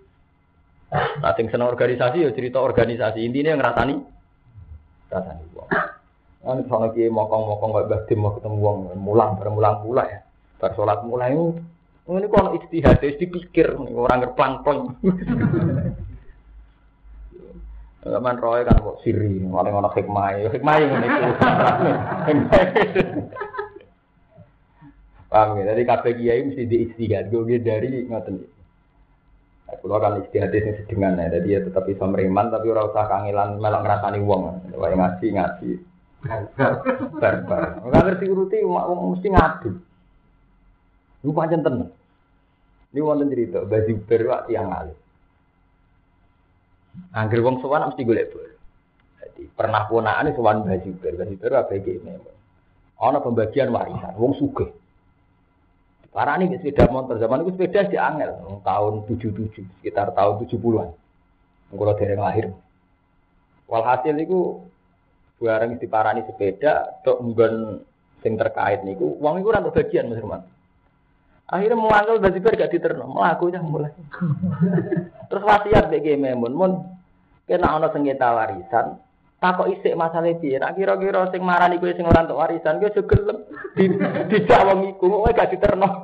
Nah, 0.93 1.31
sing 1.35 1.47
seneng 1.47 1.71
organisasi 1.71 2.27
ya 2.27 2.29
cerita 2.35 2.59
organisasi. 2.59 3.23
Intinya 3.23 3.55
ngrasani 3.55 3.95
ngrasani 5.13 5.45
wong. 5.53 5.69
Kan 6.41 6.57
sono 6.65 6.89
ki 6.89 7.05
mokong-mokong 7.13 7.71
kok 7.71 7.85
Mbah 7.85 8.01
Dim 8.09 8.25
ketemu 8.25 8.57
wong 8.57 8.77
mulang 8.97 9.37
bareng 9.37 9.53
mulang 9.53 9.85
pula 9.85 10.03
ya. 10.09 10.19
Bar 10.57 10.73
salat 10.73 11.05
mulai 11.05 11.37
ini 12.03 12.27
kok 12.27 12.51
istihad, 12.59 12.99
wis 12.99 13.15
dipikir 13.15 13.79
orang 13.79 14.27
ngerplang-plang. 14.27 14.99
Zaman 18.03 18.35
roy 18.43 18.67
kan 18.67 18.83
kok 18.83 18.99
siri, 19.07 19.39
paling 19.39 19.71
ono 19.71 19.87
hikmah, 19.87 20.51
hikmah 20.51 20.75
yang 20.83 20.99
ini. 20.99 21.07
Paham 25.31 25.63
ya? 25.63 25.71
Jadi 25.71 25.81
kabeh 25.87 26.13
kiai 26.19 26.43
mesti 26.43 26.67
diistihad, 26.67 27.31
gue 27.31 27.57
dari 27.63 28.03
ngoten. 28.03 28.52
Kulo 29.79 29.97
kan 29.97 30.19
istihad 30.21 30.51
sing 30.51 30.75
sedengan 30.77 31.17
ya, 31.17 31.39
jadi 31.39 31.47
ya 31.47 31.59
tetap 31.65 31.87
bisa 31.87 32.03
meriman 32.03 32.51
tapi 32.51 32.67
ora 32.69 32.89
usah 32.89 33.05
kangilan 33.07 33.57
melok 33.57 33.81
ngrasani 33.85 34.19
wong. 34.21 34.41
Wae 34.75 34.93
ngaji 34.93 35.27
ngaji. 35.33 35.69
Barbar. 37.21 37.83
Ora 37.85 37.99
ngerti 38.03 38.25
uruti 38.27 38.57
mesti 38.65 39.27
ngadu. 39.31 39.71
Lu 41.23 41.31
pancen 41.31 41.63
tenan. 41.63 41.89
Ini 42.93 43.01
wonten 43.01 43.31
cerita, 43.33 43.65
baju 43.65 43.93
berwak 44.05 44.45
tiang 44.45 44.69
alim. 44.69 44.97
Angger 47.09 47.41
wong 47.41 47.57
sowan 47.57 47.89
mesti 47.89 48.05
golek 48.05 48.29
bol. 48.29 48.45
Jadi 49.17 49.49
pernah 49.49 49.89
ponakane 49.89 50.37
sowan 50.37 50.61
Mbah 50.61 50.77
Zubair, 50.85 51.13
Mbah 51.17 51.27
Zubair 51.29 51.53
ABG 51.65 51.87
memang. 52.05 52.37
Ana 53.01 53.17
pembagian 53.21 53.73
warisan 53.73 54.13
wong 54.13 54.37
sugih. 54.37 54.69
Para 56.13 56.37
ini 56.37 56.53
sepeda 56.53 56.85
motor 56.93 57.17
zaman 57.17 57.41
itu 57.41 57.57
sepeda 57.57 57.89
di 57.89 57.97
angel 57.97 58.61
tahun 58.61 59.09
77 59.09 59.81
sekitar 59.81 60.13
tahun 60.13 60.45
70-an. 60.45 60.89
Kalau 61.73 61.93
dari 61.97 62.13
lahir. 62.13 62.53
Walhasil 63.65 64.13
itu 64.21 64.61
barang 65.41 65.81
diparani 65.81 66.21
sepeda 66.29 67.01
tok 67.01 67.17
nggon 67.17 67.81
sing 68.21 68.37
terkait 68.37 68.85
niku 68.85 69.17
wong 69.17 69.41
iku 69.41 69.51
ora 69.51 69.65
bagian 69.65 70.13
Mas 70.13 70.21
Ruman. 70.21 70.45
Akhirnya 71.49 71.75
mengangkel 71.75 72.17
Mbah 72.23 72.31
Zubair 72.33 72.55
gak 72.55 72.71
diterno, 72.71 73.05
melaku 73.11 73.51
mulai. 73.61 73.91
Terus 75.29 75.43
wasiat 75.43 75.91
bagi 75.91 76.15
Memun, 76.15 76.53
mun 76.55 76.71
kena 77.45 77.77
ana 77.77 77.91
sengketa 77.91 78.31
warisan, 78.31 78.95
takok 79.43 79.67
isik 79.75 79.99
masalah 79.99 80.31
piye. 80.39 80.55
Nak 80.55 80.79
kira-kira 80.79 81.27
sing 81.35 81.43
marani 81.43 81.75
kowe 81.83 81.91
sing 81.91 82.07
ora 82.07 82.23
entuk 82.23 82.39
warisan 82.39 82.79
kowe 82.79 82.87
aja 82.87 83.01
gelem 83.03 83.37
di 83.75 83.83
dijak 84.31 84.63
wong 84.63 84.79
iku 84.95 85.05
kowe 85.11 85.35
gak 85.35 85.51
diterno. 85.51 85.89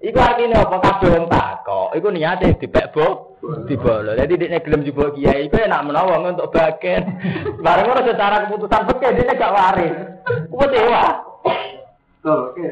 Iku 0.00 0.16
artinya 0.16 0.64
apa 0.64 0.80
kabeh 0.80 1.12
wong 1.12 1.26
takok. 1.28 1.92
Iku 1.92 2.08
niate 2.08 2.56
dipek 2.56 2.88
bo 2.92 3.36
dibolo. 3.68 4.16
Jadi 4.16 4.36
dia 4.36 4.60
gelem 4.64 4.84
jebol 4.84 5.12
kiai 5.12 5.48
iku 5.48 5.60
enak 5.60 5.84
menawa 5.84 6.24
untuk 6.24 6.52
bagian. 6.52 7.04
Bareng 7.64 7.92
ora 7.92 8.04
secara 8.04 8.48
keputusan 8.48 8.84
peke 8.88 9.08
dia 9.16 9.36
gak 9.36 9.52
waris. 9.52 9.96
Ku 10.48 10.64
dewa. 10.68 11.04
Oke. 12.20 12.64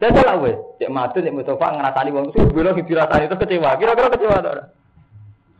Dan 0.00 0.16
salah 0.16 0.40
wes, 0.40 0.56
cek 0.80 0.88
madun 0.88 1.24
cek 1.24 1.36
Mustafa 1.36 1.76
ngerasani 1.76 2.14
wong 2.14 2.26
sing 2.32 2.48
bilang 2.52 2.76
dirasani 2.76 3.28
itu 3.28 3.36
kecewa. 3.36 3.76
Kira-kira 3.76 4.12
kecewa 4.12 4.36
ora? 4.40 4.64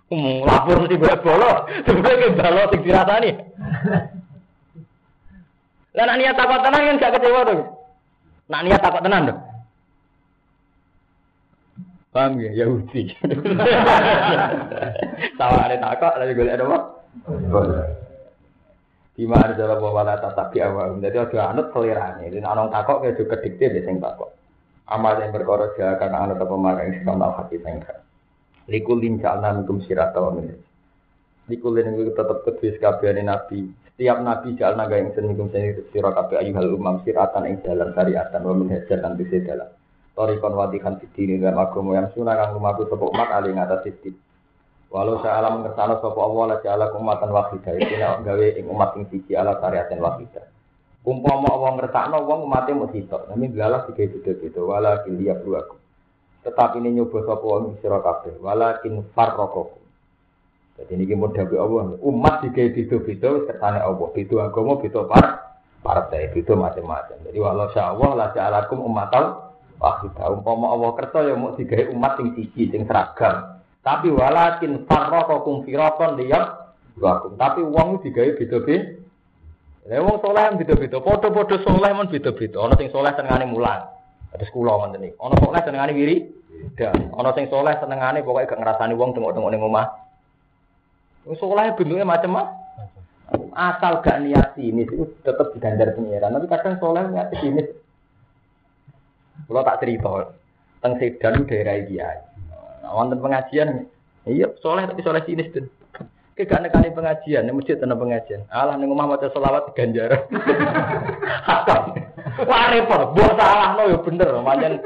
Hmm, 0.08 0.40
lapor 0.40 0.80
mesti 0.80 0.96
boleh 0.96 1.18
bolo. 1.20 1.52
Sebenarnya 1.84 2.32
balo 2.32 2.62
sing 2.72 2.80
dirasani. 2.80 3.30
Lah 5.92 6.04
nak 6.08 6.16
niat 6.16 6.36
takut 6.38 6.60
tenan 6.64 6.80
kan 6.80 7.00
gak 7.00 7.12
kecewa 7.20 7.40
tuh. 7.44 7.60
Nak 8.48 8.62
niat 8.64 8.80
takut 8.80 9.02
tenan 9.04 9.28
tuh. 9.28 9.38
Paham 12.08 12.40
ya 12.40 12.64
Yahudi. 12.64 13.12
Sama 15.38 15.68
ada 15.68 15.76
takut 15.76 16.12
lagi 16.16 16.32
golek 16.32 16.56
ada 16.56 16.64
apa? 16.64 16.78
Di 19.12 19.28
mana 19.28 19.52
dalam 19.52 19.76
bawa 19.76 20.08
lata 20.08 20.32
tapi 20.32 20.64
awal. 20.64 21.04
Jadi 21.04 21.16
ada 21.20 21.52
anut 21.52 21.68
selirane. 21.76 22.32
Jadi 22.32 22.48
orang 22.48 22.72
takut 22.72 23.04
kayak 23.04 23.20
juga 23.20 23.36
dikte 23.44 23.76
biasanya 23.76 24.08
takut. 24.08 24.32
Amal 24.88 25.20
yang 25.20 25.36
berkorot 25.36 25.76
ya 25.76 26.00
karena 26.00 26.24
anut 26.24 26.40
apa 26.40 26.54
marah 26.56 26.88
yang 26.88 26.96
sekamal 26.96 27.36
hati 27.36 27.60
sengkak. 27.60 28.07
Likulin 28.68 29.16
ja'alna 29.16 29.56
minkum 29.56 29.80
sirata 29.80 30.20
wa 30.20 30.36
minhaj. 30.36 30.60
Likulin 31.48 31.96
itu 31.96 32.12
tetap 32.12 32.44
kedua 32.44 32.76
sekabiani 32.76 33.24
nabi. 33.24 33.64
Setiap 33.88 34.20
nabi 34.20 34.52
ja'alna 34.60 34.84
gaya 34.84 35.08
yang 35.08 35.16
seningkum 35.16 35.48
sirah 35.88 36.12
kabeh 36.12 36.36
ayuhal 36.36 36.76
umam 36.76 37.00
siratan 37.00 37.48
yang 37.48 37.64
dalam 37.64 37.96
syariatan 37.96 38.44
wa 38.44 38.52
minhaj 38.52 38.84
dan 38.84 39.16
bisa 39.16 39.40
dalam. 39.40 39.72
Torikon 40.12 40.52
watikan 40.52 41.00
fitini 41.00 41.40
dalam 41.40 41.64
agama 41.64 41.96
yang 41.96 42.12
sunnah 42.12 42.36
kang 42.36 42.60
lumaku 42.60 42.84
sapa 42.92 43.08
umat 43.08 43.28
ali 43.32 43.56
ngatas 43.56 43.88
sidin. 43.88 44.12
Walau 44.92 45.16
saya 45.24 45.40
alam 45.40 45.64
mengersano 45.64 46.04
sapa 46.04 46.20
Allah 46.20 46.44
la 46.44 46.56
ja'ala 46.60 46.92
umatan 46.92 47.30
wahidah. 47.32 47.72
Iki 47.72 47.94
nek 47.96 48.20
gawe 48.28 48.46
ing 48.52 48.66
umat 48.68 48.88
sing 48.92 49.04
siji 49.08 49.32
ala 49.32 49.56
syariatan 49.64 49.96
wahidah. 49.96 50.44
Umpama 51.08 51.48
Allah 51.48 51.70
ngersakno 51.80 52.20
wong 52.20 52.40
umate 52.44 52.76
mung 52.76 52.92
sitok, 52.92 53.32
nami 53.32 53.48
dilalah 53.48 53.88
digawe 53.88 54.12
beda-beda 54.12 54.60
wala 54.60 55.00
kiliya 55.08 55.40
aku. 55.40 55.87
Tetapi 56.46 56.78
ini 56.78 57.02
nyoba 57.02 57.18
sapa 57.26 57.44
wong 57.44 57.82
sira 57.82 57.98
kabeh, 57.98 58.38
walakin 58.38 59.02
farraqakum. 59.12 59.78
Jadi 60.78 60.94
ini 60.94 61.14
mau 61.18 61.26
dawe 61.34 61.56
Allah, 61.58 61.98
umat 61.98 62.34
digawe 62.46 62.70
beda-beda 62.70 63.28
kersane 63.50 63.82
Allah, 63.82 64.06
beda 64.14 64.36
agama, 64.46 64.78
beda 64.78 65.00
par 65.10 65.24
partai, 65.82 66.30
beda 66.30 66.54
macam-macam. 66.54 67.18
Jadi 67.26 67.38
walau 67.42 67.66
sya 67.74 67.90
Allah 67.90 68.10
la 68.14 68.26
ja'alakum 68.30 68.78
ummatal 68.86 69.50
wahidah. 69.82 70.30
Umpama 70.30 70.70
Allah 70.70 70.90
kersa 70.94 71.18
ya 71.26 71.34
mau 71.34 71.58
digawe 71.58 71.90
umat 71.90 72.22
sing 72.22 72.28
siji 72.38 72.70
sing 72.70 72.86
seragam. 72.86 73.58
Tapi 73.82 74.06
walakin 74.14 74.86
farraqakum 74.86 75.66
firaqan 75.66 76.14
liyab 76.14 76.78
wakum. 77.02 77.34
Tapi 77.34 77.66
wong 77.66 77.98
digawe 78.06 78.30
beda-beda. 78.38 78.98
Lah 79.88 80.04
wong 80.04 80.20
saleh 80.20 80.62
beda-beda, 80.62 81.00
padha-padha 81.00 81.56
saleh 81.64 81.90
men 81.96 82.06
beda-beda. 82.12 82.60
Ana 82.60 82.76
sing 82.76 82.92
saleh 82.92 83.12
senengane 83.16 83.50
mulang. 83.50 83.97
Terus 84.34 84.52
kula 84.52 84.76
ngoten 84.76 85.00
niku. 85.00 85.16
Ana 85.24 85.36
saleh 85.40 85.62
senengane 85.64 85.92
wiri. 85.96 86.16
Dan 86.74 87.14
ana 87.14 87.30
sing 87.32 87.46
saleh 87.48 87.74
senengane 87.80 88.20
pokoke 88.26 88.50
gak 88.50 88.60
ngrasani 88.60 88.94
wong 88.98 89.14
tengok-tengok 89.14 89.50
ning 89.50 89.62
omah. 89.64 89.86
Wong 91.24 91.36
saleh 91.38 91.72
bentuke 91.78 92.04
macam-macam. 92.04 92.56
Asal 93.52 94.00
gak 94.00 94.24
niat 94.24 94.56
sinis 94.56 94.88
itu 94.88 95.04
tetap 95.20 95.52
digandar 95.52 95.92
pengiran. 95.92 96.32
Tapi 96.32 96.46
kadang 96.48 96.80
soleh 96.80 97.04
niat 97.12 97.28
sinis. 97.36 97.68
Kalau 99.48 99.64
tak 99.64 99.80
cerita, 99.80 100.28
teng 100.84 101.00
Sedan 101.00 101.48
daerah 101.48 101.80
Kiai. 101.80 102.18
Nah, 102.84 102.92
wonten 102.92 103.16
pengajian, 103.16 103.88
iya 104.28 104.48
soleh 104.60 104.84
tapi 104.84 105.00
soleh 105.00 105.24
sinis 105.24 105.48
tuh. 105.56 105.64
Kegak 106.38 106.62
nekani 106.62 106.94
pengajian, 106.94 107.50
nih 107.50 107.50
masjid 107.50 107.74
tenan 107.82 107.98
pengajian. 107.98 108.46
Alah 108.46 108.78
ning 108.78 108.94
omah 108.94 109.10
maca 109.10 109.26
selawat 109.34 109.74
ganjaran. 109.74 110.22
Wah 112.46 112.70
repot, 112.70 113.10
buat 113.18 113.34
salah 113.34 113.74
no 113.74 113.90
ya 113.90 113.98
bener, 113.98 114.30
pancen 114.46 114.78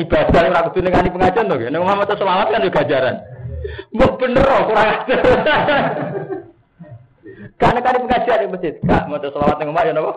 ibadah 0.00 0.48
ora 0.48 0.64
kudu 0.72 0.80
nekani 0.80 1.12
pengajian 1.12 1.52
to, 1.52 1.60
ning 1.60 1.76
omah 1.76 2.00
maca 2.00 2.16
selawat 2.16 2.48
kan 2.48 2.64
yo 2.64 2.72
ganjaran. 2.72 3.20
Mbok 3.92 4.16
bener 4.16 4.40
kok 4.48 4.64
kurang 4.72 4.88
ajar. 4.96 5.20
Kan 7.60 7.76
nekani 7.76 8.08
pengajian 8.08 8.38
ning 8.40 8.50
masjid, 8.56 8.74
gak 8.80 9.12
maca 9.12 9.28
selawat 9.28 9.60
ning 9.60 9.76
omah 9.76 9.84
ya 9.84 9.92
napa? 9.92 10.12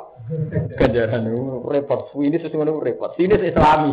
Ganjaran 0.80 1.28
repot, 1.68 2.16
ini 2.16 2.40
sesungguhnya 2.40 2.80
repot. 2.80 3.12
Sini 3.20 3.36
Islami. 3.44 3.92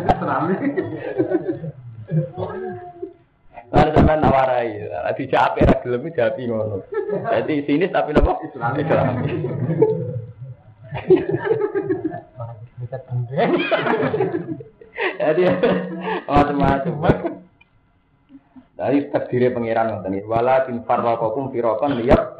Islami. 0.00 0.56
Lalu 3.74 3.90
sampai 3.90 4.22
nawarai, 4.22 4.86
nanti 4.86 5.26
jawab 5.26 5.58
era 5.58 5.74
gelem 5.82 6.06
jawab 6.14 6.38
ngono. 6.38 6.76
Jadi 7.26 7.54
sinis 7.66 7.90
tapi. 7.90 8.14
Islami. 8.14 8.82
Bisa 12.78 12.98
bener. 13.02 13.50
Jadi 14.94 15.42
macam-macam. 16.30 16.94
Dari 18.74 18.98
takdirnya 19.10 19.54
pangeran 19.54 19.86
ngoten 19.90 20.18
iki. 20.18 20.26
Walakin 20.26 20.82
farraqakum 20.86 21.50
firaqan 21.54 21.98
liyab 21.98 22.38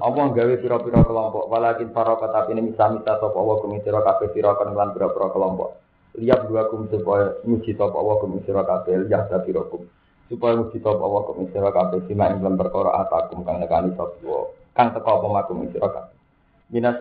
Allah 0.00 0.24
gawe 0.32 0.54
pira-pira 0.56 1.00
kelompok. 1.04 1.48
Walakin 1.52 1.92
farraqa 1.92 2.32
tapi 2.32 2.56
ini 2.56 2.72
misa-misa 2.72 3.20
sapa 3.20 3.36
Allah 3.36 3.56
kum 3.60 3.76
sira 3.80 4.00
kabeh 4.00 4.32
firaqan 4.32 4.72
lan 4.72 4.96
pira-pira 4.96 5.28
kelompok. 5.32 5.76
Liyab 6.16 6.48
dua 6.48 6.68
kum 6.72 6.88
supaya 6.88 7.36
muji 7.44 7.76
sapa 7.76 7.92
Allah 7.92 8.16
kum 8.20 8.40
sira 8.44 8.64
kabeh 8.64 9.04
liyab 9.04 9.28
pirakum. 9.44 9.84
Supaya 10.30 10.54
muji 10.54 10.78
sapa 10.78 11.02
Allah 11.02 11.22
kum 11.26 11.50
sira 11.50 11.74
kabeh 11.74 12.06
sima 12.06 12.30
ing 12.30 12.38
dalam 12.38 12.54
perkara 12.54 13.02
atakum 13.02 13.42
kang 13.42 13.58
nekani 13.58 13.98
sapa 13.98 14.54
kang 14.78 14.94
teko 14.94 15.10
apa 15.18 15.26
makum 15.26 15.66
sira 15.74 15.90
kabeh. 15.90 16.14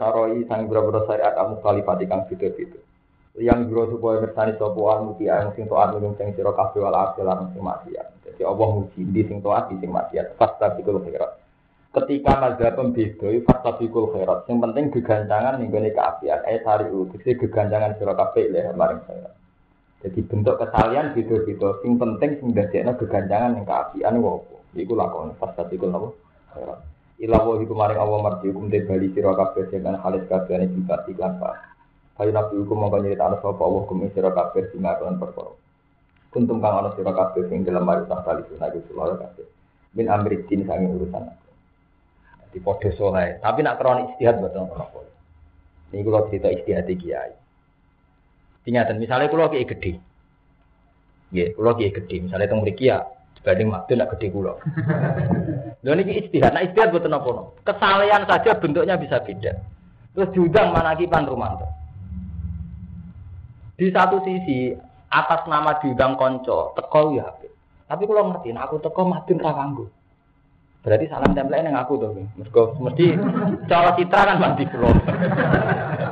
Saroi 0.02 0.50
sang 0.50 0.66
pira-pira 0.66 1.06
syariat 1.06 1.38
amu 1.38 1.62
kalifati 1.62 2.10
kang 2.10 2.26
beda-beda. 2.26 2.82
yang 3.40 3.70
biro 3.70 3.88
supaya 3.94 4.20
bersani 4.20 4.58
sopo 4.60 4.90
al 4.92 5.06
muti 5.06 5.30
yang 5.30 5.54
sing 5.56 5.70
toat 5.70 5.96
minum 5.96 6.18
sing 6.18 6.34
sira 6.34 6.52
kabeh 6.52 6.82
wal 6.82 6.98
akhir 6.98 7.24
lan 7.24 7.54
sing 7.54 7.62
maksiat. 7.64 8.08
Jadi 8.26 8.42
Allah 8.42 8.68
muji 8.68 9.02
di 9.14 9.22
sing 9.30 9.40
toat 9.46 9.70
di 9.70 9.78
sing 9.80 9.94
maksiat. 9.94 10.36
Fasta 10.36 10.74
bikul 10.76 11.00
khairat. 11.06 11.38
Ketika 11.90 12.34
mazhab 12.42 12.76
pembeda 12.76 13.30
fasta 13.46 13.72
bikul 13.80 14.12
khairat. 14.12 14.50
Sing 14.50 14.58
penting 14.58 14.92
gegancangan 14.92 15.62
ning 15.62 15.70
gone 15.72 15.90
kaapian. 15.94 16.42
Eh 16.50 16.60
sari 16.66 16.90
tegese 17.16 17.48
gegancangan 17.48 17.96
sira 17.96 18.18
kabeh 18.18 18.46
le 18.52 18.62
maring 18.76 19.02
khairat. 19.08 19.39
Jadi 20.00 20.20
bentuk 20.24 20.56
kesalian 20.56 21.12
beda-beda. 21.12 21.76
Sing 21.84 22.00
penting 22.00 22.32
sing 22.40 22.50
dadekno 22.56 22.96
gegancangan 22.96 23.52
ning 23.60 23.66
kaapian 23.68 24.24
opo? 24.24 24.64
Iku 24.72 24.96
lakon 24.96 25.36
fasta 25.36 25.68
bikul 25.68 25.92
napa? 25.92 26.10
Khairat. 26.56 26.80
Ila 27.20 27.38
wa 27.44 27.60
iku 27.60 27.76
maring 27.76 28.00
Allah 28.00 28.20
marji 28.24 28.48
hukum 28.48 28.72
te 28.72 28.80
bali 28.88 29.12
sira 29.12 29.36
kabeh 29.36 29.68
dengan 29.68 30.00
halis 30.00 30.24
kabeh 30.32 30.56
ing 30.56 30.72
sifat 30.72 31.04
iklan 31.12 31.36
pak. 31.36 31.56
Kayu 32.16 32.32
nabi 32.32 32.56
hukum 32.64 32.80
mongko 32.80 32.98
nyerita 33.04 33.28
ana 33.28 33.38
sapa 33.44 33.60
Allah 33.60 33.82
hukum 33.84 34.08
sira 34.16 34.32
kabeh 34.32 34.72
sing 34.72 34.80
ngakon 34.88 35.20
perkara. 35.20 35.52
Kuntum 36.32 36.64
kang 36.64 36.80
ana 36.80 36.96
sira 36.96 37.12
kabeh 37.12 37.52
sing 37.52 37.68
dalam 37.68 37.84
mari 37.84 38.08
tak 38.08 38.24
kali 38.24 38.48
sunah 38.48 38.72
iku 38.72 38.80
sira 38.88 39.16
kabeh. 39.20 39.48
Min 40.00 40.08
amri 40.08 40.48
din 40.48 40.64
sange 40.64 40.88
urusan 40.96 41.28
aku. 41.28 41.50
Di 42.56 42.60
podo 42.64 42.90
soleh, 42.96 43.38
tapi 43.44 43.62
nak 43.68 43.78
kronik 43.78 44.16
istihad 44.16 44.40
boten 44.40 44.64
apa. 44.64 45.06
Ini 45.92 46.02
kalau 46.02 46.26
cerita 46.32 46.50
istihad 46.50 46.88
kiai. 46.88 47.34
Ingatan, 48.70 49.02
misalnya 49.02 49.34
kalau 49.34 49.50
kiai 49.50 49.66
gede, 49.66 49.98
ya, 51.34 51.50
kalau 51.58 51.74
kiai 51.74 51.90
gede, 51.90 52.16
misalnya 52.22 52.46
teng 52.46 52.62
mriki 52.62 52.94
ya, 52.94 53.02
dibanding 53.42 53.74
makdul 53.74 53.98
nak 53.98 54.12
gede 54.14 54.28
kulo. 54.30 54.54
Lho 55.84 55.92
niki 55.98 56.30
istihad, 56.30 56.54
nah 56.54 56.62
istihad 56.62 56.94
boten 56.94 57.18
apa 57.18 57.50
Kesalahan 57.66 58.30
saja 58.30 58.62
bentuknya 58.62 58.94
bisa 59.02 59.26
beda. 59.26 59.58
Terus 60.14 60.30
diundang 60.38 60.70
manaki 60.70 61.10
Pan 61.10 61.26
Rumanto. 61.26 61.66
Di 63.74 63.90
satu 63.90 64.22
sisi 64.22 64.76
atas 65.10 65.50
nama 65.50 65.82
diundang 65.82 66.14
konco, 66.14 66.78
teko 66.78 67.18
ya 67.18 67.26
apik. 67.26 67.50
Tapi 67.90 68.04
kalau 68.06 68.30
ngerti, 68.30 68.54
nah 68.54 68.70
aku 68.70 68.78
teko 68.86 69.02
madun 69.02 69.42
ra 69.42 69.52
kanggo. 69.58 69.90
Berarti 70.86 71.10
salam 71.10 71.34
tempel 71.34 71.60
nang 71.64 71.76
aku. 71.76 72.00
Mergo 72.38 72.78
mesti 72.80 73.18
cara 73.66 73.98
citra 73.98 74.30
kan 74.30 74.38
mati 74.40 74.64
kula. 74.70 74.90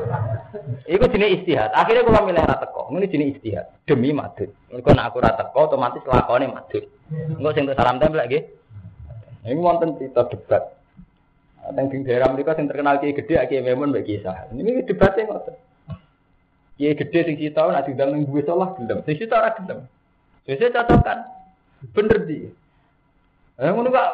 Iku 0.88 1.04
jenis 1.12 1.44
istihad. 1.44 1.76
Akhirnya 1.76 2.08
kalau 2.08 2.24
milih 2.24 2.48
ra 2.48 2.56
teko, 2.64 2.88
ini 2.96 3.12
jenis 3.12 3.36
istihad. 3.36 3.68
Demi 3.84 4.16
madun. 4.16 4.48
Mergo 4.72 4.90
nek 4.96 5.12
aku 5.12 5.20
ra 5.20 5.36
teko 5.36 5.68
otomatis 5.68 6.00
lakone 6.08 6.48
madun. 6.48 6.88
Engko 7.12 7.50
sing 7.52 7.68
salam 7.76 8.00
tempel 8.00 8.24
nggih. 8.24 8.44
Ini 9.44 9.60
wonten 9.60 10.00
cerita 10.00 10.24
debat. 10.32 10.64
Teng 11.68 11.92
di 11.92 12.08
daerah 12.08 12.32
mereka 12.32 12.56
yang 12.56 12.72
terkenal 12.72 13.04
kiai 13.04 13.12
gede, 13.12 13.36
kiai 13.52 13.60
memon 13.60 13.92
bagi 13.92 14.16
kisah. 14.16 14.48
Ini 14.56 14.88
debatnya 14.88 15.28
ngoten. 15.28 15.56
Kiai 16.80 16.96
gede 16.96 17.20
sing 17.28 17.36
nak 17.52 17.84
diundang 17.84 18.10
ning 18.16 18.24
duwe 18.24 18.40
salah 18.48 18.72
gelem. 18.80 19.04
Sing 19.04 19.20
kita 19.20 19.36
ora 19.36 19.52
gelem. 19.60 19.84
Wis 20.48 20.64
cocok 20.64 21.00
kan. 21.04 21.20
Bener 21.92 22.24
di. 22.24 22.48
Eh 23.60 23.68
ngono 23.68 23.92
kok 23.92 24.10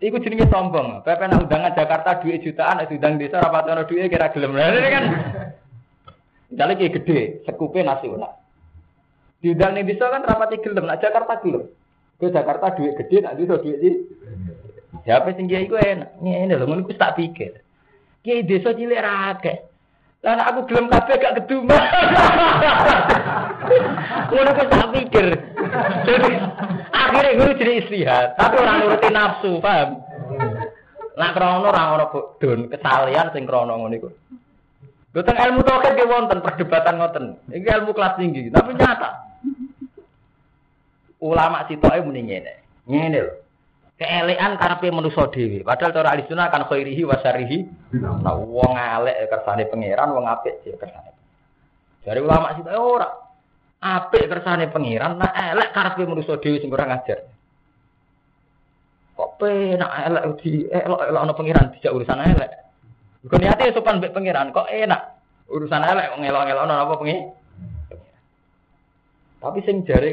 iku 0.00 0.16
jenenge 0.24 0.48
sombong. 0.48 1.04
Pepe 1.04 1.28
nak 1.28 1.44
undangan 1.44 1.76
Jakarta 1.76 2.24
duit 2.24 2.40
jutaan, 2.40 2.80
nek 2.80 2.88
diundang 2.88 3.20
desa 3.20 3.44
ra 3.44 3.52
pati 3.52 3.68
ono 3.76 3.84
duit 3.84 4.08
kira 4.08 4.32
gelem. 4.32 4.56
Lah 4.56 4.72
ini 4.72 4.88
kan 4.88 5.04
Misalnya 6.48 6.80
kayak 6.80 6.94
gede, 7.02 7.20
sekupe 7.44 7.84
nasional. 7.84 8.40
Diundang 9.44 9.76
ning 9.76 9.84
desa 9.84 10.08
kan 10.08 10.24
rapati 10.24 10.58
gelem, 10.64 10.88
nak 10.88 10.98
Jakarta 10.98 11.38
gelem. 11.44 11.68
Ke 12.18 12.32
Jakarta 12.32 12.74
duit 12.74 12.96
gede, 12.98 13.22
nak 13.22 13.36
desa 13.36 13.60
duit 13.60 13.78
di. 13.78 13.90
Siapa 15.04 15.36
sing 15.36 15.46
kiai 15.46 15.68
iku 15.68 15.76
enak. 15.76 16.18
Ngene 16.24 16.56
lho, 16.56 16.64
ngono 16.66 16.82
iku 16.88 16.96
tak 16.96 17.20
pikir. 17.20 17.60
Kiai 18.24 18.48
desa 18.48 18.72
cilik 18.72 18.98
ra 18.98 19.36
akeh. 19.36 19.68
Lah 20.18 20.50
aku 20.50 20.66
gelem 20.66 20.90
kabeh 20.90 21.14
gak 21.14 21.36
keduma. 21.38 21.78
Ngono 24.34 24.50
kok 24.50 24.66
tak 24.66 24.90
pikir. 24.90 25.26
Jadi 26.02 26.30
akhirnya 26.90 27.36
guru 27.38 27.52
jadi 27.54 27.72
istihad, 27.86 28.26
tapi 28.34 28.54
orang 28.58 28.76
nuruti 28.82 29.08
nafsu, 29.14 29.62
paham? 29.62 30.02
Nak 31.18 31.34
krono 31.34 31.70
ora 31.70 31.98
ono 31.98 32.06
don 32.38 32.66
kesalian 32.66 33.30
sing 33.30 33.46
krono 33.46 33.78
ngono 33.78 33.94
iku. 33.94 34.10
Boten 35.08 35.40
ilmu 35.40 35.64
tauhid 35.64 35.96
ge 35.96 36.04
wonten 36.04 36.38
perdebatan 36.44 37.00
ngoten. 37.00 37.24
Iki 37.48 37.68
ilmu 37.80 37.96
kelas 37.96 38.20
tinggi, 38.20 38.52
tapi 38.52 38.76
nyata. 38.76 39.10
Ulama 41.24 41.64
sitoke 41.64 41.98
muni 42.04 42.28
ngene. 42.28 42.52
Ngene 42.84 43.18
lho. 43.24 43.34
Keelekan 43.98 44.54
karepe 44.60 44.94
manusa 44.94 45.26
dhewe. 45.34 45.66
Padahal 45.66 45.90
cara 45.90 46.14
ahli 46.14 46.22
sunnah 46.30 46.52
kan 46.54 46.70
khairihi 46.70 47.02
wa 47.02 47.18
syarrihi. 47.18 47.66
Nah, 47.98 48.36
wong 48.38 48.78
elek 48.78 49.26
kersane 49.26 49.66
pangeran, 49.66 50.14
wong 50.14 50.28
apik 50.28 50.62
sih 50.62 50.76
kersane. 50.78 51.10
Dari 52.06 52.20
ulama 52.22 52.54
sitoke 52.54 52.78
ora. 52.78 53.08
Apik 53.78 54.30
kersane 54.30 54.70
pangeran, 54.70 55.18
nah 55.18 55.34
elek 55.34 55.74
karepe 55.74 56.06
manusa 56.06 56.38
dhewe 56.38 56.62
sing 56.62 56.70
kurang 56.70 56.94
ajar. 56.94 57.26
Kok 59.18 59.34
penak 59.40 59.90
elek 60.06 60.24
di 60.44 60.68
elok-elok 60.70 61.22
ana 61.26 61.34
pangeran 61.34 61.74
dijak 61.74 61.96
urusan 61.96 62.22
elek. 62.22 62.67
Bukan 63.26 63.38
niate 63.42 63.74
sopan 63.74 63.98
mbek 63.98 64.14
pangeran, 64.14 64.54
kok 64.54 64.70
enak. 64.70 65.18
Urusan 65.48 65.82
elek 65.82 66.14
kok 66.14 66.20
ngelok-ngelok 66.20 66.64
ana 66.68 66.84
apa 66.84 66.94
pengi? 67.00 67.16
Tapi 69.38 69.58
sing 69.64 69.86
jare 69.86 70.12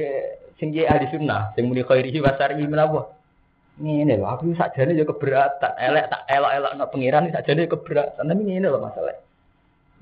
sing 0.55 0.71
kiai 0.71 0.87
ahli 0.87 1.09
sunnah, 1.11 1.51
sing 1.53 1.67
muni 1.67 1.83
khairihi 1.83 2.23
wa 2.23 2.33
syarrihi 2.37 2.69
menapa? 2.69 3.11
Ngene 3.75 4.15
lho, 4.15 4.25
aku 4.25 4.55
sakjane 4.55 4.95
ya 4.95 5.03
keberatan. 5.03 5.73
Elek 5.75 6.07
tak 6.07 6.23
elok-elokno 6.31 6.85
pangeran 6.87 7.27
sakjane 7.33 7.67
keberatan. 7.67 8.23
Tapi 8.23 8.41
ngene 8.47 8.71
lho 8.71 8.79
masalah. 8.79 9.24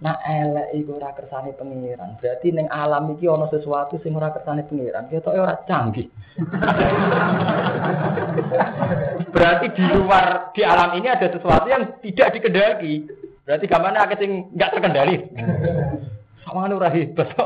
Nah 0.01 0.17
elek 0.25 0.73
iku 0.73 0.97
ora 0.97 1.13
kersane 1.13 1.53
pangeran. 1.53 2.17
Berarti 2.17 2.49
ning 2.49 2.65
alam 2.73 3.13
iki 3.13 3.29
ana 3.29 3.45
sesuatu 3.53 4.01
sing 4.01 4.17
ora 4.17 4.33
kersane 4.33 4.65
pangeran. 4.65 5.05
Ketoke 5.07 5.37
ora 5.37 5.61
canggih. 5.69 6.09
Berarti 9.33 9.65
di 9.77 9.85
luar 9.93 10.49
di 10.57 10.65
alam 10.65 10.97
ini 10.97 11.07
ada 11.07 11.29
sesuatu 11.29 11.69
yang 11.69 12.01
tidak 12.01 12.33
dikendaki. 12.33 13.05
Berarti 13.45 13.65
gamane 13.69 13.97
akeh 14.01 14.17
sing 14.17 14.49
enggak 14.55 14.71
terkendali. 14.73 15.15
Sama 16.41 16.67
ora 16.67 16.89
hebat. 16.89 17.29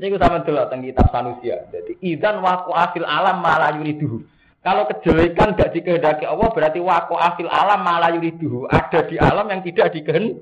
Niku 0.00 0.16
sama 0.16 0.40
delok 0.42 0.72
teng 0.72 0.82
kitab 0.82 1.06
Sanusia. 1.12 1.68
Jadi 1.68 2.00
idan 2.00 2.40
waqa'a 2.40 2.96
fil 2.96 3.04
alam 3.04 3.44
malah 3.44 3.76
yuriduhu. 3.76 4.24
Kalau 4.64 4.88
kejelekan 4.88 5.58
gak 5.58 5.74
dikehendaki 5.74 6.24
Allah 6.24 6.48
berarti 6.48 6.80
waqa'a 6.80 7.36
fil 7.36 7.52
alam 7.52 7.84
malah 7.84 8.08
yuriduhu. 8.16 8.64
Ada 8.72 9.04
di 9.04 9.20
alam 9.20 9.52
yang 9.52 9.60
tidak 9.60 9.92
dikehendaki. 9.92 10.40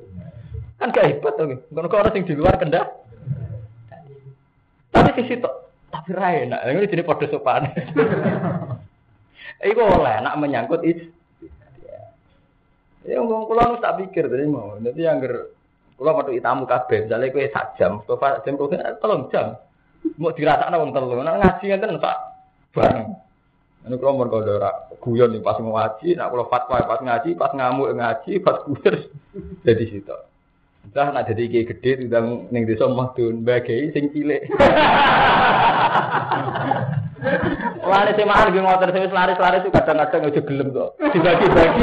Kan 0.81 0.97
gak 0.97 1.07
hebat 1.13 1.37
to. 1.37 1.45
Ngono 1.69 1.87
kok 1.93 2.01
orang 2.01 2.13
sing 2.17 2.25
di 2.25 2.33
luar 2.33 2.57
kendak. 2.57 2.89
Tapi 4.91 5.13
di 5.21 5.25
situ 5.29 5.51
tapi 5.91 6.17
ra 6.17 6.33
enak. 6.33 6.61
Ini 6.65 6.89
jadi 6.89 7.05
padha 7.05 7.27
sopan. 7.29 7.69
Iku 9.61 9.83
oleh 9.85 10.17
nak 10.25 10.39
menyangkut 10.41 10.81
is. 10.89 11.05
Ya 13.05 13.21
ngomong 13.21 13.45
kula 13.45 13.75
nu 13.75 13.77
tak 13.83 14.01
pikir 14.01 14.33
tadi 14.33 14.49
mau. 14.49 14.81
Nanti 14.81 15.05
yang 15.05 15.21
ger 15.21 15.53
kula 16.01 16.17
metu 16.17 16.33
tamu 16.41 16.65
kabeh, 16.65 17.05
misale 17.05 17.29
kowe 17.29 17.45
sak 17.53 17.77
jam, 17.77 18.01
Mustafa 18.01 18.41
jam 18.47 18.57
kowe 18.57 18.73
tolong 19.05 19.29
jam. 19.29 19.61
Mau 20.17 20.33
dirasakno 20.33 20.81
wong 20.81 20.91
telu. 20.97 21.21
Nek 21.21 21.39
ngaji 21.45 21.65
ngenten 21.69 22.01
tak 22.01 22.17
bareng. 22.73 23.09
Ini 23.81 23.97
kalau 23.97 24.21
mau 24.21 24.29
kau 24.29 24.45
ora 24.45 24.93
guyon 25.01 25.41
pas 25.41 25.57
ngaji, 25.57 26.13
nak 26.13 26.29
kalau 26.29 26.53
fatwa 26.53 26.85
pas 26.85 27.01
ngaji, 27.01 27.33
pas 27.33 27.53
ngamuk 27.57 27.97
ngaji, 27.97 28.33
pas 28.45 28.61
guyon 28.69 28.97
jadi 29.67 29.85
situ. 29.89 30.17
Entah 30.81 31.13
nak 31.13 31.29
jadi 31.29 31.43
kayak 31.47 31.69
gede 31.77 31.91
tidak 32.07 32.23
neng 32.51 32.65
desa 32.65 32.89
mahdun 32.89 33.45
bagai 33.45 33.93
sing 33.93 34.11
cilik. 34.11 34.49
Lari 37.91 38.17
sing 38.17 38.25
mahal 38.25 38.49
ge 38.49 38.61
ngotor 38.65 38.89
sing 38.91 39.13
lari-lari 39.13 39.61
itu 39.61 39.69
kadang-kadang 39.69 40.33
aja 40.33 40.41
gelem 40.41 40.73
kok. 40.73 40.97
Dibagi-bagi. 41.13 41.83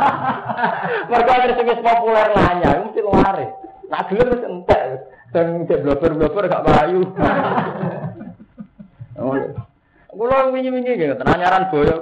Mergo 1.10 1.30
ada 1.30 1.54
sing 1.54 1.66
populer 1.80 2.26
nanya, 2.34 2.70
mesti 2.82 3.00
lari. 3.04 3.46
Nak 3.86 4.06
gelem 4.10 4.32
wis 4.34 4.42
entek. 4.42 4.82
Dan 5.30 5.62
cek 5.70 5.86
blober-blober 5.86 6.50
gak 6.50 6.66
payu. 6.66 7.06
Kulo 10.10 10.52
wingi-wingi 10.52 10.98
nggih 10.98 11.16
tenanyaran 11.16 11.70
boyo 11.70 11.96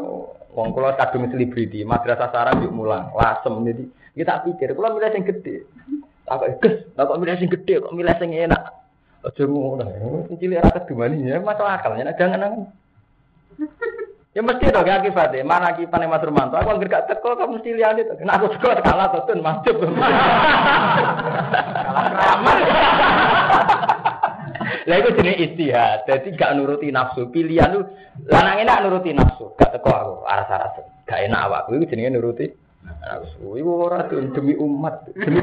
wong 0.58 0.74
kula 0.74 0.98
kadung 0.98 1.30
selebriti, 1.30 1.86
madrasah 1.86 2.34
sarang 2.34 2.66
yuk 2.66 2.74
mulang, 2.74 3.14
lasem 3.14 3.62
jadi 3.62 3.84
kita 4.18 4.42
pikir 4.42 4.74
kulo 4.74 4.98
milih 4.98 5.14
sing 5.14 5.22
gede. 5.22 5.62
Tak 6.26 6.60
ges, 6.60 6.74
tak 6.92 7.06
kok 7.06 7.18
milih 7.22 7.38
sing 7.38 7.48
gede, 7.48 7.74
kok 7.78 7.94
milih 7.94 8.14
sing 8.18 8.30
enak. 8.34 8.62
Aja 9.22 9.42
ngono. 9.46 9.86
Sing 10.26 10.36
cilik 10.42 10.58
ora 10.58 10.76
kedumani 10.82 11.30
ya 11.30 11.38
masuk 11.38 11.66
akal 11.66 11.94
ya 11.94 12.10
jangan 12.18 12.42
jangan. 12.42 12.62
Ya 14.36 14.44
mesti 14.46 14.70
dong 14.70 14.86
ya 14.86 15.02
akibatnya. 15.02 15.42
Mana 15.42 15.74
akibatnya 15.74 16.06
Mas 16.06 16.22
Romanto? 16.22 16.54
Aku 16.54 16.70
anggere 16.70 16.94
gak 16.94 17.10
teko 17.10 17.34
kamu 17.34 17.58
mesti 17.58 17.74
lihat 17.74 17.98
itu. 17.98 18.14
Nah 18.22 18.38
aku 18.38 18.54
teko 18.54 18.70
kalah 18.86 19.10
tuh 19.10 19.26
tun 19.26 19.42
masjid. 19.42 19.74
Kalah. 22.18 22.58
Lah 24.86 24.96
iku 25.00 25.10
jenenge 25.16 25.42
istihad. 25.42 26.06
Dadi 26.06 26.38
gak 26.38 26.54
nuruti 26.54 26.92
nafsu. 26.94 27.26
Pilihan 27.34 27.74
lu 27.74 27.82
lanang 28.30 28.62
enak 28.62 28.78
nuruti 28.86 29.10
nafsu. 29.10 29.50
Gak 29.58 29.74
teko 29.74 29.90
aku 29.90 30.14
aras-aras. 30.28 30.86
Gak 31.08 31.18
enak 31.26 31.40
awakku 31.48 31.74
iku 31.80 31.90
jenenge 31.90 32.14
nuruti. 32.14 32.46
Iku 33.38 33.70
ora 33.88 34.04
demi 34.10 34.52
umat, 34.58 35.08
demi 35.16 35.40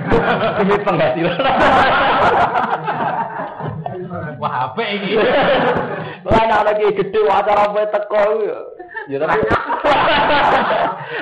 demi 0.61 0.75
penghasilan. 0.85 1.39
Wah, 4.37 4.71
apa 4.71 4.81
ini? 4.85 5.17
Lah 6.25 6.41
anak 6.45 6.61
lagi 6.67 6.85
gede 6.93 7.21
acara 7.25 7.69
apa 7.69 7.89
teko 7.89 8.23
ya. 8.43 8.59
Ya 9.05 9.17
tapi 9.21 9.37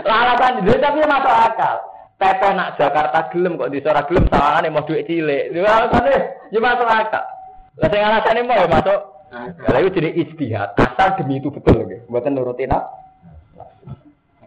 Lah 0.08 0.18
alasan 0.24 0.64
itu 0.64 0.80
tapi 0.80 1.00
masuk 1.04 1.34
akal. 1.34 1.76
Pepe 2.16 2.50
nak 2.56 2.80
Jakarta 2.80 3.20
gelem 3.34 3.60
kok 3.60 3.72
di 3.74 3.84
ora 3.84 4.08
gelem 4.08 4.26
sawangane 4.32 4.68
mau 4.72 4.88
duit 4.88 5.04
cilik. 5.04 5.52
Lha 5.52 5.68
alasane 5.68 6.16
ya 6.56 6.60
masuk 6.64 6.88
akal. 6.88 7.26
Lah 7.80 7.88
sing 7.92 8.02
alasane 8.02 8.42
mau 8.48 8.56
ya 8.56 8.68
masuk. 8.70 9.00
Lah 9.68 9.80
itu 9.82 9.98
jadi 9.98 10.10
istihad. 10.24 10.70
Asal 10.80 11.20
demi 11.20 11.42
itu 11.42 11.52
betul 11.52 11.84
nggih. 11.84 12.08
Mboten 12.08 12.38
nuruti 12.38 12.64
nak. 12.70 12.84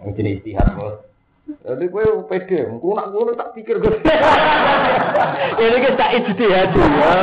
Ini 0.07 0.15
jadi 0.15 0.31
istihad, 0.39 0.67
Bos. 0.79 1.16
Jadi 1.47 1.85
gue 1.87 2.05
pede, 2.27 2.67
gue 2.67 2.93
nak 2.99 3.07
gue 3.15 3.39
tak 3.39 3.55
pikir 3.55 3.79
gue. 3.79 4.03
Ini 5.63 5.79
kita 5.79 6.07
ijtihad 6.19 6.71
ya. 6.75 7.15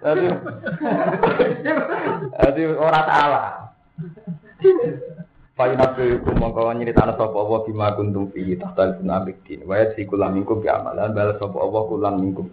Jadi, 0.00 0.26
jadi 2.32 2.62
orang 2.80 3.04
salah. 3.04 3.48
Fayunat 5.56 5.96
itu 5.96 6.32
mongko 6.36 6.68
nyeritaan 6.68 7.16
sapa 7.16 7.32
Allah 7.32 7.64
bima 7.64 7.92
kuntum 7.96 8.28
fi 8.32 8.56
tahtal 8.60 9.00
sunabikin. 9.00 9.64
Wa 9.64 9.84
yasi 9.84 10.04
kulam 10.08 10.36
mingkum 10.36 10.60
bi 10.60 10.68
amalan 10.68 11.16
bal 11.16 11.36
sapa 11.36 11.56
Allah 11.60 11.82
kulam 11.88 12.14
mingkum. 12.20 12.44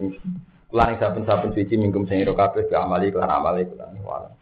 Kulan 0.68 0.96
saben-saben 1.00 1.52
suci 1.52 1.80
mingkum 1.80 2.08
sing 2.08 2.24
ira 2.24 2.32
kabeh 2.36 2.64
bi 2.64 2.76
amali 2.76 3.12
kelan 3.12 3.28
amali 3.28 3.68
kulan. 3.68 4.36